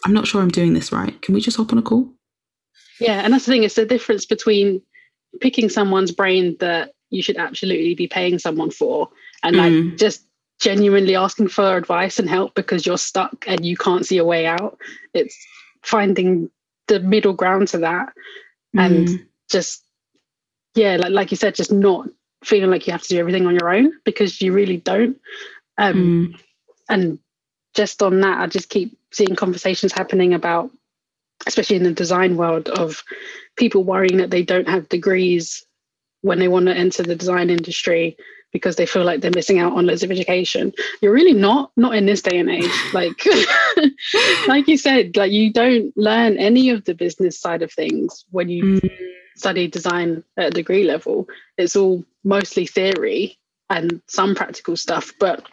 I'm 0.06 0.14
not 0.14 0.28
sure 0.28 0.42
I'm 0.42 0.50
doing 0.50 0.74
this 0.74 0.92
right. 0.92 1.20
Can 1.22 1.34
we 1.34 1.42
just 1.42 1.58
hop 1.58 1.72
on 1.72 1.80
a 1.80 1.84
call? 1.84 2.14
Yeah. 3.00 3.22
And 3.24 3.34
that's 3.34 3.46
the 3.46 3.52
thing, 3.52 3.64
it's 3.64 3.76
the 3.76 3.86
difference 3.86 4.26
between 4.26 4.82
picking 5.42 5.70
someone's 5.70 6.12
brain 6.12 6.58
that 6.60 6.94
you 7.10 7.22
should 7.22 7.38
absolutely 7.38 7.96
be 7.96 8.08
paying 8.08 8.40
someone 8.40 8.72
for 8.72 9.10
and 9.44 9.56
like 9.56 9.72
mm. 9.72 9.98
just 9.98 10.26
genuinely 10.60 11.16
asking 11.16 11.48
for 11.48 11.78
advice 11.78 12.20
and 12.20 12.30
help 12.30 12.54
because 12.54 12.86
you're 12.86 12.98
stuck 12.98 13.46
and 13.48 13.66
you 13.66 13.78
can't 13.78 14.06
see 14.06 14.18
a 14.18 14.26
way 14.26 14.46
out. 14.46 14.78
It's 15.14 15.38
finding 15.84 16.50
the 16.90 17.00
middle 17.00 17.34
ground 17.34 17.70
to 17.70 17.78
that 17.78 18.12
and 18.76 19.08
mm. 19.08 19.26
just 19.50 19.84
yeah 20.76 20.98
like 20.98 21.12
like 21.12 21.32
you 21.32 21.38
said 21.38 21.56
just 21.56 21.72
not 21.72 22.08
feeling 22.44 22.70
like 22.70 22.86
you 22.86 22.92
have 22.92 23.02
to 23.02 23.10
do 23.10 23.20
everything 23.20 23.46
on 23.46 23.56
your 23.56 23.74
own 23.74 23.92
because 24.04 24.42
you 24.42 24.52
really 24.52 24.78
don't 24.78 25.18
um 25.78 25.94
mm. 26.34 26.42
and 26.90 27.20
just 27.76 28.02
on 28.02 28.20
that 28.22 28.40
i 28.40 28.48
just 28.48 28.70
keep 28.70 28.98
seeing 29.12 29.36
conversations 29.36 29.94
happening 29.94 30.34
about 30.34 30.72
especially 31.46 31.78
in 31.78 31.84
the 31.84 31.94
design 31.94 32.36
world 32.36 32.68
of 32.70 33.04
people 33.56 33.84
worrying 33.84 34.18
that 34.18 34.32
they 34.32 34.44
don't 34.44 34.68
have 34.68 34.90
degrees 34.90 35.66
when 36.22 36.40
they 36.40 36.48
want 36.48 36.66
to 36.66 36.76
enter 36.76 37.04
the 37.04 37.16
design 37.16 37.50
industry 37.50 38.18
because 38.52 38.76
they 38.76 38.86
feel 38.86 39.04
like 39.04 39.22
they're 39.22 39.32
missing 39.34 39.60
out 39.60 39.74
on 39.74 39.86
loads 39.86 40.04
of 40.04 40.12
education. 40.12 40.74
You're 41.02 41.14
really 41.14 41.34
not, 41.34 41.72
not 41.78 41.96
in 41.96 42.06
this 42.06 42.22
day 42.22 42.38
and 42.38 42.50
age. 42.50 42.70
Like, 42.94 43.24
like 44.48 44.68
you 44.68 44.78
said, 44.78 45.16
like 45.16 45.32
you 45.32 45.54
don't 45.54 45.96
learn 45.96 46.38
any 46.38 46.72
of 46.72 46.86
the 46.86 46.96
business 46.96 47.40
side 47.40 47.62
of 47.62 47.72
things 47.72 48.26
when 48.32 48.50
you 48.50 48.64
mm. 48.64 48.92
study 49.36 49.68
design 49.68 50.24
at 50.38 50.48
a 50.48 50.50
degree 50.52 50.84
level. 50.84 51.28
It's 51.58 51.76
all 51.76 52.04
mostly 52.24 52.66
theory 52.66 53.38
and 53.70 54.02
some 54.08 54.34
practical 54.34 54.76
stuff, 54.76 55.14
but 55.20 55.46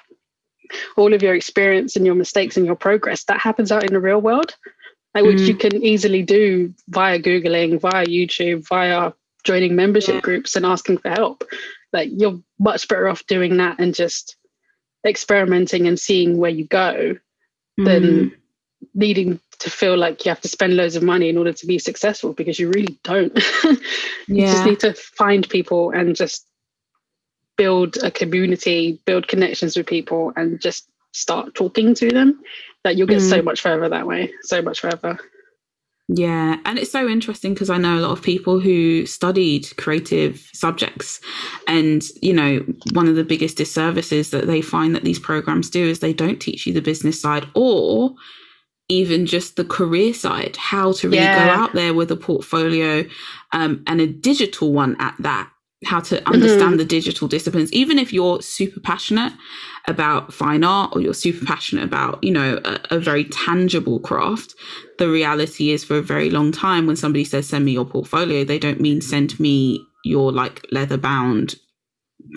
all 0.97 1.13
of 1.13 1.23
your 1.23 1.35
experience 1.35 1.95
and 1.97 2.07
your 2.07 2.15
mistakes 2.15 2.57
and 2.57 2.65
your 2.65 2.75
progress 2.75 3.25
that 3.25 3.41
happens 3.41 3.71
out 3.71 3.85
in 3.85 3.93
the 3.93 4.01
real 4.01 4.21
world, 4.21 4.57
like 5.15 5.25
mm. 5.25 5.29
which 5.29 5.43
you 5.43 5.55
can 5.55 5.85
easily 5.85 6.23
do 6.23 6.73
via 6.89 7.19
googling, 7.19 7.81
via 7.81 8.07
YouTube, 8.07 8.67
via 8.67 9.13
joining 9.45 9.77
membership 9.77 10.17
yeah. 10.17 10.21
groups 10.21 10.57
and 10.57 10.65
asking 10.65 10.99
for 10.99 11.11
help 11.11 11.45
like 11.97 12.11
you're 12.13 12.39
much 12.59 12.87
better 12.89 13.09
off 13.09 13.27
doing 13.27 13.57
that 13.57 13.79
and 13.79 13.95
just 13.95 14.37
experimenting 15.07 15.87
and 15.89 15.99
seeing 15.99 16.37
where 16.37 16.51
you 16.51 16.67
go 16.67 17.17
mm. 17.81 17.85
than 17.85 18.37
needing 18.95 19.41
to 19.59 19.71
feel 19.71 19.97
like 19.97 20.25
you 20.25 20.29
have 20.29 20.41
to 20.43 20.49
spend 20.49 20.77
loads 20.77 20.95
of 20.95 21.03
money 21.03 21.31
in 21.31 21.39
order 21.39 21.55
to 21.55 21.67
be 21.67 21.79
successful 21.79 22.35
because 22.35 22.59
you 22.59 22.69
really 22.71 22.99
don't. 23.03 23.35
you 23.65 23.79
yeah. 24.29 24.53
just 24.53 24.67
need 24.67 24.81
to 24.81 24.93
find 24.93 25.49
people 25.49 25.91
and 25.91 26.15
just 26.15 26.47
build 27.57 27.97
a 28.03 28.11
community, 28.11 29.01
build 29.07 29.27
connections 29.27 29.75
with 29.75 29.87
people 29.87 30.35
and 30.37 30.61
just 30.61 30.87
start 31.13 31.55
talking 31.55 31.95
to 31.95 32.11
them. 32.11 32.43
That 32.85 32.97
you'll 32.97 33.09
get 33.09 33.23
mm. 33.23 33.31
so 33.31 33.41
much 33.41 33.63
further 33.63 33.89
that 33.89 34.07
way, 34.07 34.33
so 34.43 34.61
much 34.61 34.81
further. 34.81 35.19
Yeah, 36.09 36.59
and 36.65 36.79
it's 36.79 36.93
so 36.93 37.09
interesting 37.09 37.53
because 37.53 37.69
I 37.69 37.79
know 37.79 37.99
a 37.99 38.03
lot 38.03 38.13
of 38.13 38.23
people 38.23 38.61
who 38.61 39.07
studied 39.07 39.77
creative 39.77 40.49
subjects, 40.53 41.21
and 41.67 42.05
you 42.23 42.33
know, 42.33 42.65
one 42.93 43.09
of 43.09 43.17
the 43.17 43.25
biggest 43.25 43.57
disservices 43.57 44.31
that 44.31 44.47
they 44.47 44.63
find 44.63 44.95
that 44.95 45.03
these 45.03 45.19
programs 45.19 45.69
do 45.69 45.85
is 45.85 45.99
they 45.99 46.13
don't 46.13 46.41
teach 46.41 46.65
you 46.65 46.73
the 46.73 46.81
business 46.81 47.21
side 47.21 47.49
or 47.55 48.15
even 48.89 49.27
just 49.27 49.57
the 49.57 49.65
career 49.65 50.15
side, 50.15 50.57
how 50.57 50.93
to 50.93 51.09
really 51.09 51.25
yeah. 51.25 51.45
go 51.47 51.61
out 51.61 51.73
there 51.73 51.93
with 51.93 52.11
a 52.13 52.17
portfolio 52.17 53.05
um, 53.53 53.83
and 53.89 54.01
a 54.01 54.07
digital 54.07 54.73
one 54.73 54.95
at 55.01 55.17
that 55.19 55.51
how 55.85 56.01
to 56.01 56.27
understand 56.29 56.71
mm-hmm. 56.71 56.77
the 56.79 56.85
digital 56.85 57.29
disciplines. 57.29 57.73
Even 57.73 57.99
if 57.99 58.13
you're 58.13 58.41
super 58.41 58.81
passionate 58.81 59.33
about 59.89 60.33
fine 60.33 60.65
art 60.65 60.95
or 60.95 61.01
you're 61.01 61.15
super 61.15 61.45
passionate 61.45 61.85
about 61.85 62.23
you 62.23 62.31
know 62.31 62.61
a, 62.65 62.97
a, 62.97 62.99
very 62.99 63.25
tangible 63.25 64.01
craft 64.01 64.55
the 64.99 65.09
reality 65.09 65.71
is 65.71 65.85
for 65.85 65.97
a 65.99 66.03
very 66.03 66.29
long 66.29 66.51
time 66.51 66.87
when 66.87 66.97
somebody 66.97 67.25
says 67.25 67.49
send 67.49 67.65
me 67.65 67.73
your 67.73 67.85
portfolio 67.85 68.43
they 68.45 68.59
don't 68.59 68.81
mean 68.81 69.01
send 69.01 69.39
me 69.39 69.81
your 70.05 70.33
like 70.33 70.65
leather 70.73 70.97
bound 70.97 71.55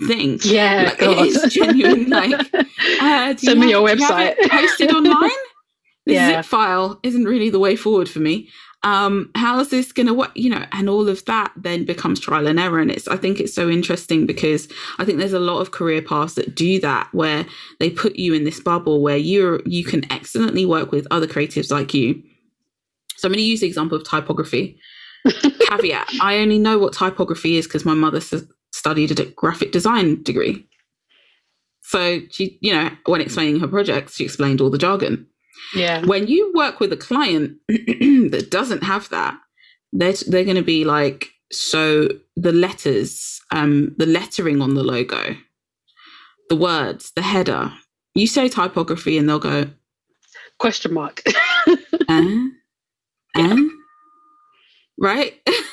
thing. 0.06 0.38
Yeah 0.42 0.94
like, 0.98 1.02
it 1.02 1.18
is 1.26 1.52
genuine 1.52 2.08
like 2.08 2.32
uh, 3.00 3.36
send 3.36 3.60
me 3.60 3.70
your 3.70 3.86
website. 3.86 4.36
posted 4.48 4.92
online? 4.92 5.30
The 6.06 6.14
yeah. 6.14 6.28
zip 6.28 6.46
file 6.46 6.98
isn't 7.02 7.24
really 7.24 7.50
the 7.50 7.58
way 7.58 7.76
forward 7.76 8.08
for 8.08 8.20
me 8.20 8.48
um 8.82 9.30
how 9.34 9.58
is 9.60 9.68
this 9.68 9.92
going 9.92 10.06
to 10.06 10.14
work? 10.14 10.30
You 10.34 10.50
know 10.50 10.64
and 10.72 10.88
all 10.88 11.08
of 11.08 11.24
that 11.26 11.52
then 11.56 11.84
becomes 11.84 12.18
trial 12.18 12.46
and 12.46 12.58
error. 12.58 12.80
And 12.80 12.90
it's 12.90 13.08
i 13.08 13.16
think 13.16 13.38
it's 13.38 13.54
so 13.54 13.68
interesting 13.68 14.26
because 14.26 14.68
i 14.98 15.04
think 15.04 15.18
there's 15.18 15.34
a 15.34 15.38
lot 15.38 15.60
of 15.60 15.70
career 15.70 16.00
paths 16.00 16.34
that 16.34 16.54
do 16.54 16.80
that 16.80 17.08
where 17.12 17.44
they 17.78 17.90
put 17.90 18.16
you 18.16 18.32
in 18.32 18.44
this 18.44 18.60
bubble 18.60 19.02
where 19.02 19.16
you're 19.16 19.60
you 19.66 19.84
can 19.84 20.10
excellently 20.10 20.64
work 20.64 20.92
with 20.92 21.06
other 21.10 21.26
creatives 21.26 21.70
like 21.70 21.92
you. 21.92 22.22
So 23.16 23.26
i'm 23.28 23.32
going 23.32 23.38
to 23.38 23.44
use 23.44 23.60
the 23.60 23.66
example 23.66 23.98
of 23.98 24.04
typography. 24.04 24.78
Caveat 25.68 26.08
i 26.22 26.38
only 26.38 26.58
know 26.58 26.78
what 26.78 26.94
typography 26.94 27.58
is 27.58 27.66
because 27.66 27.84
my 27.84 27.94
mother 27.94 28.16
s- 28.18 28.44
studied 28.72 29.18
a 29.20 29.24
graphic 29.26 29.72
design 29.72 30.22
degree. 30.22 30.66
So 31.82 32.20
she 32.30 32.56
you 32.62 32.72
know 32.72 32.90
when 33.04 33.20
explaining 33.20 33.60
her 33.60 33.68
projects 33.68 34.16
she 34.16 34.24
explained 34.24 34.62
all 34.62 34.70
the 34.70 34.78
jargon 34.78 35.26
yeah. 35.74 36.04
When 36.04 36.26
you 36.26 36.52
work 36.54 36.80
with 36.80 36.92
a 36.92 36.96
client 36.96 37.58
that 37.68 38.48
doesn't 38.50 38.82
have 38.82 39.08
that, 39.10 39.38
they're, 39.92 40.14
they're 40.26 40.44
going 40.44 40.56
to 40.56 40.62
be 40.62 40.84
like, 40.84 41.28
so 41.52 42.08
the 42.36 42.52
letters, 42.52 43.40
um, 43.50 43.94
the 43.98 44.06
lettering 44.06 44.62
on 44.62 44.74
the 44.74 44.84
logo, 44.84 45.36
the 46.48 46.56
words, 46.56 47.12
the 47.14 47.22
header, 47.22 47.72
you 48.14 48.26
say 48.26 48.48
typography 48.48 49.18
and 49.18 49.28
they'll 49.28 49.38
go, 49.38 49.70
question 50.58 50.92
mark. 50.92 51.22
uh, 52.08 52.46
uh, 53.34 53.56
right? 54.98 55.40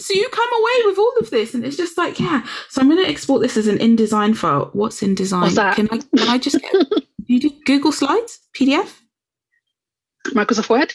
so 0.00 0.14
you 0.14 0.28
come 0.30 0.50
away 0.52 0.86
with 0.86 0.98
all 0.98 1.12
of 1.20 1.30
this 1.30 1.54
and 1.54 1.64
it's 1.64 1.76
just 1.76 1.96
like 1.98 2.18
yeah 2.18 2.44
so 2.68 2.80
i'm 2.80 2.88
going 2.88 3.02
to 3.02 3.08
export 3.08 3.42
this 3.42 3.56
as 3.56 3.66
an 3.66 3.78
indesign 3.78 4.36
file 4.36 4.70
what's 4.72 5.00
indesign 5.00 5.42
what's 5.42 5.54
that? 5.56 5.76
can 5.76 5.88
i 5.92 5.98
can 5.98 6.28
i 6.28 6.38
just 6.38 6.60
get 6.60 6.74
you 7.26 7.38
do 7.38 7.50
google 7.66 7.92
slides 7.92 8.40
pdf 8.54 9.00
Microsoft 10.28 10.68
Word? 10.68 10.92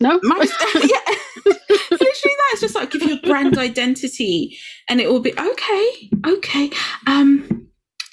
No? 0.00 0.18
My, 0.22 0.36
yeah. 0.74 1.14
Literally 1.44 1.90
that. 1.90 2.50
It's 2.52 2.60
just 2.60 2.74
like 2.74 2.90
give 2.90 3.02
you 3.02 3.16
a 3.16 3.26
brand 3.26 3.58
identity 3.58 4.58
and 4.88 5.00
it 5.00 5.08
will 5.08 5.20
be 5.20 5.32
okay, 5.38 6.10
okay. 6.26 6.70
Um 7.06 7.68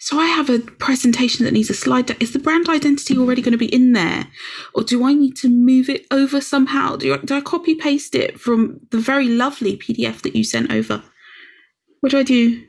so 0.10 0.18
I 0.18 0.26
have 0.26 0.50
a 0.50 0.58
presentation 0.58 1.46
that 1.46 1.54
needs 1.54 1.70
a 1.70 1.76
slide 1.76 2.08
deck. 2.08 2.20
Is 2.20 2.34
the 2.34 2.40
brand 2.40 2.68
identity 2.68 3.16
already 3.16 3.44
going 3.44 3.52
to 3.52 3.60
be 3.60 3.72
in 3.72 3.94
there? 3.94 4.26
Or 4.74 4.82
do 4.82 5.06
I 5.06 5.14
need 5.14 5.36
to 5.38 5.48
move 5.48 5.88
it 5.88 6.08
over 6.10 6.42
somehow? 6.42 6.96
Do 6.96 7.16
do 7.20 7.36
I 7.36 7.42
copy 7.42 7.76
paste 7.76 8.16
it 8.16 8.40
from 8.40 8.80
the 8.90 8.98
very 8.98 9.28
lovely 9.28 9.78
PDF 9.78 10.24
that 10.24 10.36
you 10.36 10.44
sent 10.44 10.72
over? 10.72 11.04
What 12.00 12.10
do 12.10 12.18
I 12.18 12.24
do? 12.24 12.60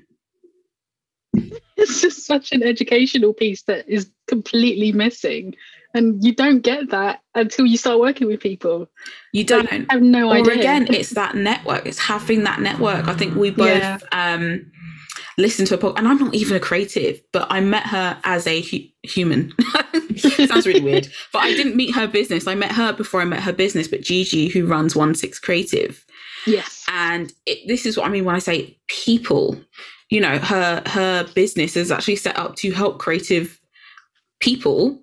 It's 1.79 2.03
just 2.03 2.27
such 2.27 2.53
an 2.53 2.63
educational 2.63 3.33
piece 3.33 3.63
that 3.63 3.89
is 3.89 4.11
completely 4.29 4.93
missing. 4.93 5.55
And 5.95 6.23
you 6.25 6.35
don't 6.35 6.61
get 6.61 6.91
that 6.91 7.21
until 7.35 7.67
you 7.67 7.77
start 7.77 7.99
working 7.99 8.29
with 8.29 8.41
people. 8.41 8.89
You 9.33 9.45
don't. 9.45 9.71
I 9.73 9.87
have 9.95 10.03
no 10.03 10.31
or 10.31 10.37
idea. 10.37 10.55
again, 10.55 10.87
it's 10.95 11.11
that 11.11 11.35
network. 11.35 11.85
It's 11.87 11.99
having 11.99 12.45
that 12.45 12.61
network. 12.61 13.09
I 13.09 13.15
think 13.15 13.35
we 13.35 13.51
both 13.51 13.67
Yeah. 13.79 13.99
um, 14.13 14.71
listened 15.37 15.69
to 15.69 15.75
a 15.75 15.79
podcast, 15.79 15.99
and 15.99 16.07
I'm 16.09 16.19
not 16.19 16.35
even 16.35 16.57
a 16.57 16.61
creative, 16.61 17.21
but 17.33 17.49
I 17.51 17.61
met 17.61 17.87
her 17.87 18.19
as 18.25 18.47
a 18.47 18.61
hu- 18.63 18.87
human. 19.03 19.53
Sounds 20.17 20.67
really 20.67 20.81
weird, 20.83 21.09
but 21.33 21.41
I 21.41 21.55
didn't 21.55 21.75
meet 21.77 21.95
her 21.95 22.07
business. 22.07 22.47
I 22.47 22.55
met 22.55 22.73
her 22.73 22.93
before 22.93 23.21
I 23.21 23.25
met 23.25 23.43
her 23.43 23.53
business. 23.53 23.89
But 23.89 24.03
Gigi, 24.03 24.49
who 24.49 24.67
runs 24.67 24.95
One 24.95 25.15
Six 25.15 25.39
Creative, 25.41 26.05
yes. 26.47 26.85
and 26.89 27.33
it, 27.47 27.67
this 27.67 27.85
is 27.87 27.97
what 27.97 28.07
I 28.07 28.11
mean 28.11 28.25
when 28.25 28.37
I 28.37 28.41
say 28.41 28.79
people. 28.89 29.61
You 30.11 30.21
know, 30.21 30.39
her 30.39 30.83
her 30.87 31.25
business 31.35 31.77
is 31.77 31.91
actually 31.91 32.17
set 32.17 32.37
up 32.39 32.55
to 32.57 32.71
help 32.73 32.99
creative 32.99 33.61
people 34.41 35.03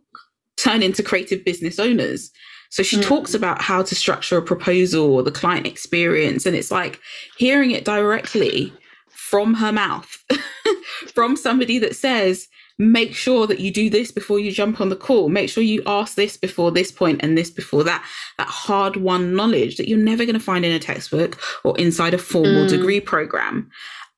turn 0.58 0.82
into 0.84 1.04
creative 1.04 1.44
business 1.46 1.80
owners. 1.80 2.32
So 2.70 2.84
she 2.84 2.98
Mm. 2.98 3.04
talks 3.04 3.34
about 3.34 3.62
how 3.62 3.82
to 3.84 3.96
structure 3.96 4.38
a 4.38 4.42
proposal 4.42 5.14
or 5.14 5.24
the 5.24 5.32
client 5.32 5.66
experience, 5.66 6.46
and 6.46 6.56
it's 6.56 6.72
like 6.72 7.00
hearing 7.38 7.72
it 7.72 7.86
directly 7.86 8.74
from 9.10 9.54
her 9.56 9.72
mouth, 9.72 10.18
from 11.14 11.36
somebody 11.38 11.80
that 11.80 11.96
says, 11.96 12.48
make 12.80 13.16
sure 13.16 13.48
that 13.48 13.60
you 13.60 13.72
do 13.72 13.90
this 13.90 14.12
before 14.12 14.38
you 14.40 14.52
jump 14.52 14.80
on 14.80 14.90
the 14.90 14.96
call. 14.96 15.30
Make 15.30 15.50
sure 15.50 15.64
you 15.64 15.82
ask 15.88 16.16
this 16.16 16.38
before 16.38 16.72
this 16.72 16.92
point 16.92 17.22
and 17.24 17.36
this 17.38 17.50
before 17.50 17.84
that. 17.86 18.06
That 18.38 18.48
hard 18.48 18.98
won 18.98 19.34
knowledge 19.36 19.78
that 19.78 19.88
you're 19.88 19.98
never 19.98 20.26
going 20.26 20.36
to 20.36 20.40
find 20.40 20.64
in 20.64 20.72
a 20.72 20.80
textbook 20.80 21.40
or 21.64 21.76
inside 21.80 22.14
a 22.14 22.20
formal 22.20 22.66
Mm. 22.66 22.70
degree 22.70 23.00
program. 23.00 23.70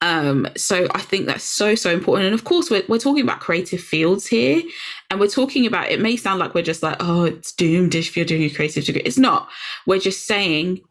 Um, 0.01 0.47
so 0.55 0.87
I 0.95 1.01
think 1.01 1.25
that's 1.25 1.43
so, 1.43 1.75
so 1.75 1.91
important. 1.91 2.27
And 2.27 2.33
of 2.33 2.45
course, 2.45 2.69
we're, 2.69 2.83
we're 2.87 2.99
talking 2.99 3.23
about 3.23 3.41
creative 3.41 3.81
fields 3.81 4.25
here. 4.27 4.61
And 5.09 5.19
we're 5.19 5.27
talking 5.27 5.65
about 5.65 5.89
it 5.89 5.99
may 5.99 6.15
sound 6.15 6.39
like 6.39 6.53
we're 6.53 6.63
just 6.63 6.83
like, 6.83 6.97
oh, 6.99 7.25
it's 7.25 7.51
doomed 7.51 7.95
if 7.95 8.15
you're 8.15 8.25
doing 8.25 8.43
a 8.43 8.49
creative 8.49 8.85
degree. 8.85 9.01
It's 9.03 9.17
not. 9.17 9.49
We're 9.85 9.99
just 9.99 10.25
saying 10.25 10.81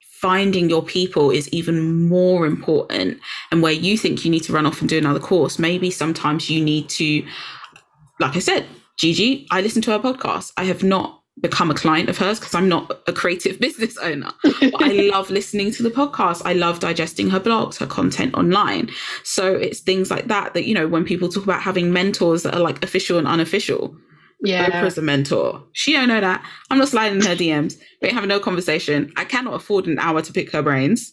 finding 0.00 0.70
your 0.70 0.82
people 0.82 1.30
is 1.30 1.48
even 1.48 2.08
more 2.08 2.46
important. 2.46 3.18
And 3.50 3.60
where 3.60 3.72
you 3.72 3.98
think 3.98 4.24
you 4.24 4.30
need 4.30 4.44
to 4.44 4.52
run 4.52 4.66
off 4.66 4.80
and 4.80 4.88
do 4.88 4.98
another 4.98 5.20
course, 5.20 5.58
maybe 5.58 5.90
sometimes 5.90 6.48
you 6.48 6.64
need 6.64 6.88
to, 6.90 7.26
like 8.20 8.36
I 8.36 8.38
said, 8.38 8.64
Gigi, 8.96 9.46
I 9.50 9.60
listen 9.60 9.82
to 9.82 9.90
her 9.90 9.98
podcast. 9.98 10.52
I 10.56 10.64
have 10.64 10.82
not 10.84 11.23
become 11.40 11.70
a 11.70 11.74
client 11.74 12.08
of 12.08 12.16
hers 12.16 12.38
because 12.38 12.54
I'm 12.54 12.68
not 12.68 13.02
a 13.06 13.12
creative 13.12 13.58
business 13.60 13.96
owner. 13.98 14.30
I 14.44 15.08
love 15.12 15.30
listening 15.30 15.72
to 15.72 15.82
the 15.82 15.90
podcast. 15.90 16.42
I 16.44 16.52
love 16.52 16.80
digesting 16.80 17.30
her 17.30 17.40
blogs, 17.40 17.78
her 17.78 17.86
content 17.86 18.34
online. 18.34 18.90
So 19.24 19.54
it's 19.54 19.80
things 19.80 20.10
like 20.10 20.28
that 20.28 20.54
that, 20.54 20.64
you 20.64 20.74
know, 20.74 20.86
when 20.86 21.04
people 21.04 21.28
talk 21.28 21.44
about 21.44 21.62
having 21.62 21.92
mentors 21.92 22.42
that 22.44 22.54
are 22.54 22.60
like 22.60 22.82
official 22.84 23.18
and 23.18 23.26
unofficial, 23.26 23.96
yeah. 24.42 24.68
Oprah's 24.68 24.98
a 24.98 25.02
mentor. 25.02 25.62
She 25.72 25.92
don't 25.92 26.08
know 26.08 26.20
that. 26.20 26.44
I'm 26.70 26.78
not 26.78 26.88
sliding 26.88 27.18
in 27.18 27.26
her 27.26 27.34
DMs. 27.36 27.78
We 28.02 28.08
ain't 28.08 28.14
having 28.14 28.28
no 28.28 28.40
conversation. 28.40 29.12
I 29.16 29.24
cannot 29.24 29.54
afford 29.54 29.86
an 29.86 29.98
hour 29.98 30.20
to 30.20 30.32
pick 30.32 30.52
her 30.52 30.62
brains. 30.62 31.12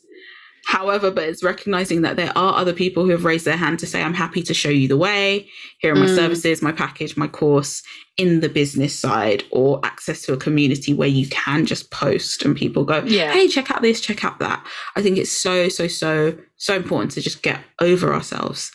However, 0.66 1.10
but 1.12 1.28
it's 1.28 1.44
recognizing 1.44 2.02
that 2.04 2.16
there 2.18 2.32
are 2.38 2.56
other 2.56 2.72
people 2.74 3.04
who 3.04 3.10
have 3.12 3.26
raised 3.26 3.46
their 3.46 3.58
hand 3.58 3.80
to 3.80 3.88
say, 3.88 4.02
I'm 4.04 4.14
happy 4.14 4.42
to 4.44 4.54
show 4.54 4.70
you 4.70 4.88
the 4.88 4.98
way. 4.98 5.50
Here 5.80 5.92
are 5.92 5.96
my 5.96 6.06
Mm. 6.06 6.16
services, 6.16 6.62
my 6.62 6.72
package, 6.72 7.18
my 7.18 7.28
course 7.28 7.82
in 8.18 8.42
the 8.42 8.50
business 8.50 8.98
side, 8.98 9.44
or 9.52 9.80
access 9.84 10.22
to 10.24 10.34
a 10.34 10.38
community 10.38 10.94
where 10.94 11.08
you 11.08 11.28
can 11.30 11.66
just 11.66 11.90
post 11.92 12.44
and 12.44 12.56
people 12.56 12.86
go, 12.86 13.04
Yeah. 13.06 13.34
hey, 13.34 13.48
check 13.48 13.72
out 13.72 13.82
this, 13.82 14.00
check 14.00 14.24
out 14.24 14.40
that. 14.40 14.66
I 14.96 15.02
think 15.02 15.18
it's 15.18 15.32
so, 15.32 15.68
so, 15.70 15.88
so, 15.88 16.38
so 16.58 16.76
important 16.76 17.12
to 17.14 17.22
just 17.22 17.42
get 17.42 17.60
over 17.80 18.14
ourselves. 18.14 18.72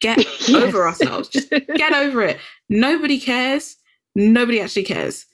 Get 0.00 0.18
Yes. 0.48 0.50
over 0.54 0.86
ourselves. 0.86 1.28
Just 1.28 1.50
get 1.50 1.92
over 1.92 2.22
it. 2.22 2.38
Nobody 2.68 3.18
cares. 3.18 3.76
Nobody 4.14 4.60
actually 4.60 4.84
cares. 4.84 5.26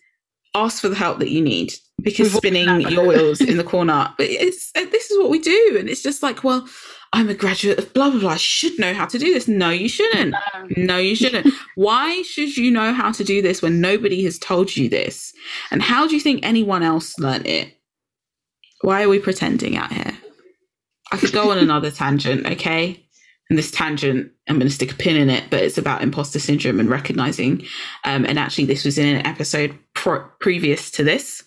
Ask 0.54 0.80
for 0.80 0.88
the 0.88 0.96
help 0.96 1.18
that 1.18 1.30
you 1.30 1.42
need 1.42 1.74
because 2.02 2.28
We've 2.28 2.36
spinning 2.36 2.80
your 2.82 3.06
wheels 3.06 3.40
in 3.40 3.56
the 3.56 3.64
corner. 3.64 4.12
But 4.16 4.26
it's 4.28 4.72
this 4.72 5.10
is 5.10 5.18
what 5.18 5.30
we 5.30 5.38
do, 5.38 5.76
and 5.78 5.88
it's 5.88 6.02
just 6.02 6.22
like, 6.22 6.44
well, 6.44 6.68
I'm 7.12 7.28
a 7.28 7.34
graduate 7.34 7.78
of 7.78 7.92
blah 7.92 8.10
blah 8.10 8.20
blah. 8.20 8.30
I 8.30 8.36
should 8.36 8.78
know 8.78 8.94
how 8.94 9.06
to 9.06 9.18
do 9.18 9.32
this. 9.32 9.48
No, 9.48 9.70
you 9.70 9.88
shouldn't. 9.88 10.34
Um, 10.54 10.68
No, 10.76 10.96
you 10.98 11.16
shouldn't. 11.16 11.52
Why 11.74 12.22
should 12.22 12.56
you 12.56 12.70
know 12.70 12.92
how 12.92 13.10
to 13.12 13.24
do 13.24 13.42
this 13.42 13.62
when 13.62 13.80
nobody 13.80 14.22
has 14.24 14.38
told 14.38 14.76
you 14.76 14.88
this? 14.88 15.32
And 15.70 15.82
how 15.82 16.06
do 16.06 16.14
you 16.14 16.20
think 16.20 16.40
anyone 16.42 16.82
else 16.82 17.18
learned 17.18 17.46
it? 17.46 17.76
Why 18.82 19.02
are 19.02 19.08
we 19.08 19.18
pretending 19.18 19.76
out 19.76 19.92
here? 19.92 20.16
I 21.12 21.16
could 21.16 21.32
go 21.32 21.50
on 21.50 21.58
another 21.68 21.90
tangent, 21.90 22.46
okay? 22.46 23.04
And 23.50 23.58
this 23.58 23.72
tangent, 23.72 24.30
I'm 24.48 24.58
going 24.58 24.68
to 24.68 24.74
stick 24.74 24.92
a 24.92 24.94
pin 24.94 25.16
in 25.16 25.28
it, 25.28 25.50
but 25.50 25.60
it's 25.62 25.76
about 25.76 26.02
imposter 26.02 26.38
syndrome 26.38 26.78
and 26.78 26.88
recognizing. 26.88 27.66
Um, 28.04 28.24
and 28.24 28.38
actually, 28.38 28.66
this 28.66 28.84
was 28.84 28.96
in 28.96 29.16
an 29.16 29.26
episode 29.26 29.76
pro- 29.94 30.24
previous 30.38 30.90
to 30.92 31.02
this. 31.04 31.42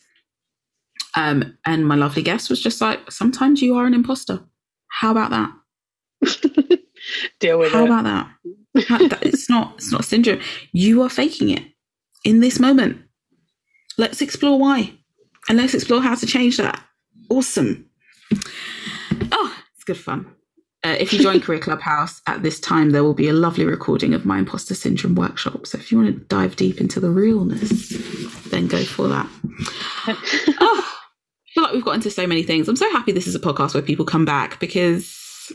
Um, 1.16 1.58
and 1.66 1.88
my 1.88 1.96
lovely 1.96 2.24
guest 2.24 2.50
was 2.50 2.62
just 2.62 2.82
like, 2.82 3.12
sometimes 3.12 3.62
you 3.62 3.76
are 3.76 3.86
an 3.86 3.94
imposter. 3.94 4.40
How 4.90 5.12
about 5.12 5.32
that? 5.32 5.52
deal 7.40 7.60
with 7.60 7.72
How 7.72 7.86
it. 7.86 7.90
How 7.90 8.00
about 8.00 8.04
that? 8.04 8.86
How- 8.88 9.08
that- 9.08 9.26
it's 9.26 9.50
not 9.50 9.76
it's 9.78 9.92
not 9.92 10.02
a 10.02 10.04
syndrome. 10.04 10.40
You 10.72 11.02
are 11.04 11.10
faking 11.10 11.50
it 11.50 11.64
in 12.24 12.40
this 12.40 12.60
moment. 12.60 13.02
Let's 13.98 14.22
explore 14.22 14.60
why. 14.60 14.94
And 15.50 15.58
let's 15.58 15.74
explore 15.74 16.02
how 16.02 16.16
to 16.16 16.26
change 16.26 16.58
that. 16.58 16.82
Awesome. 17.30 17.86
Oh, 19.32 19.56
it's 19.76 19.84
good 19.84 19.98
fun. 19.98 20.26
Uh, 20.86 20.96
if 21.00 21.14
you 21.14 21.20
join 21.22 21.40
Career 21.42 21.60
Clubhouse 21.60 22.22
at 22.28 22.44
this 22.44 22.60
time, 22.60 22.92
there 22.92 23.04
will 23.04 23.14
be 23.14 23.28
a 23.30 23.34
lovely 23.34 23.66
recording 23.66 24.14
of 24.14 24.26
my 24.26 24.40
imposter 24.40 24.74
syndrome 24.76 25.16
workshop. 25.16 25.68
So 25.68 25.78
if 25.78 25.92
you 25.92 25.98
want 26.00 26.14
to 26.16 26.26
dive 26.26 26.56
deep 26.56 26.80
into 26.82 27.00
the 27.00 27.10
realness, 27.10 27.90
then 28.50 28.68
go 28.68 28.84
for 28.84 29.08
that. 29.10 29.30
I 31.54 31.60
feel 31.60 31.64
like 31.66 31.74
we've 31.74 31.86
got 31.86 31.94
into 31.94 32.10
so 32.10 32.26
many 32.26 32.42
things. 32.42 32.68
I'm 32.68 32.76
so 32.76 32.92
happy 32.92 33.12
this 33.12 33.28
is 33.28 33.36
a 33.36 33.40
podcast 33.40 33.76
where 33.76 33.84
people 33.84 34.06
come 34.06 34.26
back 34.26 34.60
because 34.60 35.52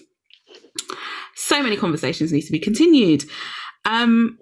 so 1.34 1.60
many 1.60 1.76
conversations 1.76 2.32
need 2.32 2.42
to 2.42 2.52
be 2.52 2.60
continued. 2.60 3.24
Um, 3.84 4.38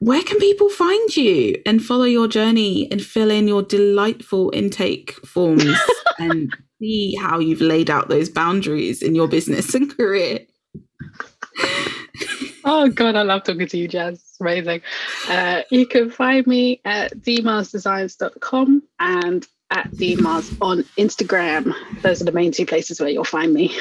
where 0.00 0.22
can 0.22 0.38
people 0.38 0.68
find 0.68 1.16
you 1.16 1.56
and 1.64 1.82
follow 1.82 2.04
your 2.04 2.28
journey 2.28 2.90
and 2.90 3.02
fill 3.02 3.30
in 3.30 3.48
your 3.48 3.62
delightful 3.62 4.50
intake 4.52 5.12
forms 5.24 5.64
and 6.18 6.54
see 6.78 7.14
how 7.14 7.38
you've 7.38 7.62
laid 7.62 7.88
out 7.88 8.10
those 8.10 8.28
boundaries 8.28 9.00
in 9.00 9.14
your 9.14 9.28
business 9.28 9.74
and 9.74 9.96
career? 9.96 10.40
Oh 12.66 12.88
god, 12.90 13.16
I 13.16 13.22
love 13.22 13.44
talking 13.44 13.66
to 13.66 13.78
you, 13.78 13.88
Jaz. 13.88 14.12
It's 14.12 14.40
amazing. 14.40 14.82
Uh, 15.26 15.62
you 15.70 15.86
can 15.86 16.10
find 16.10 16.46
me 16.46 16.82
at 16.84 17.16
dmarzdesigns.com 17.16 18.82
and 18.98 19.46
at 19.70 19.90
dmarz 19.92 20.56
on 20.60 20.82
Instagram. 20.98 21.74
Those 22.02 22.20
are 22.20 22.24
the 22.24 22.32
main 22.32 22.52
two 22.52 22.66
places 22.66 23.00
where 23.00 23.08
you'll 23.08 23.24
find 23.24 23.52
me. 23.52 23.76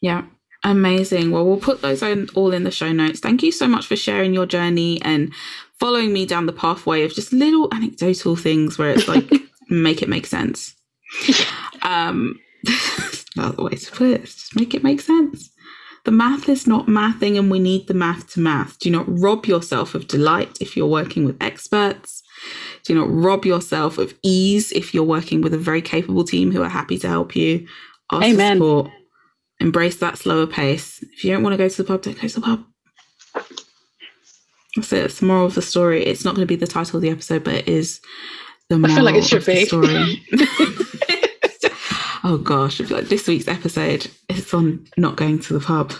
Yeah. 0.00 0.24
Amazing. 0.64 1.30
Well, 1.30 1.46
we'll 1.46 1.58
put 1.58 1.82
those 1.82 2.02
in, 2.02 2.28
all 2.34 2.52
in 2.52 2.64
the 2.64 2.70
show 2.70 2.92
notes. 2.92 3.20
Thank 3.20 3.42
you 3.42 3.52
so 3.52 3.68
much 3.68 3.86
for 3.86 3.96
sharing 3.96 4.34
your 4.34 4.46
journey 4.46 5.00
and 5.02 5.32
following 5.78 6.12
me 6.12 6.26
down 6.26 6.46
the 6.46 6.52
pathway 6.52 7.04
of 7.04 7.14
just 7.14 7.32
little 7.32 7.68
anecdotal 7.72 8.34
things 8.34 8.76
where 8.76 8.90
it's 8.90 9.06
like 9.06 9.30
make 9.68 10.02
it 10.02 10.08
make 10.08 10.26
sense. 10.26 10.74
Um, 11.82 12.40
not 13.36 13.56
the 13.56 13.62
way 13.62 13.76
to 13.76 13.92
put 13.92 14.10
it. 14.10 14.22
Just 14.24 14.56
make 14.56 14.74
it 14.74 14.82
make 14.82 15.00
sense. 15.00 15.50
The 16.04 16.10
math 16.12 16.48
is 16.48 16.66
not 16.66 16.86
mathing, 16.86 17.38
and 17.38 17.50
we 17.50 17.58
need 17.58 17.86
the 17.86 17.94
math 17.94 18.32
to 18.32 18.40
math. 18.40 18.78
Do 18.78 18.90
not 18.90 19.06
rob 19.06 19.46
yourself 19.46 19.94
of 19.94 20.08
delight 20.08 20.58
if 20.60 20.76
you're 20.76 20.86
working 20.86 21.24
with 21.24 21.36
experts. 21.40 22.17
Do 22.88 22.94
not 22.94 23.12
rob 23.12 23.44
yourself 23.44 23.98
of 23.98 24.14
ease 24.22 24.72
if 24.72 24.94
you're 24.94 25.04
working 25.04 25.42
with 25.42 25.52
a 25.52 25.58
very 25.58 25.82
capable 25.82 26.24
team 26.24 26.50
who 26.50 26.62
are 26.62 26.70
happy 26.70 26.96
to 27.00 27.06
help 27.06 27.36
you. 27.36 27.68
Ask 28.10 28.22
for 28.22 28.24
Amen. 28.24 28.56
support. 28.56 28.90
Embrace 29.60 29.96
that 29.96 30.16
slower 30.16 30.46
pace. 30.46 31.04
If 31.12 31.22
you 31.22 31.34
don't 31.34 31.42
want 31.42 31.52
to 31.52 31.58
go 31.58 31.68
to 31.68 31.76
the 31.76 31.84
pub, 31.84 32.00
don't 32.00 32.18
go 32.18 32.26
to 32.26 32.34
the 32.34 32.40
pub. 32.40 32.64
That's 34.74 34.90
it. 34.94 35.04
It's 35.04 35.20
the 35.20 35.26
moral 35.26 35.44
of 35.44 35.54
the 35.54 35.60
story. 35.60 36.02
It's 36.02 36.24
not 36.24 36.34
going 36.34 36.46
to 36.48 36.50
be 36.50 36.56
the 36.56 36.66
title 36.66 36.96
of 36.96 37.02
the 37.02 37.10
episode, 37.10 37.44
but 37.44 37.56
it 37.56 37.68
is 37.68 38.00
the 38.70 38.78
moral 38.78 38.96
feel 38.96 39.04
like 39.04 39.16
it 39.16 39.24
should 39.24 39.40
of 39.40 39.44
the 39.44 39.52
be. 39.52 39.66
story. 39.66 40.22
oh 42.24 42.38
gosh, 42.38 42.80
like 42.88 43.08
this 43.08 43.28
week's 43.28 43.48
episode 43.48 44.10
is 44.30 44.54
on 44.54 44.86
not 44.96 45.16
going 45.16 45.40
to 45.40 45.52
the 45.52 45.60
pub. 45.60 45.92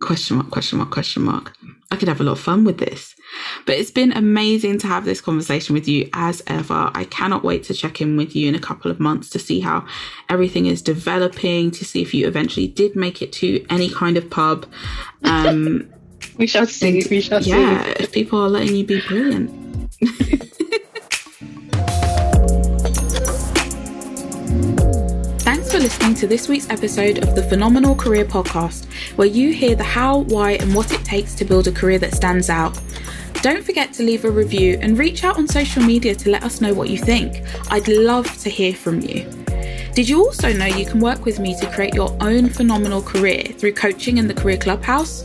Question 0.00 0.38
mark, 0.38 0.50
question 0.50 0.78
mark, 0.78 0.90
question 0.90 1.24
mark. 1.24 1.54
I 1.90 1.96
could 1.96 2.08
have 2.08 2.20
a 2.20 2.24
lot 2.24 2.32
of 2.32 2.40
fun 2.40 2.64
with 2.64 2.78
this. 2.78 3.16
But 3.66 3.76
it's 3.76 3.90
been 3.90 4.12
amazing 4.12 4.78
to 4.78 4.86
have 4.86 5.04
this 5.04 5.20
conversation 5.20 5.74
with 5.74 5.88
you 5.88 6.08
as 6.12 6.42
ever. 6.46 6.90
I 6.94 7.04
cannot 7.04 7.42
wait 7.42 7.64
to 7.64 7.74
check 7.74 8.00
in 8.00 8.16
with 8.16 8.36
you 8.36 8.48
in 8.48 8.54
a 8.54 8.60
couple 8.60 8.90
of 8.90 9.00
months 9.00 9.28
to 9.30 9.38
see 9.38 9.60
how 9.60 9.84
everything 10.28 10.66
is 10.66 10.82
developing, 10.82 11.70
to 11.72 11.84
see 11.84 12.00
if 12.00 12.14
you 12.14 12.26
eventually 12.28 12.68
did 12.68 12.94
make 12.94 13.22
it 13.22 13.32
to 13.34 13.64
any 13.70 13.90
kind 13.90 14.16
of 14.16 14.30
pub. 14.30 14.66
Um, 15.24 15.88
we 16.36 16.46
shall 16.46 16.66
see. 16.66 17.04
We 17.10 17.20
shall 17.20 17.42
yeah, 17.42 17.84
see. 17.84 18.04
if 18.04 18.12
people 18.12 18.40
are 18.40 18.48
letting 18.48 18.76
you 18.76 18.84
be 18.84 19.00
brilliant. 19.00 19.50
for 25.80 25.84
listening 25.84 26.14
to 26.14 26.26
this 26.26 26.46
week's 26.46 26.68
episode 26.68 27.20
of 27.20 27.34
the 27.34 27.42
Phenomenal 27.42 27.94
Career 27.94 28.26
Podcast, 28.26 28.84
where 29.16 29.26
you 29.26 29.50
hear 29.50 29.74
the 29.74 29.82
how, 29.82 30.18
why, 30.18 30.52
and 30.52 30.74
what 30.74 30.92
it 30.92 31.02
takes 31.06 31.34
to 31.36 31.44
build 31.46 31.68
a 31.68 31.72
career 31.72 31.98
that 31.98 32.12
stands 32.12 32.50
out. 32.50 32.78
Don't 33.40 33.64
forget 33.64 33.90
to 33.94 34.02
leave 34.02 34.26
a 34.26 34.30
review 34.30 34.78
and 34.82 34.98
reach 34.98 35.24
out 35.24 35.38
on 35.38 35.48
social 35.48 35.82
media 35.82 36.14
to 36.14 36.28
let 36.28 36.42
us 36.42 36.60
know 36.60 36.74
what 36.74 36.90
you 36.90 36.98
think. 36.98 37.42
I'd 37.70 37.88
love 37.88 38.26
to 38.42 38.50
hear 38.50 38.74
from 38.74 39.00
you. 39.00 39.22
Did 39.94 40.06
you 40.06 40.22
also 40.22 40.52
know 40.52 40.66
you 40.66 40.84
can 40.84 41.00
work 41.00 41.24
with 41.24 41.38
me 41.38 41.58
to 41.58 41.70
create 41.70 41.94
your 41.94 42.14
own 42.20 42.50
phenomenal 42.50 43.00
career 43.00 43.42
through 43.42 43.72
coaching 43.72 44.18
in 44.18 44.28
the 44.28 44.34
Career 44.34 44.58
Clubhouse? 44.58 45.22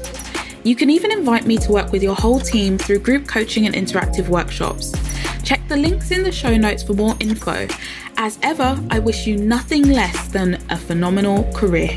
You 0.65 0.75
can 0.75 0.89
even 0.89 1.11
invite 1.11 1.45
me 1.45 1.59
to 1.59 1.71
work 1.71 1.91
with 1.91 2.01
your 2.01 2.15
whole 2.15 2.39
team 2.39 2.79
through 2.79 2.97
group 2.97 3.27
coaching 3.27 3.67
and 3.67 3.75
interactive 3.75 4.29
workshops. 4.29 4.93
Check 5.43 5.61
the 5.67 5.77
links 5.77 6.09
in 6.09 6.23
the 6.23 6.31
show 6.31 6.57
notes 6.57 6.81
for 6.81 6.93
more 6.93 7.15
info. 7.19 7.67
As 8.17 8.39
ever, 8.41 8.75
I 8.89 8.97
wish 8.97 9.27
you 9.27 9.37
nothing 9.37 9.83
less 9.83 10.27
than 10.29 10.55
a 10.71 10.75
phenomenal 10.75 11.43
career. 11.53 11.95